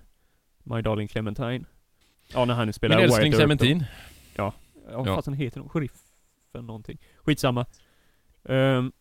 [0.64, 1.66] My Darling Clementine.
[2.34, 3.32] Ja, när han spelar Min älskling.
[3.32, 3.88] Clementine.
[4.36, 4.54] Ja,
[4.92, 5.16] vad Ja.
[5.16, 5.70] fasen heter hon?
[5.70, 6.98] Sheriffen någonting.
[7.18, 7.66] Skitsamma.
[8.44, 8.92] Ehm,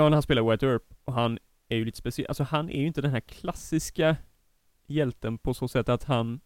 [0.00, 2.26] ja, när han spelar Wyatt Earp och han är ju lite speciell.
[2.28, 4.16] Alltså han är ju inte den här klassiska
[4.86, 6.40] hjälten på så sätt att han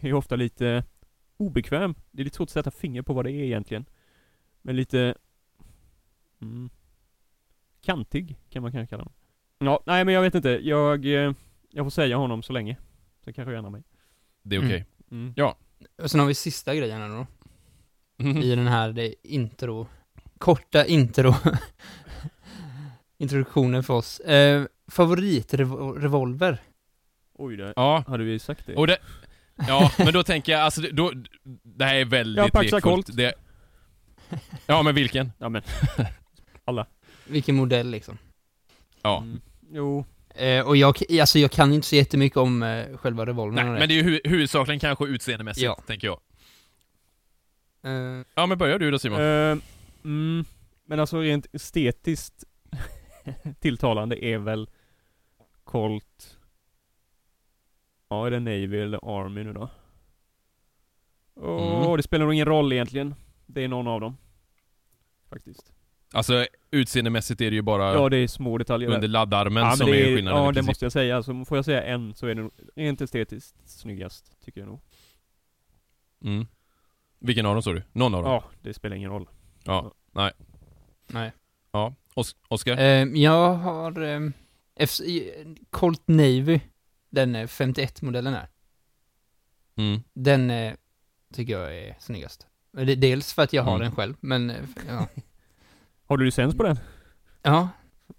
[0.00, 0.84] är ofta lite
[1.36, 1.94] obekväm.
[2.10, 3.84] Det är lite svårt att sätta finger på vad det är egentligen.
[4.62, 5.14] Men lite
[6.40, 6.70] mm,
[7.80, 9.14] kantig kan man kanske kalla honom.
[9.58, 10.48] Ja, nej men jag vet inte.
[10.48, 11.32] Jag, eh,
[11.70, 12.76] jag får säga honom så länge.
[13.24, 13.82] Så kanske jag ändrar mig.
[14.42, 14.86] Det är okej.
[15.10, 15.34] Mm.
[16.02, 17.26] Och sen har vi sista grejen här då,
[18.42, 19.86] i den här det intro,
[20.38, 21.34] korta intro,
[23.22, 24.20] introduktionen för oss.
[24.20, 26.58] Eh, favoritrevolver?
[27.34, 28.74] Oj, det Ja, hade vi sagt det?
[28.76, 28.98] och det...
[29.68, 31.12] Ja, men då tänker jag, alltså det- då...
[31.62, 32.82] Det här är väldigt Ja, Paxa lekfullt.
[33.06, 33.16] Colt.
[33.16, 33.34] Det,
[34.66, 35.32] ja, men vilken?
[35.38, 35.62] Ja men,
[37.26, 38.18] Vilken modell liksom?
[39.02, 39.18] Ja.
[39.18, 39.40] Mm.
[39.72, 40.04] Jo,
[40.34, 43.88] Eh, och jag, alltså jag kan inte så jättemycket om eh, själva revolvern Nej, men
[43.88, 45.80] det är ju hu huvudsakligen kanske utseendemässigt, Ja.
[45.86, 46.20] tänker jag.
[47.84, 49.20] Eh, Ja, men börjar du då Simon?
[49.20, 49.56] Eh,
[50.04, 50.44] mm,
[50.86, 52.44] men alltså rent estetiskt
[53.60, 54.70] tilltalande är väl
[55.64, 56.38] Colt
[58.08, 59.68] Ja, är det Navy eller Army nu då?
[61.34, 61.96] Åh, Mm.
[61.96, 63.14] det spelar nog ingen roll egentligen.
[63.46, 64.16] Det är någon av dem.
[65.28, 65.72] Faktiskt.
[66.12, 69.90] Alltså, utseendemässigt är det ju bara Ja, det är små detaljer under laddarmen ja, som
[69.90, 70.66] det är, skillnaden Ja, det princip.
[70.70, 71.16] måste jag säga.
[71.16, 74.80] Alltså, får jag säga en så är det nog rent estetiskt snyggast, tycker jag nog.
[76.24, 76.46] Mm.
[77.18, 77.82] Vilken av dem sa du?
[77.92, 78.32] Någon av dem?
[78.32, 79.28] Ja, det spelar ingen roll.
[79.64, 79.92] Ja.
[80.12, 80.32] Nej.
[81.06, 81.32] nej.
[81.72, 81.94] Ja.
[82.14, 82.76] Os Oskar?
[82.78, 84.20] Eh, jag har eh,
[85.70, 86.60] Colt Navy,
[87.10, 88.48] den eh, 51-modellen här.
[89.76, 90.02] Mm.
[90.12, 90.74] Den eh,
[91.34, 92.46] tycker jag är snyggast.
[92.72, 93.82] Det- Dels för att jag har Mm.
[93.86, 94.56] den själv, men eh,
[94.88, 95.06] ja.
[96.06, 96.78] Har du licens på den?
[97.42, 97.68] ja.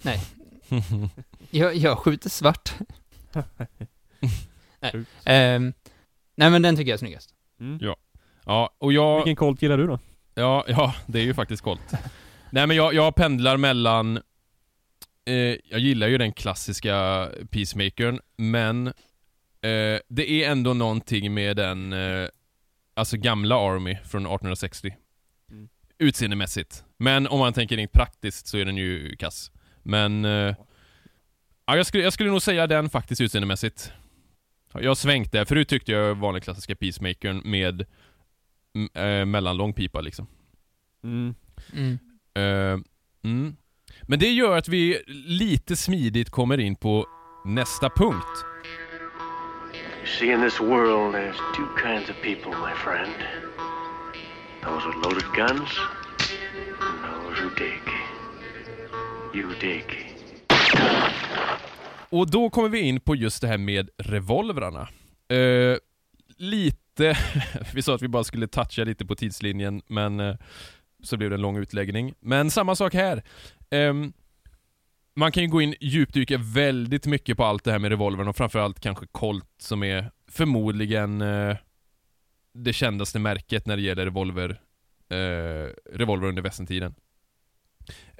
[0.02, 0.22] Nej.
[1.50, 2.74] Jag, jag skjuter svart.
[4.80, 5.06] nej.
[5.26, 5.74] Ehm,
[6.36, 7.34] nej men den tycker jag är snyggast.
[7.60, 7.78] Mm.
[7.82, 7.96] Ja.
[8.46, 9.16] ja, och jag...
[9.18, 10.00] Vilken Colt gillar du då?
[10.36, 11.94] Ja, ja, det är ju faktiskt Colt.
[12.54, 14.18] Nej men jag, jag pendlar mellan...
[15.26, 18.88] Eh, jag gillar ju den klassiska Peacemakern, men
[19.62, 22.28] eh, det är ändå någonting med den, eh,
[22.94, 24.96] alltså gamla Army från 1860.
[25.52, 25.70] Mm.
[25.98, 26.84] Utseendemässigt.
[26.98, 29.52] Men om man tänker rent praktiskt så är den ju kass.
[29.84, 30.26] Men...
[30.26, 30.56] Eh,
[31.66, 33.92] ja, jag, skulle, jag skulle nog säga den faktiskt utseendemässigt.
[34.74, 35.46] Jag har svängt där.
[35.46, 37.82] Förut tyckte jag vanlig klassiska Peacemakern med
[38.94, 40.28] eh, mellanlång pipa liksom.
[41.04, 41.36] Mm.
[41.74, 42.00] Mm.
[42.36, 42.80] Eh,
[43.24, 43.56] mm.
[44.02, 47.06] Men det gör att vi lite smidigt kommer in på
[47.46, 48.46] nästa punkt.
[49.74, 53.14] You see, in this world, there's two kinds of people, my friend.
[54.62, 55.70] Those with loaded guns,
[56.80, 57.82] and those who dig.
[59.34, 59.84] You dig.
[62.10, 64.88] Och då kommer vi in på just det här med revolvrarna.
[65.30, 65.78] Eh,
[66.38, 67.18] lite,
[67.74, 70.36] vi sa att vi bara skulle toucha lite på tidslinjen, men eh,
[71.04, 72.14] så blev det en lång utläggning.
[72.20, 73.24] Men samma sak här.
[73.72, 74.14] Um,
[75.16, 78.36] man kan ju gå in djupdyka väldigt mycket på allt det här med revolvern och
[78.36, 81.56] framförallt kanske Colt som är förmodligen uh,
[82.54, 84.50] det kändaste märket när det gäller revolver,
[85.14, 86.96] uh, revolver under västentiden.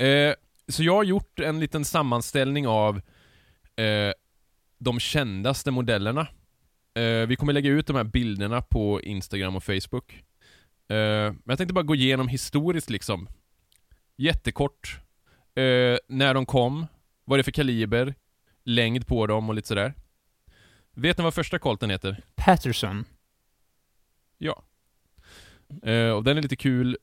[0.02, 0.34] Uh, eh,
[0.68, 3.02] så jag har gjort en liten sammanställning av
[4.78, 6.28] de kändaste modellerna.
[7.28, 10.24] Vi kommer lägga ut de här bilderna på Instagram och Facebook.
[10.90, 13.28] Eh, men jag tänkte bara gå igenom historiskt liksom.
[14.16, 15.00] Jättekort.
[15.56, 16.88] Eh, när de kom,
[17.26, 18.16] vad det är för kaliber,
[18.64, 19.94] längd på dem och lite sådär.
[20.96, 22.24] Vet ni vad första kolten heter?
[22.36, 23.06] Patterson.
[24.38, 24.64] Ja.
[25.84, 26.98] Eh, och den är lite kul.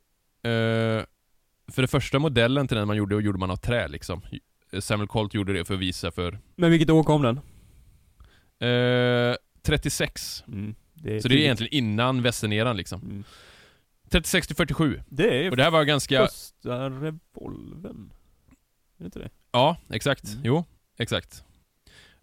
[1.72, 4.22] För det första modellen till den man gjorde, och gjorde man av trä liksom.
[4.78, 7.40] Samuel Colt gjorde det för att visa för Men vilket år kom den?
[8.70, 10.44] Eh, 36.
[10.48, 10.74] Mm.
[10.94, 13.02] Det Så det är egentligen innan västerneran liksom.
[13.02, 13.24] Mm.
[14.10, 15.00] 36 till 47.
[15.08, 16.26] Det är Och det här var ganska...
[16.26, 18.12] första revolven.
[18.98, 19.30] Är det inte det?
[19.52, 20.24] Ja, exakt.
[20.24, 20.40] Mm.
[20.44, 20.64] Jo,
[20.98, 21.44] exakt.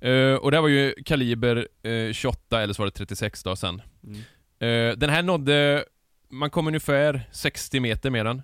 [0.01, 3.55] Eh, och det här var ju kaliber eh, 28 eller så var det 36 då
[3.55, 3.81] sen.
[4.03, 4.19] Mm.
[4.59, 5.85] Eh, den här nådde,
[6.29, 8.41] man kom ungefär 60 meter med den.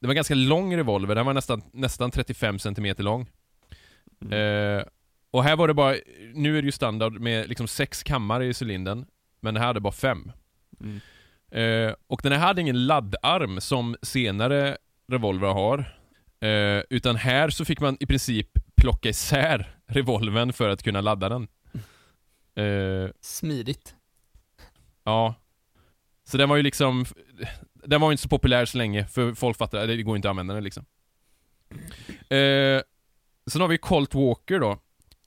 [0.00, 3.30] Det var en ganska lång revolver, den var nästan, nästan 35 centimeter lång.
[4.20, 4.84] Mm.
[5.30, 5.96] Och här var det bara,
[6.34, 9.06] nu är det ju standard med liksom sex kammare i cylindern,
[9.40, 10.32] men det här hade bara fem.
[10.80, 11.00] Mm.
[11.54, 14.76] Eh, och den här hade ingen laddarm som senare
[15.08, 15.78] revolver har.
[16.40, 21.28] Eh, utan här så fick man i princip plocka isär revolvern för att kunna ladda
[21.28, 21.48] den.
[22.56, 23.94] Eh, Smidigt.
[25.04, 25.34] ja.
[26.24, 27.04] Så den var ju liksom,
[27.74, 30.28] den var ju inte så populär så länge, för folk fattade att det går inte
[30.28, 30.84] att använda den liksom.
[32.10, 32.82] Eh,
[33.46, 34.78] sen har vi Colt Walker då.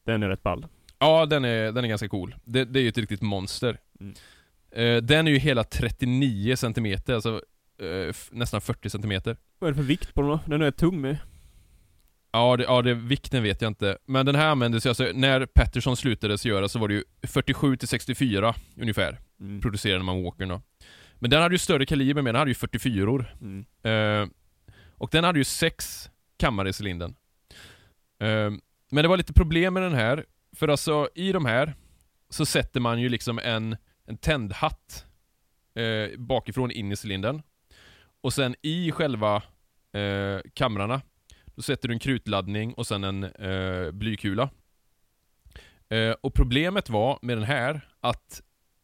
[0.03, 0.67] Den är rätt ball.
[0.99, 2.35] Ja, den är, den är ganska cool.
[2.43, 3.79] Det, det är ju ett riktigt monster.
[3.99, 4.15] Mm.
[4.71, 7.41] Eh, den är ju hela 39 centimeter, alltså
[7.81, 9.37] eh, nästan 40 centimeter.
[9.59, 10.39] Vad är det för vikt på den då?
[10.45, 11.17] Den är tung med.
[12.31, 13.97] Ja, det, ja det, vikten vet jag inte.
[14.05, 17.03] Men den här användes ju alltså, när Pettersson slutade så göra så var det ju
[17.23, 19.61] 47 till 64 ungefär, Mm.
[19.61, 20.61] producerade man Walkern då.
[21.19, 23.65] Men den hade ju större kaliber med, den hade ju 44 or Mm.
[23.83, 24.29] Eh,
[24.91, 27.15] och den hade ju sex kammare i cylindern.
[28.19, 28.51] Eh,
[28.91, 30.25] men det var lite problem med den här,
[30.55, 31.73] för alltså i de här
[32.29, 33.77] så sätter man ju liksom en,
[34.07, 35.05] en tändhatt
[35.75, 37.41] eh, bakifrån in i cylindern.
[38.21, 39.35] Och sen i själva
[39.93, 41.01] eh, kamrarna,
[41.55, 44.49] då sätter du en krutladdning och sen en eh, blykula.
[45.89, 48.41] Eh, och problemet var med den här att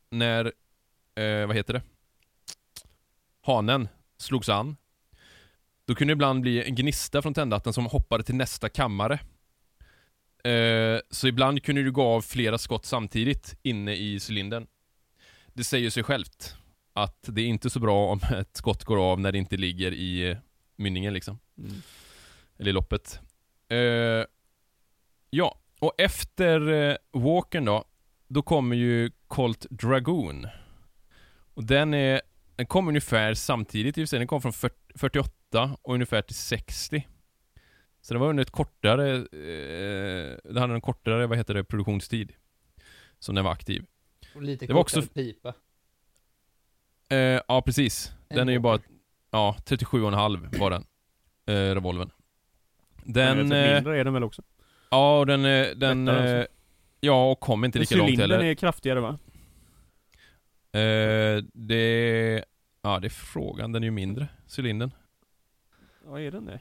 [0.10, 0.46] när,
[1.16, 1.82] eh, vad heter det?
[3.42, 3.88] Hanen
[4.18, 4.76] slogs an
[5.86, 9.20] då kunde det ibland bli en gnista från tändhatten som hoppade till nästa kammare.
[10.44, 14.68] Eh, så ibland kunde du gå av flera skott samtidigt inne i cylindern.
[15.54, 16.56] Det säger sig självt
[16.94, 19.92] att det är inte så bra om ett skott går av när det inte ligger
[19.92, 20.38] i eh,
[20.76, 21.40] mynningen liksom.
[21.58, 21.72] Mm.
[22.60, 23.20] Eller i loppet.
[23.70, 24.26] Eh,
[25.30, 27.84] ja, och efter eh, Walkern då,
[28.28, 30.48] då kommer ju Colt Dragoon.
[31.54, 32.22] Och den är,
[32.56, 37.08] den kom ungefär samtidigt i och den kom från 40, 48 och ungefär till 60.
[38.02, 42.34] Så det var under ett kortare, eh, det hade en kortare, vad heter det, produktionstid.
[43.20, 43.86] Som den var aktiv.
[44.36, 45.54] Och lite Det var också- pipa.
[47.10, 48.12] Eh, ja, precis.
[48.28, 48.80] Den En är ju bara,
[49.32, 50.86] ja, 37,5 var den.
[51.46, 52.12] Eh, revolven.
[53.04, 54.42] Den, Den, eh, mindre är den väl också?
[54.92, 56.24] ja, och den, eh, den, alltså.
[56.36, 56.46] eh,
[57.00, 58.46] ja, och kom inte lika långt cylindern heller.
[58.52, 59.20] är kraftigare va?
[60.80, 62.46] Eh, det,
[62.82, 64.28] ja det är frågan, den är ju mindre,
[64.58, 64.92] cylindern.
[66.06, 66.60] Ja, är den det?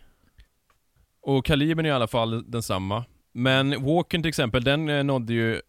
[1.21, 3.05] Och kalibern är i alla fall densamma.
[3.33, 5.63] Men Walkern till exempel, den nådde ju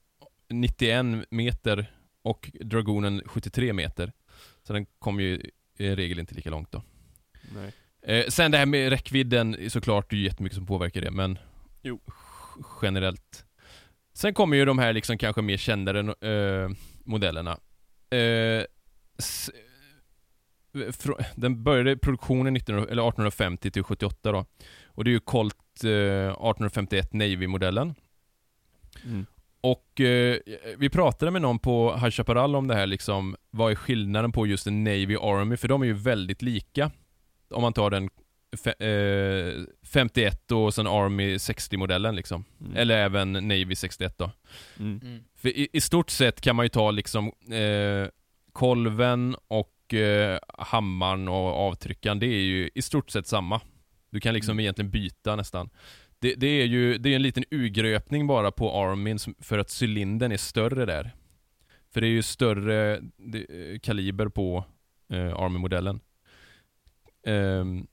[0.61, 4.11] 91 meter och Dragonen 73 meter.
[4.63, 6.83] Så den kom ju i regel inte lika långt då.
[7.55, 7.73] Nej.
[8.01, 11.39] Eh, sen det här med räckvidden, såklart det är ju jättemycket som påverkar det, men
[11.81, 11.99] Jo.
[12.81, 13.45] generellt.
[14.13, 15.99] Sen kommer ju de här liksom kanske mer kändare
[16.29, 16.69] eh,
[17.03, 17.59] modellerna.
[18.09, 18.65] Eh,
[21.35, 24.45] den började produktionen 19, eller 1850 till 78 då.
[24.85, 27.95] Och det är ju Colt eh, 1851 Navy-modellen.
[29.05, 29.25] Mm.
[29.63, 30.37] Och eh,
[30.77, 34.47] vi pratade med någon på High Chaparral om det här liksom, vad är skillnaden på
[34.47, 35.57] just en Navy Army?
[35.57, 36.91] För de är ju väldigt lika.
[37.49, 38.09] Om man tar den
[38.51, 39.63] fe- eh,
[39.93, 42.45] 51 och sen Army 60-modellen liksom.
[42.61, 42.75] Mm.
[42.77, 44.31] Eller även Navy 61 då.
[44.79, 44.99] Mm.
[45.03, 45.23] Mm.
[45.35, 48.07] För i, i stort sett kan man ju ta liksom eh,
[48.53, 53.61] kolven och eh, hammaren och avtryckaren, det är ju i stort sett samma.
[54.09, 54.59] Du kan liksom Mm.
[54.59, 55.69] egentligen byta nästan.
[56.23, 60.31] Det, det är ju det är en liten urgröpning bara på armin för att cylindern
[60.31, 61.15] är större där.
[61.91, 64.65] För det är ju större det, eh, kaliber på
[65.09, 65.99] eh, army-modellen.
[67.27, 67.87] Um,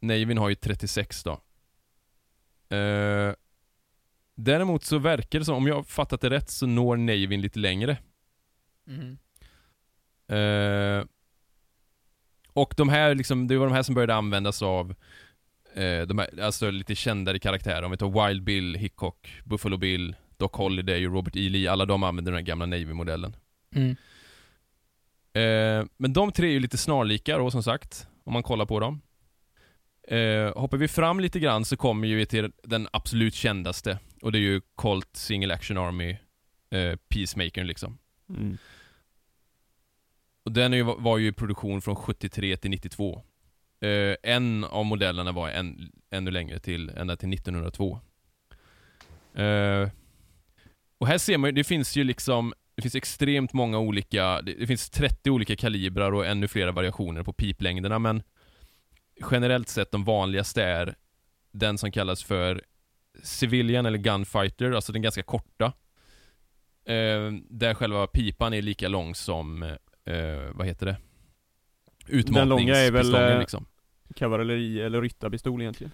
[0.00, 1.32] Navyn har ju 36 då.
[2.76, 3.34] Eh,
[4.34, 7.98] däremot så verkar det som, om jag fattat det rätt, så når Navyn lite längre.
[8.84, 9.18] Mhm.
[10.38, 11.04] Eh,
[12.52, 14.94] och de här liksom, det var de här som började användas av
[15.74, 17.82] eh, de här, alltså lite kändare karaktärer.
[17.82, 21.48] Om vi tar Wild Bill, Hickok, Buffalo Bill, Doc Holliday och Robert E.
[21.48, 21.70] Lee.
[21.70, 23.36] Alla de använder den här gamla Navy-modellen.
[23.74, 23.96] Mm.
[25.32, 28.80] Eh, men de tre är ju lite snarlika då som sagt, om man kollar på
[28.80, 29.00] dem.
[30.08, 33.98] Eh, hoppar vi fram lite grann så kommer ju vi till den absolut kändaste.
[34.22, 36.16] Och det är ju Colt Single Action Army
[36.70, 37.98] eh, Peacemaker liksom.
[38.28, 38.58] Mm.
[40.44, 43.22] Och den är ju, var ju i produktion från 73 till 92.
[43.80, 48.00] Eh, en av modellerna var en, ännu längre till, ända till 1902.
[49.34, 49.88] Eh,
[50.98, 54.54] Och här ser man ju, det finns ju liksom, det finns extremt många olika, det,
[54.54, 58.22] det finns 30 olika kalibrar och ännu flera variationer på piplängderna, men
[59.30, 60.94] generellt sett de vanligaste är
[61.52, 62.62] den som kallas för
[63.22, 65.72] Civilian eller Gunfighter, alltså den ganska korta.
[66.84, 70.96] Eh, där själva pipan är lika lång som, eh, vad heter det?
[72.08, 73.66] Utmatningspistoljen, eh, liksom.
[74.16, 75.92] Kavalleri eller ryttarpistol egentligen.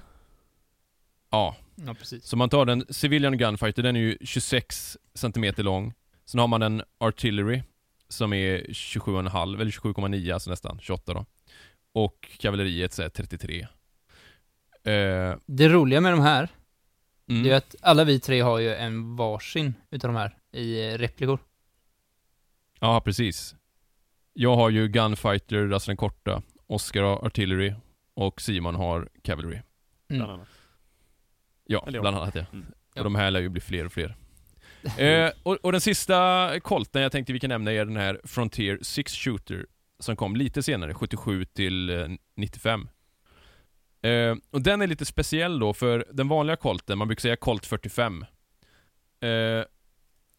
[1.31, 2.25] Ja, Ja, precis.
[2.25, 5.95] så man tar den Civilian Gunfighter, den är ju 26 cm lång.
[6.25, 7.63] Sen har man en Artillery
[8.09, 11.25] som är 27,5 eller 27,9 alltså nästan, 28 då.
[11.93, 13.61] Och kavalleriet så är 33.
[14.85, 16.49] Eh, Det roliga med de här,
[17.29, 17.43] mm.
[17.43, 20.99] det är att alla vi tre har ju en varsin utav de här i eh,
[20.99, 21.39] replikor.
[22.81, 23.55] Ja, precis.
[24.33, 26.43] Jag har ju Gunfighter, alltså den korta.
[26.67, 27.75] Oscar har Artillery
[28.17, 29.57] och Simon har Cavalry.
[29.57, 29.65] Mm.
[30.09, 30.49] Bland annat.
[31.65, 32.45] Ja, bland annat ja.
[32.53, 32.67] Mm.
[32.97, 34.17] Och de här lär ju bli fler och fler.
[34.99, 38.79] eh, och, och den sista kolten jag tänkte vi kan nämna är den här Frontier
[38.83, 39.67] Six Shooter
[39.99, 42.89] som kom lite senare, 77 till eh, 95.
[44.03, 47.67] Eh, och den är lite speciell då, för den vanliga kolten, man brukar säga Colt
[47.67, 48.25] 45,
[49.21, 49.65] eh,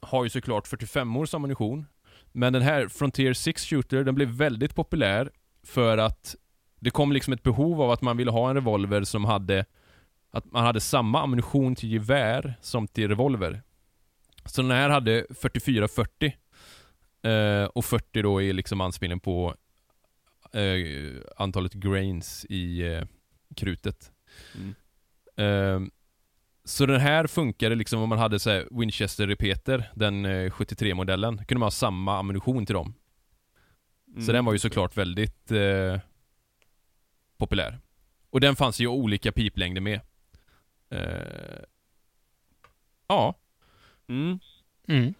[0.01, 1.85] har ju såklart 45 års ammunition.
[2.31, 5.31] Men den här Frontier Six Shooter, den blev väldigt populär
[5.63, 6.35] för att
[6.79, 9.65] det kom liksom ett behov av att man ville ha en revolver som hade
[10.31, 13.61] att man hade samma ammunition till gevär som till revolver.
[14.45, 16.31] Så den här hade 44-40
[17.63, 19.55] eh, och 40 då är liksom anspelning på
[20.53, 23.03] eh, antalet grains i eh,
[23.55, 24.11] krutet.
[24.55, 24.75] Mm.
[25.37, 25.89] Eh,
[26.63, 31.65] så den här funkade liksom om man hade så Winchester-repeter, den eh, 73-modellen, kunde man
[31.65, 32.93] ha samma ammunition till dem.
[34.15, 34.33] Så Mm.
[34.33, 35.99] den var ju såklart väldigt eh,
[37.37, 37.79] populär.
[38.29, 40.01] Och den fanns ju i olika piplängder med.
[40.89, 41.59] Eh,
[43.07, 43.33] ja,
[44.09, 44.39] Mm.
[44.87, 45.13] Mm.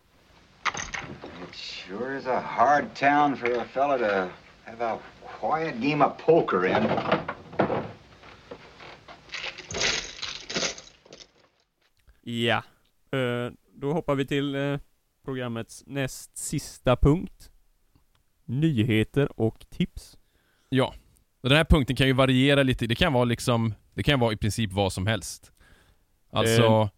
[1.49, 4.30] It sure is a hard town for a fella to
[4.64, 4.99] have a
[5.39, 6.88] quiet game of poker in.
[12.22, 12.64] Ja.
[13.11, 14.80] Eh, då hoppar vi till eh,
[15.26, 17.52] programmets näst sista punkt.
[18.45, 20.18] Nyheter och tips.
[20.69, 20.94] ja.
[21.41, 24.34] Och den här punkten kan ju variera lite, det kan vara liksom, det kan vara
[24.34, 25.51] i princip vad som helst.
[26.31, 26.89] Alltså, Eh,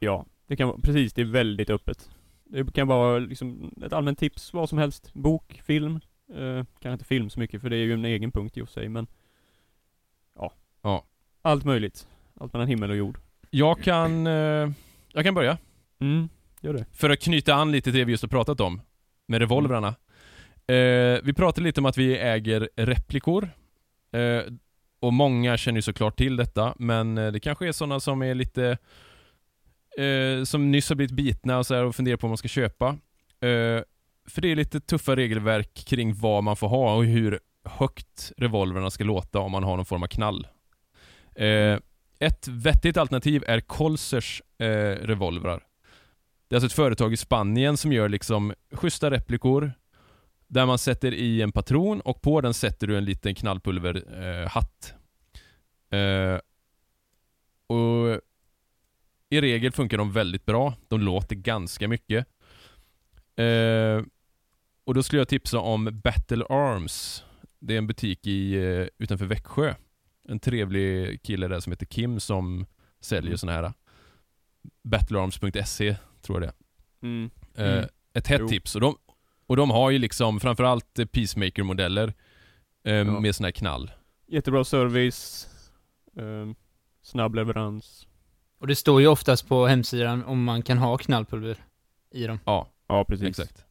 [0.00, 2.10] Ja, det kan vara, precis, det är väldigt öppet.
[2.44, 5.10] Det kan vara liksom ett allmänt tips, vad som helst.
[5.14, 6.00] Bok, film.
[6.34, 8.68] Eh, kanske inte film så mycket för det är ju en egen punkt i och
[8.68, 9.06] för sig men
[10.36, 10.52] Ja.
[10.82, 11.04] Ja.
[11.42, 12.08] Allt möjligt.
[12.40, 13.18] Allt mellan himmel och jord.
[13.50, 14.70] jag kan, eh,
[15.12, 15.58] jag kan börja.
[16.00, 16.28] Mm,
[16.60, 16.84] gör det.
[16.92, 18.80] För att knyta an lite till det vi just har pratat om,
[19.26, 19.88] med revolvrarna.
[20.66, 23.48] Eh, vi pratade lite om att vi äger replikor.
[24.12, 24.52] Eh,
[25.00, 28.34] och många känner ju såklart till detta, men eh, det kanske är sådana som är
[28.34, 28.78] lite
[29.98, 32.48] eh, som nyss har blivit bitna och, så här och funderar på om man ska
[32.48, 32.88] köpa.
[33.40, 33.82] Eh,
[34.28, 38.90] för det är lite tuffa regelverk kring vad man får ha och hur högt revolverna
[38.90, 40.46] ska låta om man har någon form av knall.
[41.34, 41.78] Eh,
[42.18, 44.66] ett vettigt alternativ är Colsers eh,
[45.06, 45.62] revolvrar.
[46.48, 49.72] Det är alltså ett företag i Spanien som gör liksom schyssta replikor
[50.48, 54.94] där man sätter i en patron och på den sätter du en liten knallpulverhatt.
[55.90, 56.38] Eh,
[57.66, 58.20] och
[59.30, 60.74] i regel funkar de väldigt bra.
[60.88, 62.26] De låter ganska mycket.
[63.36, 64.02] Eh,
[64.84, 67.24] och då skulle jag tipsa om Battle Arms.
[67.58, 69.74] Det är en butik i, eh, utanför Växjö.
[70.28, 72.66] En trevlig kille där som heter Kim som
[73.00, 73.38] säljer Mm.
[73.38, 73.72] såna här
[74.84, 76.54] Battlearms.se tror jag det är.
[77.08, 77.30] Mm.
[77.54, 77.88] Eh, Mm.
[78.12, 78.48] Ett hett Jo.
[78.48, 78.74] tips.
[78.74, 78.96] Och de,
[79.48, 82.14] och de har ju liksom framförallt eh, Peacemaker-modeller
[82.84, 83.20] eh, Ja.
[83.20, 83.90] med sån här knall.
[84.26, 85.48] Jättebra service.
[86.16, 86.52] Eh,
[87.02, 88.06] snabb leverans.
[88.58, 91.58] Och det står ju oftast på hemsidan om man kan ha knallpulver
[92.10, 92.38] i dem.
[92.44, 93.28] Ja, Ja, precis.
[93.28, 93.64] exakt.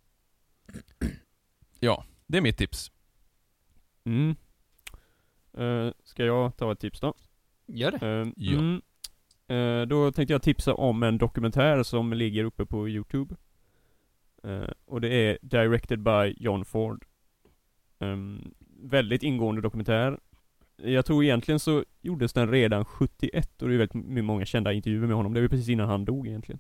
[1.80, 2.92] Ja, det är mitt tips.
[4.06, 4.36] Mm.
[5.58, 7.14] Eh, ska jag ta ett tips då?
[7.68, 8.08] Gör det.
[8.08, 8.60] Eh, Ja.
[8.60, 8.82] mm.
[9.48, 13.36] Eh, då tänkte jag tipsa om en dokumentär som ligger uppe på Youtube.
[14.48, 17.06] Eh, och det är Directed by John Ford.
[18.00, 18.54] Um,
[18.84, 20.20] väldigt ingående dokumentär.
[20.76, 25.08] Jag tror egentligen så gjordes den redan 71 och det är väldigt många kända intervjuer
[25.08, 25.34] med honom.
[25.34, 26.60] Det var precis innan han dog egentligen.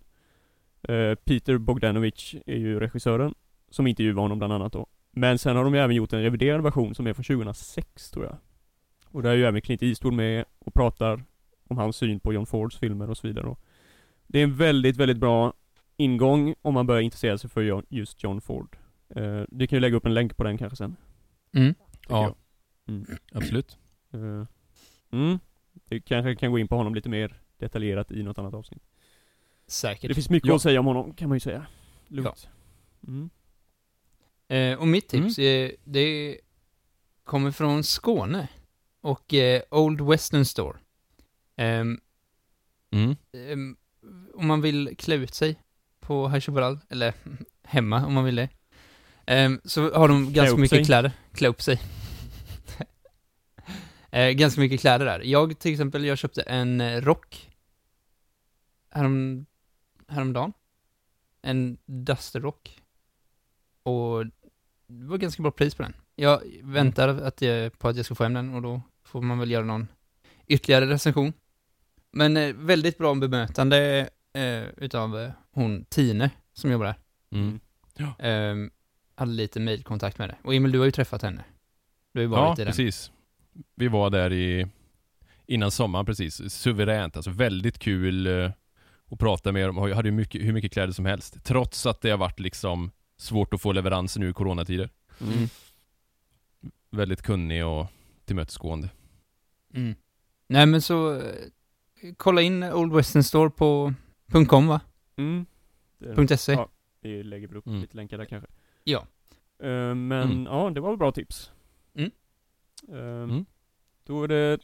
[0.90, 3.34] Uh, Peter Bogdanovich är ju regissören
[3.70, 4.88] som intervjuade honom bland annat då.
[5.12, 8.26] Men sen har de ju även gjort en reviderad version som är från 2006 tror
[8.26, 8.38] jag.
[9.06, 11.24] Och där är ju även Clint Eastwood med och pratar
[11.68, 13.46] om hans syn på John Fords filmer och så vidare.
[13.46, 13.58] Då.
[14.28, 15.54] det är en väldigt, väldigt bra
[15.98, 18.78] ingång om man börjar intressera sig för just John Ford.
[19.10, 20.96] Eh, vi kan ju lägga upp en länk på den kanske sen.
[21.54, 21.74] Mm.
[22.10, 22.36] Ja.
[22.88, 23.06] Mm.
[23.32, 23.78] absolut.
[24.14, 24.46] Eh,
[25.12, 25.40] mm.
[25.74, 28.84] Det kanske kan gå in på honom lite mer detaljerat i något annat avsnitt.
[29.70, 30.08] säkert.
[30.10, 30.56] Det finns mycket Ja.
[30.56, 31.66] att säga om honom, kan man ju säga.
[32.08, 32.50] Lugnt.
[33.08, 33.30] Mm.
[34.48, 35.26] Eh, och mitt Mm.
[35.26, 36.38] tips, är, det
[37.24, 38.48] kommer från Skåne.
[39.02, 40.78] Och eh, Old Western Store.
[41.56, 42.00] Ehm,
[42.92, 43.16] Mm.
[43.32, 43.78] ehm,
[44.34, 45.62] om man vill klä ut sig
[46.08, 47.14] på Chaparral, eller
[47.64, 48.50] hemma om man vill det.
[49.26, 50.86] Ehm, så har de ganska upp mycket sig.
[50.86, 51.12] kläder.
[51.34, 51.82] Klä upp sig.
[54.12, 55.20] eh, ganska mycket kläder där.
[55.20, 57.50] Jag till exempel, jag köpte en eh, rock
[58.90, 59.46] härom,
[60.08, 60.54] häromdagen.
[61.42, 62.82] En Duster-rock.
[63.84, 64.26] Och
[64.88, 65.94] det var ganska bra pris på den.
[66.16, 69.40] Jag väntar att jag, på att jag ska få hem den och då får man
[69.40, 69.88] väl göra någon
[70.48, 71.34] ytterligare recension.
[72.12, 76.96] Men eh, väldigt bra bemötande eh, utav hon Tine som jobbar där.
[77.32, 77.60] Mm.
[78.20, 78.72] Eh,
[79.16, 80.38] hade lite mailkontakt med det.
[80.44, 81.44] Och Emil, du har ju träffat henne.
[82.14, 82.72] Du har ju Ja, varit i den.
[82.72, 83.12] precis.
[83.76, 84.68] Vi var där i
[85.46, 86.54] innan sommaren precis.
[86.54, 88.52] Suveränt, alltså väldigt kul eh,
[89.12, 89.90] att prata med dem.
[89.90, 91.44] Jag hade ju mycket, hur mycket kläder som helst.
[91.44, 94.90] Trots att det har varit liksom svårt att få leveranser nu i coronatider.
[95.22, 95.50] Mm.
[96.92, 97.88] Väldigt kunnig och
[98.26, 98.90] tillmötesgående.
[99.74, 99.96] Mm.
[100.48, 101.22] Nej men så, eh,
[102.18, 103.94] kolla in Old Western Store på
[104.50, 104.80] .com va?
[105.18, 105.46] Mm.
[105.98, 106.52] Det- .se?
[106.54, 106.70] Ja.
[107.02, 107.82] Vi lägger upp Mm.
[107.82, 108.50] lite länkar där kanske.
[108.84, 109.00] Ja.
[109.60, 110.44] Eh, men Mm.
[110.46, 111.52] ja, det var väl bra tips.
[111.96, 112.12] Mm.
[112.90, 113.46] Mm.
[114.04, 114.60] Då är det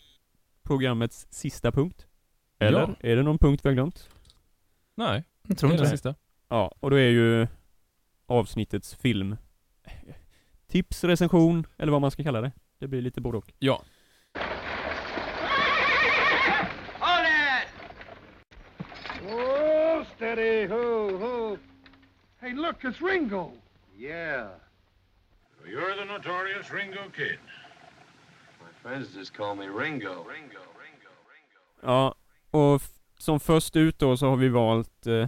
[0.63, 2.07] programmets sista punkt.
[2.59, 2.79] Eller?
[2.79, 2.95] Ja.
[2.99, 4.09] Är det någon punkt vi har glömt?
[4.95, 5.91] Nej, Jag tror det är inte det det.
[5.97, 6.15] sista.
[6.49, 7.47] Ja, och då är ju
[8.25, 9.35] avsnittets film
[10.67, 12.51] tips, recension, eller vad man ska kalla det.
[12.79, 13.53] Det blir lite både och.
[13.59, 13.83] Ja.
[16.99, 17.67] Hold it!
[19.31, 21.57] Oh, steady, ho, ho.
[22.41, 23.51] Hey, look, it's Ringo.
[23.97, 24.47] Yeah.
[25.67, 27.39] You're the notorious Ringo Kid.
[28.61, 30.23] My friends just call me Ringo.
[30.23, 31.59] Ringo, Ringo, Ringo.
[31.81, 32.15] Ja,
[32.51, 32.81] och
[33.17, 35.27] som först ut då så har vi valt eh,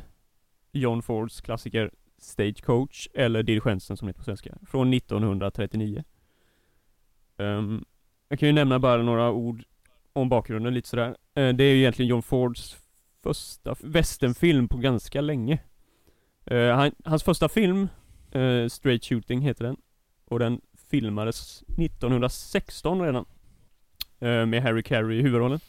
[0.72, 6.04] John Fords klassiker Stagecoach, eller Diligensen som det heter på svenska, från 1939.
[7.38, 7.86] Ehm,
[8.30, 9.64] jag kan ju nämna bara några ord
[10.14, 11.16] om bakgrunden lite sådär.
[11.34, 12.85] Eh, det är ju egentligen John Fords
[13.26, 15.60] första västernfilm på ganska länge.
[16.52, 17.88] Uh, han, hans första film,
[18.36, 19.78] uh, Straight Shooting heter den,
[20.26, 23.26] och den filmades 1916 redan.
[24.24, 25.60] Uh, med Harry Carey i huvudrollen.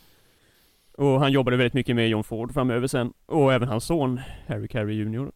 [0.93, 4.69] Och han jobbade väldigt mycket med John Ford framöver sen, och även hans son Harry
[4.69, 5.33] Carey Jr.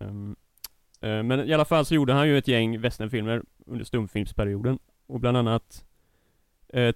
[0.00, 0.36] Um,
[1.00, 5.20] ehm, men i alla fall så gjorde han ju ett gäng västernfilmer under stumfilmsperioden, och
[5.20, 5.84] bland annat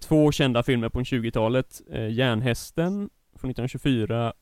[0.01, 1.81] två kända filmer på 20-talet,
[2.11, 3.11] Järnhästen
[3.41, 4.33] från 1924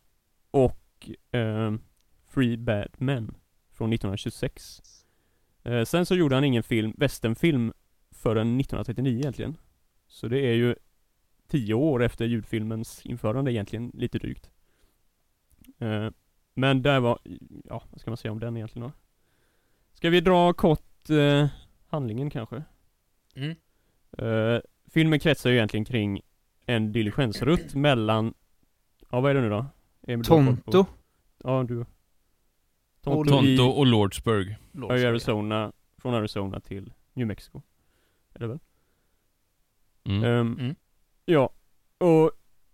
[0.50, 1.74] och eh,
[2.28, 3.34] Free Bad Men
[3.72, 4.82] från 1926.
[5.64, 7.72] Eh, sen så gjorde han ingen film, westernfilm
[8.10, 9.56] förrän 1939 egentligen.
[10.06, 10.74] Så det är ju
[11.46, 14.50] tio år efter ljudfilmens införande egentligen, lite drygt.
[15.78, 16.10] Eh,
[16.54, 17.18] men där var,
[17.64, 18.92] ja, vad ska man säga om den egentligen då?
[19.94, 21.48] Ska vi dra kort eh,
[21.86, 22.62] handlingen kanske?
[23.34, 23.56] Mm.
[24.18, 26.20] Eh, filmen kretsar ju egentligen kring
[26.66, 28.34] en diligensrutt mellan,
[29.10, 29.66] ja vad är det nu då?
[30.06, 30.90] Emil, du har koll på- Tonto?
[31.44, 31.84] Ja, du.
[33.02, 34.56] Tonto, i, Tonto och Lordsburg.
[34.74, 37.62] i Arizona, från Arizona till New Mexico.
[38.34, 38.58] Är det väl?
[40.04, 40.24] Mm.
[40.24, 40.74] Ehm, Mm.
[41.24, 41.50] Ja,
[41.98, 42.30] och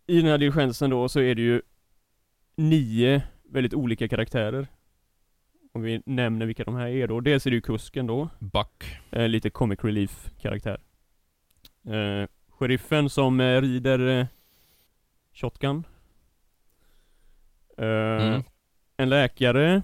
[0.06, 1.62] i den här diligensen då så är det ju
[2.56, 4.66] nio väldigt olika karaktärer.
[5.72, 7.20] Om vi nämner vilka de här är då.
[7.20, 8.84] Dels är det ju kusken då, Buck.
[9.10, 10.80] eh, lite comic relief karaktär.
[11.86, 14.26] Eh, sheriffen som eh, rider eh,
[15.32, 15.84] shotgun.
[17.78, 18.42] Eh, Mm.
[18.96, 19.82] En läkare.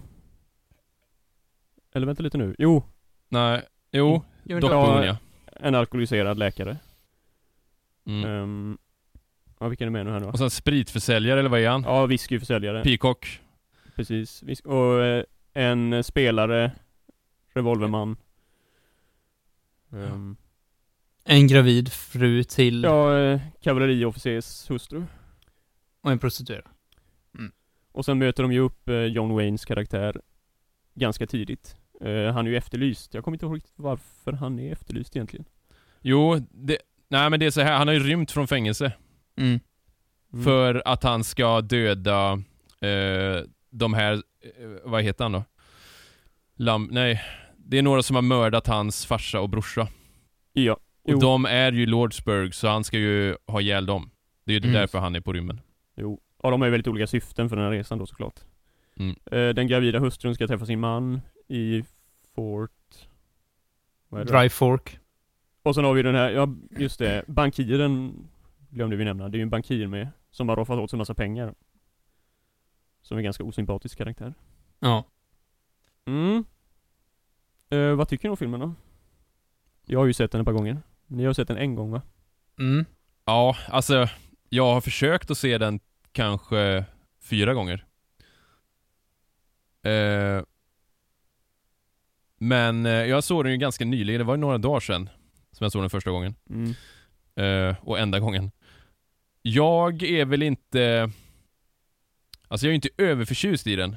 [1.95, 2.55] Eller vänta lite nu.
[2.59, 2.83] Jo,
[3.29, 3.63] Nej,
[3.93, 5.17] jo, men doktorn ja.
[5.61, 6.77] en alkoholiserad läkare.
[8.07, 8.25] Mm.
[8.31, 8.79] Ehm,
[9.61, 10.27] ja, vilken är med nu här nu?
[10.27, 11.83] Och sen spritförsäljare, eller vad är han?
[11.83, 12.83] Ja, whiskyförsäljare.
[12.83, 13.41] Peacock.
[13.97, 14.43] Precis.
[14.65, 16.73] Och eh, en spelare,
[17.55, 18.17] revolverman.
[19.93, 20.37] Ehm,
[21.25, 25.05] En gravid fru till ja, eh, kavalleriofficers hustru.
[26.01, 26.65] och en prostituerad.
[27.93, 30.21] Och sen möter de ju upp eh, John Waynes karaktär
[30.95, 31.77] ganska tidigt.
[32.01, 33.15] Eh, han är ju efterlyst.
[33.15, 35.45] Jag kommer inte ihåg riktigt varför han är efterlyst egentligen.
[36.01, 38.93] Jo, det, nej men det är så här, han har ju rymt från fängelse.
[39.37, 39.61] Mm.
[40.33, 40.45] Mm.
[40.45, 42.33] För att han ska döda
[42.81, 44.21] eh, de här, eh,
[44.85, 45.45] vad heter han då?
[46.55, 47.23] Lam, nej.
[47.57, 49.89] Det är några som har mördat hans farsa och brorsa.
[50.53, 50.73] Ja.
[51.03, 51.19] Och Jo.
[51.19, 54.11] de är ju Lordsburg, så han ska ju ha ihjäl dem.
[54.45, 54.73] Det är ju Mm.
[54.73, 55.61] därför han är på rymmen.
[55.97, 56.21] Jo.
[56.43, 58.41] Ja, de har ju väldigt olika syften för den här resan då såklart.
[58.97, 59.17] Mm.
[59.27, 61.85] Eh, den gravida hustrun ska träffa sin man i
[62.35, 62.71] Fort...
[64.09, 64.33] Vad är det?
[64.33, 64.99] Dry Fork.
[65.63, 68.15] Och sen har vi den här, ja just det, bankiren
[68.71, 69.29] glömde vi nämna.
[69.29, 71.55] Det är ju en bankir med, som har roffat åt sig massa pengar.
[73.03, 74.35] Som är ganska osympatisk karaktär.
[74.79, 75.05] Ja.
[76.05, 76.45] Mm.
[77.71, 78.75] Eh, vad tycker ni om filmen då?
[79.87, 80.83] Jag har ju sett den ett par gånger.
[81.07, 82.03] Ni har sett den en gång va?
[82.59, 82.85] Mm.
[83.25, 84.09] Ja, alltså
[84.49, 85.81] jag har försökt att se den
[86.13, 86.85] kanske
[87.23, 87.87] fyra gånger.
[89.83, 90.43] Eh,
[92.39, 95.11] men eh, jag såg den ju ganska nyligen, det var ju några dagar sedan
[95.53, 96.35] som jag såg den första gången.
[96.51, 96.75] Mm.
[97.37, 98.51] Eh, och enda gången.
[99.43, 101.11] Jag är väl inte...
[102.49, 103.97] Alltså jag är inte överförtjust i den.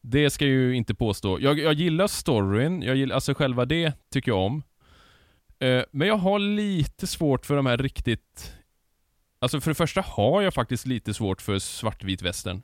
[0.00, 1.40] Det ska jag ju inte påstå.
[1.40, 4.62] Jag, jag gillar storyn, jag gillar, alltså själva det tycker jag om.
[5.58, 8.54] Eh, men jag har lite svårt för de här riktigt...
[9.44, 12.62] Alltså för det första har jag faktiskt lite svårt för svartvit västern.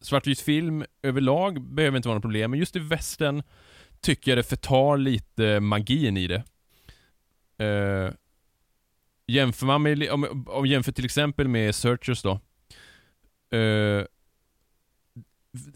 [0.00, 3.42] Svartvit film överlag behöver inte vara något problem, men just i västern
[4.00, 6.44] tycker jag det förtar lite magin i det.
[7.64, 8.12] Uh,
[9.26, 12.40] jämför man med, om, om jämför till exempel med Searchers då.
[13.56, 14.04] Uh,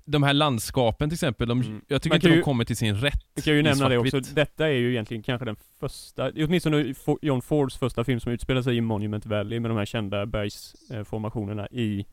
[0.05, 1.81] de här landskapen till exempel, de, Mm.
[1.89, 4.21] jag tycker inte de ju- kommer till sin rätt Jag kan ju nämna det också,
[4.21, 8.77] detta är ju egentligen kanske den första, åtminstone John Fords första film som utspelar sig
[8.77, 12.07] i Monument Valley med de här kända bergsformationerna i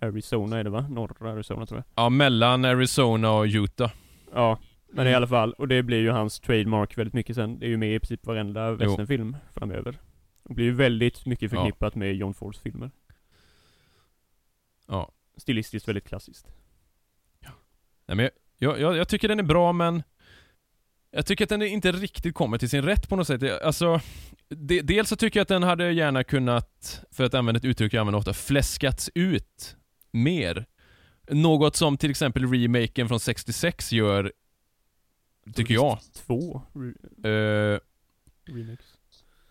[0.00, 0.86] Arizona är det va?
[0.88, 2.04] Norra Arizona tror jag.
[2.04, 3.90] Ja, mellan Arizona och Utah.
[4.34, 4.58] Ja,
[4.88, 5.12] men Mm.
[5.12, 7.58] i alla fall, och det blir ju hans trademark väldigt mycket sen.
[7.58, 9.98] Det är ju med i princip varenda westernfilm framöver.
[10.42, 11.58] Och blir ju väldigt mycket Ja.
[11.58, 12.90] förknippat med John Fords filmer.
[14.88, 15.12] Ja.
[15.36, 16.46] Stilistiskt väldigt klassiskt.
[18.06, 20.02] Nej, men jag, jag, jag tycker den är bra men
[21.10, 23.62] jag tycker att den inte riktigt kommer till sin rätt på något sätt.
[23.62, 24.00] Alltså,
[24.48, 27.92] de, dels så tycker jag att den hade gärna kunnat, för att använda ett uttryck
[27.94, 29.76] jag använder ofta, fläskats ut
[30.10, 30.66] mer.
[31.30, 34.32] Något som till exempel remaken från 66 gör,
[35.54, 35.98] tycker jag.
[36.26, 37.78] Två re- Eh,
[38.54, 38.86] remakes.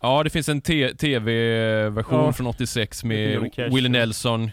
[0.02, 2.34] ja, det finns en tv-version Ja.
[2.34, 4.52] från 86 Med Willie Nelson,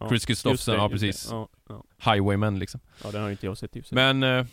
[0.00, 0.22] Ja, Chris
[0.64, 1.28] det, ja precis.
[1.30, 1.84] Ja, ja.
[2.12, 2.80] Highwaymen liksom.
[3.04, 3.94] ja, den har inte jag sett i för.
[3.94, 4.46] Men, eh,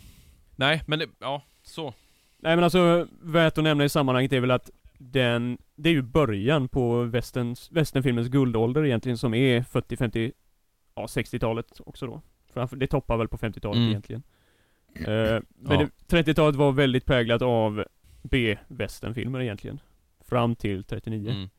[0.56, 1.94] nej, men det, ja, så.
[2.40, 6.02] Nej men alltså, värt att nämna i sammanhanget är väl att den, det är ju
[6.02, 10.32] början på västerns, västernfilmens guldålder egentligen som är 40, 50,
[10.96, 12.22] ja 60-talet också då.
[12.54, 13.90] Framför, det toppar väl på 50-talet Mm.
[13.90, 14.24] egentligen.
[14.96, 15.04] Eh,
[15.56, 15.88] men Ja.
[16.08, 17.86] det, 30-talet var väldigt präglat av
[18.22, 19.80] B-västernfilmer egentligen.
[20.28, 21.32] Fram till 39.
[21.32, 21.50] Mm.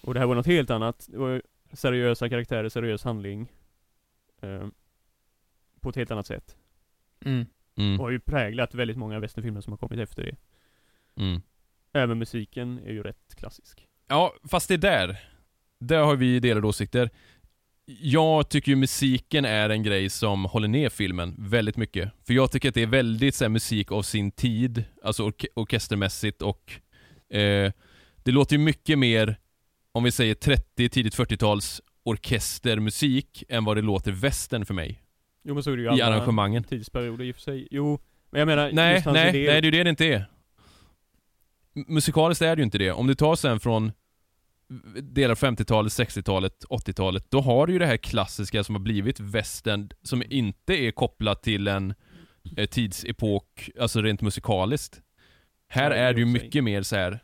[0.00, 1.06] Och det här var något helt annat.
[1.10, 3.52] Det var seriösa karaktärer, seriös handling.
[4.42, 4.66] Eh,
[5.80, 6.56] på ett helt annat sätt.
[7.24, 7.46] Mm.
[7.76, 8.00] Mm.
[8.00, 10.36] Och har ju präglat väldigt många västernfilmer som har kommit efter det.
[11.22, 11.42] Mm.
[11.92, 13.86] Även musiken är ju rätt klassisk.
[14.08, 15.20] Ja, fast det är där.
[15.78, 17.10] Där har vi delade åsikter.
[17.84, 22.12] Jag tycker ju musiken är en grej som håller ner filmen väldigt mycket.
[22.26, 25.46] För jag tycker att det är väldigt så här, musik av sin tid, alltså orke
[25.54, 26.72] orkestermässigt och
[27.36, 27.72] eh,
[28.22, 29.36] det låter ju mycket mer,
[29.92, 35.02] om vi säger 30, tidigt 40-tals orkestermusik än vad det låter västern för mig.
[35.44, 36.64] Jo men så är det ju I arrangemangen.
[36.64, 37.68] tidsperioder i och för sig.
[37.70, 38.00] Jo,
[38.30, 39.32] men jag menar Nej, nej, idé.
[39.32, 40.24] nej det är ju det det inte är.
[41.86, 42.90] Musikaliskt är det ju inte det.
[42.92, 43.92] Om du tar sen från
[45.02, 49.20] delar av 50-talet, 60-talet, 80-talet, då har du ju det här klassiska som har blivit
[49.20, 51.94] västern, som inte är kopplat till en
[52.56, 55.00] eh, tidsepok, alltså rent musikaliskt.
[55.68, 57.20] Här det är det ju mycket mer så här.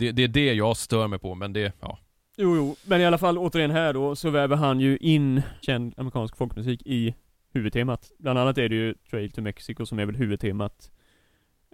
[0.00, 1.98] Det, det är det jag stör mig på, men det, ja.
[2.36, 5.94] Jo, jo, men i alla fall återigen här då så väver han ju in känd
[5.96, 7.14] amerikansk folkmusik i
[7.52, 8.12] huvudtemat.
[8.18, 10.90] Bland annat är det ju Trail to Mexico som är väl huvudtemat.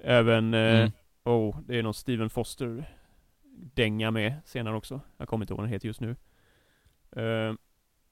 [0.03, 0.91] Även, eh, Mm.
[1.25, 2.91] oh, det är någon Steven Foster
[3.75, 5.01] dänga med senare också.
[5.17, 6.17] Jag kommer inte ihåg vad den heter just nu.
[7.17, 7.55] Eh,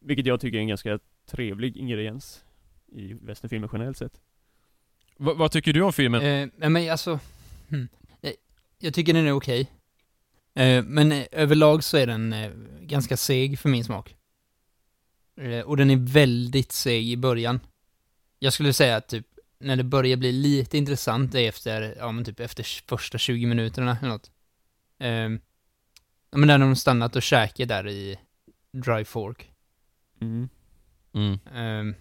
[0.01, 2.45] vilket jag tycker är en ganska trevlig ingrediens
[2.93, 4.21] i westernfilmer generellt sett.
[5.17, 6.23] Va, vad tycker du om filmen?
[6.23, 7.19] Eh, men alltså,
[7.71, 7.89] hmm.
[8.21, 8.33] jag,
[8.79, 9.61] jag tycker den är okej.
[9.61, 9.67] Eh,
[10.85, 12.51] men eh, överlag så är den eh,
[12.81, 14.17] ganska seg för min smak.
[15.41, 17.61] Eh, och den är väldigt seg i början.
[18.39, 19.27] Jag skulle säga att typ,
[19.59, 23.97] när det börjar bli lite intressant är efter, ja men typ efter första 20 minuterna
[24.01, 24.31] eller något.
[24.99, 25.09] Eh,
[26.31, 28.19] ja men när de stannat och käkat där i
[28.73, 29.51] Dry Fork.
[30.21, 30.49] Mm.
[31.15, 31.39] Mm.
[31.55, 31.95] Ehm,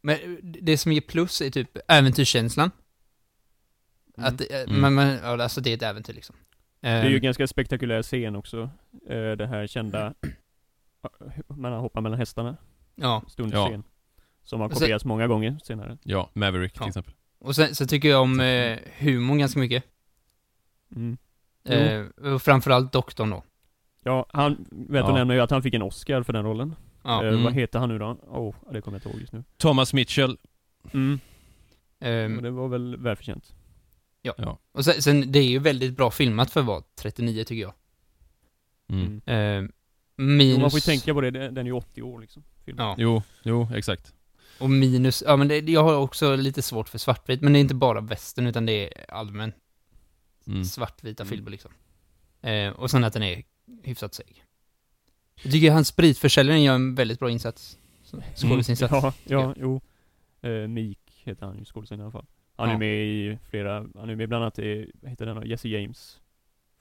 [0.00, 2.70] men det som ger plus är typ äventyrskänslan.
[4.16, 4.28] Mm.
[4.34, 4.80] Att, eh, Mm.
[4.80, 6.36] man, man, alltså det är ett äventyr liksom.
[6.82, 8.70] Det är ju en Ehm, ganska spektakulär scen också.
[9.08, 10.14] Eh, det här kända,
[11.48, 12.56] man hoppar mellan hästarna.
[12.94, 13.82] ja, Stundscen.
[14.42, 15.98] Som har Och sen- kopierats många gånger senare.
[16.02, 16.88] Ja, Maverick till Ja.
[16.88, 17.14] exempel.
[17.38, 19.84] och sen så tycker jag om eh, humorn ganska mycket.
[20.96, 21.16] Mm.
[21.64, 23.42] Eh, och framförallt doktorn då.
[24.04, 25.08] Ja, han, vet Ja.
[25.08, 26.74] att nämna ju att han fick en Oscar för den rollen.
[27.02, 27.22] Ja.
[27.24, 27.42] Eh, Mm.
[27.44, 28.06] Vad heter han nu då?
[28.28, 29.44] Oh, det kommer jag inte ihåg just nu.
[29.56, 30.36] Thomas Mitchell.
[30.92, 31.20] Mm.
[31.98, 33.54] Men det var väl välförtjänt.
[34.72, 37.74] Och sen, sen, det är ju väldigt bra filmat för att vara 39 tycker jag.
[38.88, 39.20] Mm.
[39.26, 39.72] Mm.
[40.16, 40.58] Jo, minus...
[40.58, 42.44] man får ju tänka på det, den är ju 80 år liksom.
[42.64, 42.86] Filmen.
[42.86, 42.94] Ja.
[42.98, 44.14] Jo, jo, exakt.
[44.58, 47.60] Och minus, ja men det, jag har också lite svårt för svartvit, men det är
[47.60, 49.54] inte bara västern utan det är allmänt
[50.46, 50.64] Mm.
[50.64, 51.70] svartvita filmer liksom.
[52.40, 53.42] Eh, och sen att den är
[53.82, 54.44] hyfsat seg.
[55.42, 57.78] Jag tycker hans spritförsäljaren gör en väldigt bra insats.
[58.36, 58.92] Skådisinsats.
[58.92, 59.80] Ja, ja, jo.
[60.46, 62.26] Uh, Meek heter han ju, skådisen i alla fall.
[62.56, 62.78] Han är Ja.
[62.78, 65.46] med i flera, han är med bland annat i, vad heter den?
[65.46, 66.20] Jesse James.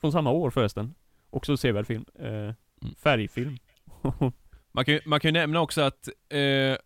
[0.02, 0.94] Från samma år förresten.
[1.30, 2.06] Också sevärd film.
[2.24, 2.54] Uh,
[3.04, 3.58] färgfilm.
[4.72, 6.78] Man kan, ju- man kan ju nämna också att eh,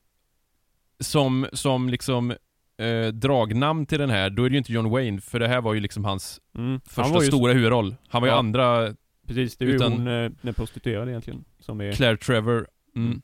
[0.99, 2.31] som, som liksom
[2.77, 5.61] eh, dragnamn till den här, då är det ju inte John Wayne, för det här
[5.61, 6.69] var ju liksom hans Mm.
[6.71, 7.95] Han första var ju- stora huvudroll.
[8.07, 8.39] Han var ju Ja.
[8.39, 8.93] andra
[9.27, 11.91] Precis, det är ju Utan- hon, eh, den prostituerade egentligen, som är...
[11.93, 13.07] Claire Trevor, mm.
[13.07, 13.21] Mm.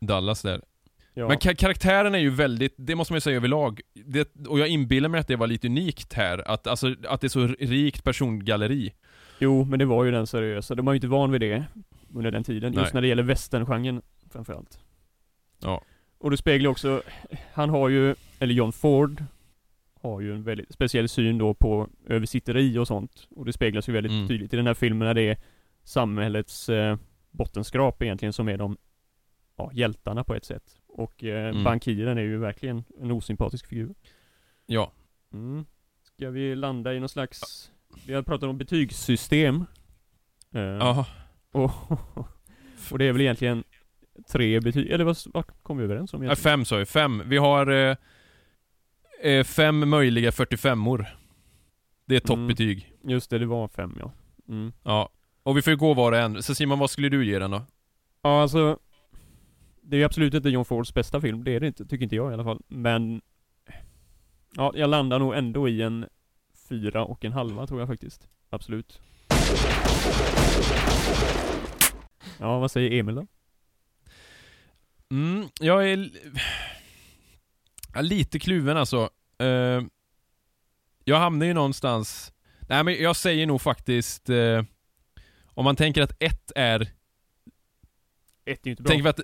[0.00, 0.62] Dallas där.
[1.18, 1.28] Ja.
[1.28, 4.68] Men ka- karaktären är ju väldigt, det måste man ju säga överlag, det, och jag
[4.68, 8.04] inbillar mig att det var lite unikt här, att, alltså, att det är så rikt
[8.04, 8.92] persongalleri.
[9.38, 10.74] Jo, men det var ju den seriösa.
[10.74, 11.64] De var ju inte van vid det
[12.14, 12.72] under den tiden.
[12.72, 12.90] Just Nej.
[12.94, 14.02] när det gäller westerngenren
[14.32, 14.78] framförallt.
[15.62, 15.82] Ja.
[16.18, 17.02] Och det speglar också,
[17.52, 19.24] han har ju, eller John Ford,
[20.02, 23.28] har ju en väldigt speciell syn då på översitteri och sånt.
[23.30, 24.28] Och det speglas ju väldigt Mm.
[24.28, 25.36] tydligt i den här filmen när det är
[25.84, 26.96] samhällets eh,
[27.30, 28.76] bottenskrap egentligen som är de
[29.56, 30.62] ja, hjältarna på ett sätt.
[30.96, 31.64] Och eh, Mm.
[31.64, 33.94] bankiren är ju verkligen en osympatisk figur.
[34.66, 34.92] Ja.
[35.32, 35.64] Mm.
[36.02, 37.70] Ska vi landa i någon slags,
[38.06, 39.64] vi har pratat om betygssystem.
[40.54, 41.06] Eh, Ja.
[41.52, 41.70] och,
[42.90, 43.64] och det är väl egentligen
[44.32, 46.42] tre betyg, eller vad, vad kom vi överens om egentligen?
[46.42, 47.22] fem sa vi, fem.
[47.26, 47.96] Vi har eh,
[49.22, 51.06] eh, fem möjliga 45or.
[52.06, 52.92] Det är toppbetyg.
[53.04, 54.12] Just det, det var fem ja.
[54.48, 54.72] Mm.
[54.82, 55.08] Ja.
[55.42, 56.42] Och vi får ju gå var och en.
[56.42, 57.62] Så Simon, vad skulle du ge den då?
[58.22, 58.78] Ja alltså
[59.88, 62.16] Det är ju absolut inte John Fords bästa film, det är det inte, tycker inte
[62.16, 62.62] jag i alla fall.
[62.68, 63.20] Men
[64.56, 66.08] Ja, jag landar nog ändå i en
[66.68, 68.28] fyra och en halva tror jag faktiskt.
[68.50, 69.00] Absolut.
[72.38, 73.26] Ja, vad säger Emil då?
[75.10, 76.10] Mm, jag är
[78.02, 79.10] lite kluven alltså.
[79.38, 79.82] Eh,
[81.04, 82.32] jag hamnar ju någonstans...
[82.68, 84.30] Nej men jag säger nog faktiskt...
[84.30, 84.64] eh,
[85.44, 86.80] om man tänker att ett är...
[88.44, 88.90] Ett är ju inte bra.
[88.90, 89.20] Tänker vi att...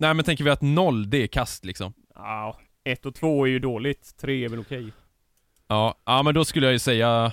[0.00, 1.92] Nej men tänker vi att noll, det är kast liksom.
[2.14, 4.92] Ja, ett och två är ju dåligt, tre är väl okej.
[5.68, 7.32] Ja, ja men då skulle jag ju säga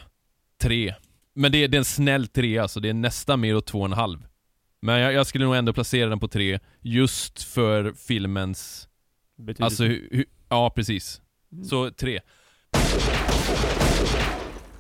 [0.62, 0.96] tre.
[1.34, 3.80] Men det är, det är en snäll tre alltså, det är nästan mer åt två
[3.80, 4.28] och en halv.
[4.82, 8.90] Men jag, jag skulle nog ändå placera den på tre, just för filmens...
[9.38, 9.64] Betydelse.
[9.64, 11.22] Alltså, hu, hu, ja precis.
[11.52, 11.64] Mm.
[11.64, 12.20] Så tre.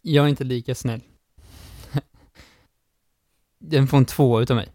[0.02, 1.02] Jag är inte lika snäll.
[3.60, 4.70] Den får en två utav mig.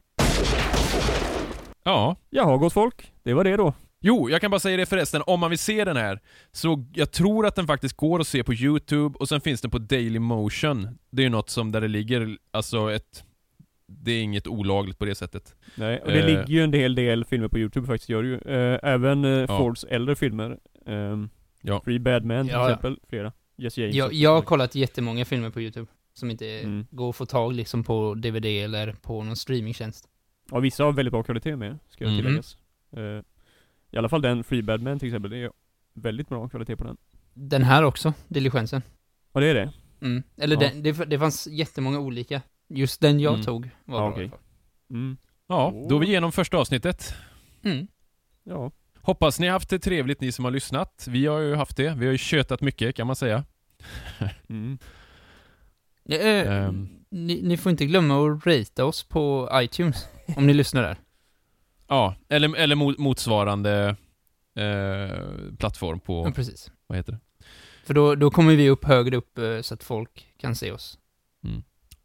[1.84, 2.16] Ja.
[2.30, 3.12] Jaha, gott folk.
[3.22, 3.74] Det var det då.
[4.04, 6.20] Jo, jag kan bara säga det förresten, om man vill se den här,
[6.52, 9.70] så jag tror att den faktiskt går att se på YouTube, och sen finns den
[9.70, 10.98] på Daily Motion.
[11.10, 13.24] Det är ju något som där det ligger, alltså ett...
[13.86, 15.54] Det är inget olagligt på det sättet.
[15.74, 18.28] Nej, och det Eh, ligger ju en hel del filmer på Youtube faktiskt, gör det
[18.28, 18.34] ju.
[18.36, 19.46] Eh, även eh, Ja.
[19.58, 20.58] Fords äldre filmer.
[20.86, 21.30] Ehm,
[21.62, 21.80] Ja.
[21.84, 22.68] Free Bad Man till Ja, ja.
[22.70, 23.32] exempel, flera.
[23.58, 25.86] Yes James Jag, jag har kollat jättemånga filmer på YouTube.
[26.14, 26.86] Som inte Mm.
[26.90, 30.08] går att få tag liksom på DVD eller på någon streamingtjänst.
[30.52, 32.16] Ja, vissa har väldigt bra kvalitet med, ska Mhm.
[32.16, 32.56] tilläggas.
[32.96, 33.22] Eh,
[33.90, 35.50] I alla fall den Free Bad Man till exempel, det är
[35.94, 36.96] väldigt bra kvalitet på den.
[37.34, 38.82] Den här också, Diligensen.
[39.32, 39.72] Ja, det är det?
[40.00, 40.22] Mm.
[40.36, 40.68] Eller Ja.
[40.68, 42.42] den, det, det fanns jättemånga olika.
[42.68, 43.44] Just den jag Mm.
[43.46, 44.38] tog var Ja, bra fall.
[44.90, 45.16] Mm.
[45.46, 47.14] Ja, då är vi igenom första avsnittet.
[47.64, 47.86] Mm.
[48.44, 48.70] Ja.
[49.00, 51.06] Hoppas ni har haft det trevligt ni som har lyssnat.
[51.10, 51.94] Vi har ju haft det.
[51.94, 53.44] Vi har ju tjötat mycket kan man säga.
[54.48, 54.78] Mm.
[56.08, 57.01] Ehm.
[57.12, 60.06] Ni, ni får inte glömma att ratea oss på iTunes,
[60.36, 60.96] om ni lyssnar där.
[61.88, 63.96] Ja, eller, eller mo- motsvarande
[64.56, 66.70] eh, plattform på, Ja, precis.
[66.86, 67.18] vad heter det?
[67.84, 70.98] För då, då kommer vi upp högre upp eh, så att folk kan se oss.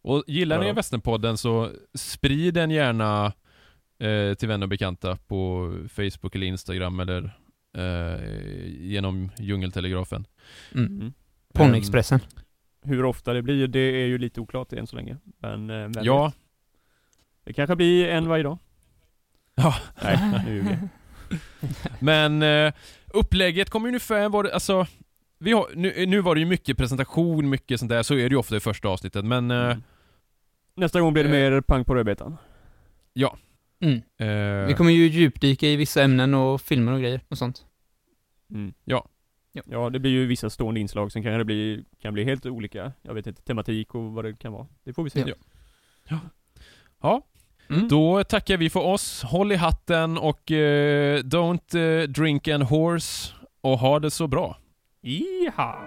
[0.01, 0.73] Och gillar ni Ja.
[0.73, 3.25] Västernpodden så sprid den gärna
[3.99, 7.37] eh, till vänner och bekanta på Facebook eller Instagram eller
[7.77, 10.27] eh, genom djungeltelegrafen.
[10.75, 10.85] Mm.
[10.99, 11.13] Mm.
[11.53, 12.19] Ponyexpressen.
[12.81, 15.17] Hur ofta det blir, det är ju lite oklart än så länge.
[15.39, 16.35] Men, eh, vem Ja, vet?
[17.43, 18.57] Det kanske blir en varje dag.
[19.55, 19.75] Ja.
[20.03, 21.39] Nej, nu ljuger jag.
[21.99, 22.73] men eh,
[23.07, 24.87] upplägget kommer ungefär vara, alltså
[25.39, 28.33] vi har, nu, nu var det ju mycket presentation, mycket sånt där, så är det
[28.33, 29.83] ju ofta i första avsnittet, men eh, Mm.
[30.75, 31.51] Nästa gång blir det Eh.
[31.51, 32.37] mer pang på rödbetan.
[33.79, 33.95] Mm.
[34.17, 37.65] eh, Vi kommer ju djupdyka i vissa ämnen och filmer och grejer och sånt.
[38.51, 38.73] Mm.
[38.85, 39.07] Ja.
[39.57, 39.63] Ja.
[39.83, 42.91] Ja, det blir ju vissa stående inslag, sen kan det bli, kan bli helt olika,
[43.01, 44.67] jag vet inte, tematik och vad det kan vara.
[44.83, 45.33] Det får vi se.
[46.09, 46.19] Ja.
[47.01, 47.21] Ja,
[47.69, 47.87] Mm.
[47.87, 49.23] då tackar vi för oss.
[49.23, 54.57] Håll i hatten och eh, don't eh, drink and horse och ha det så bra.
[55.01, 55.86] Iha!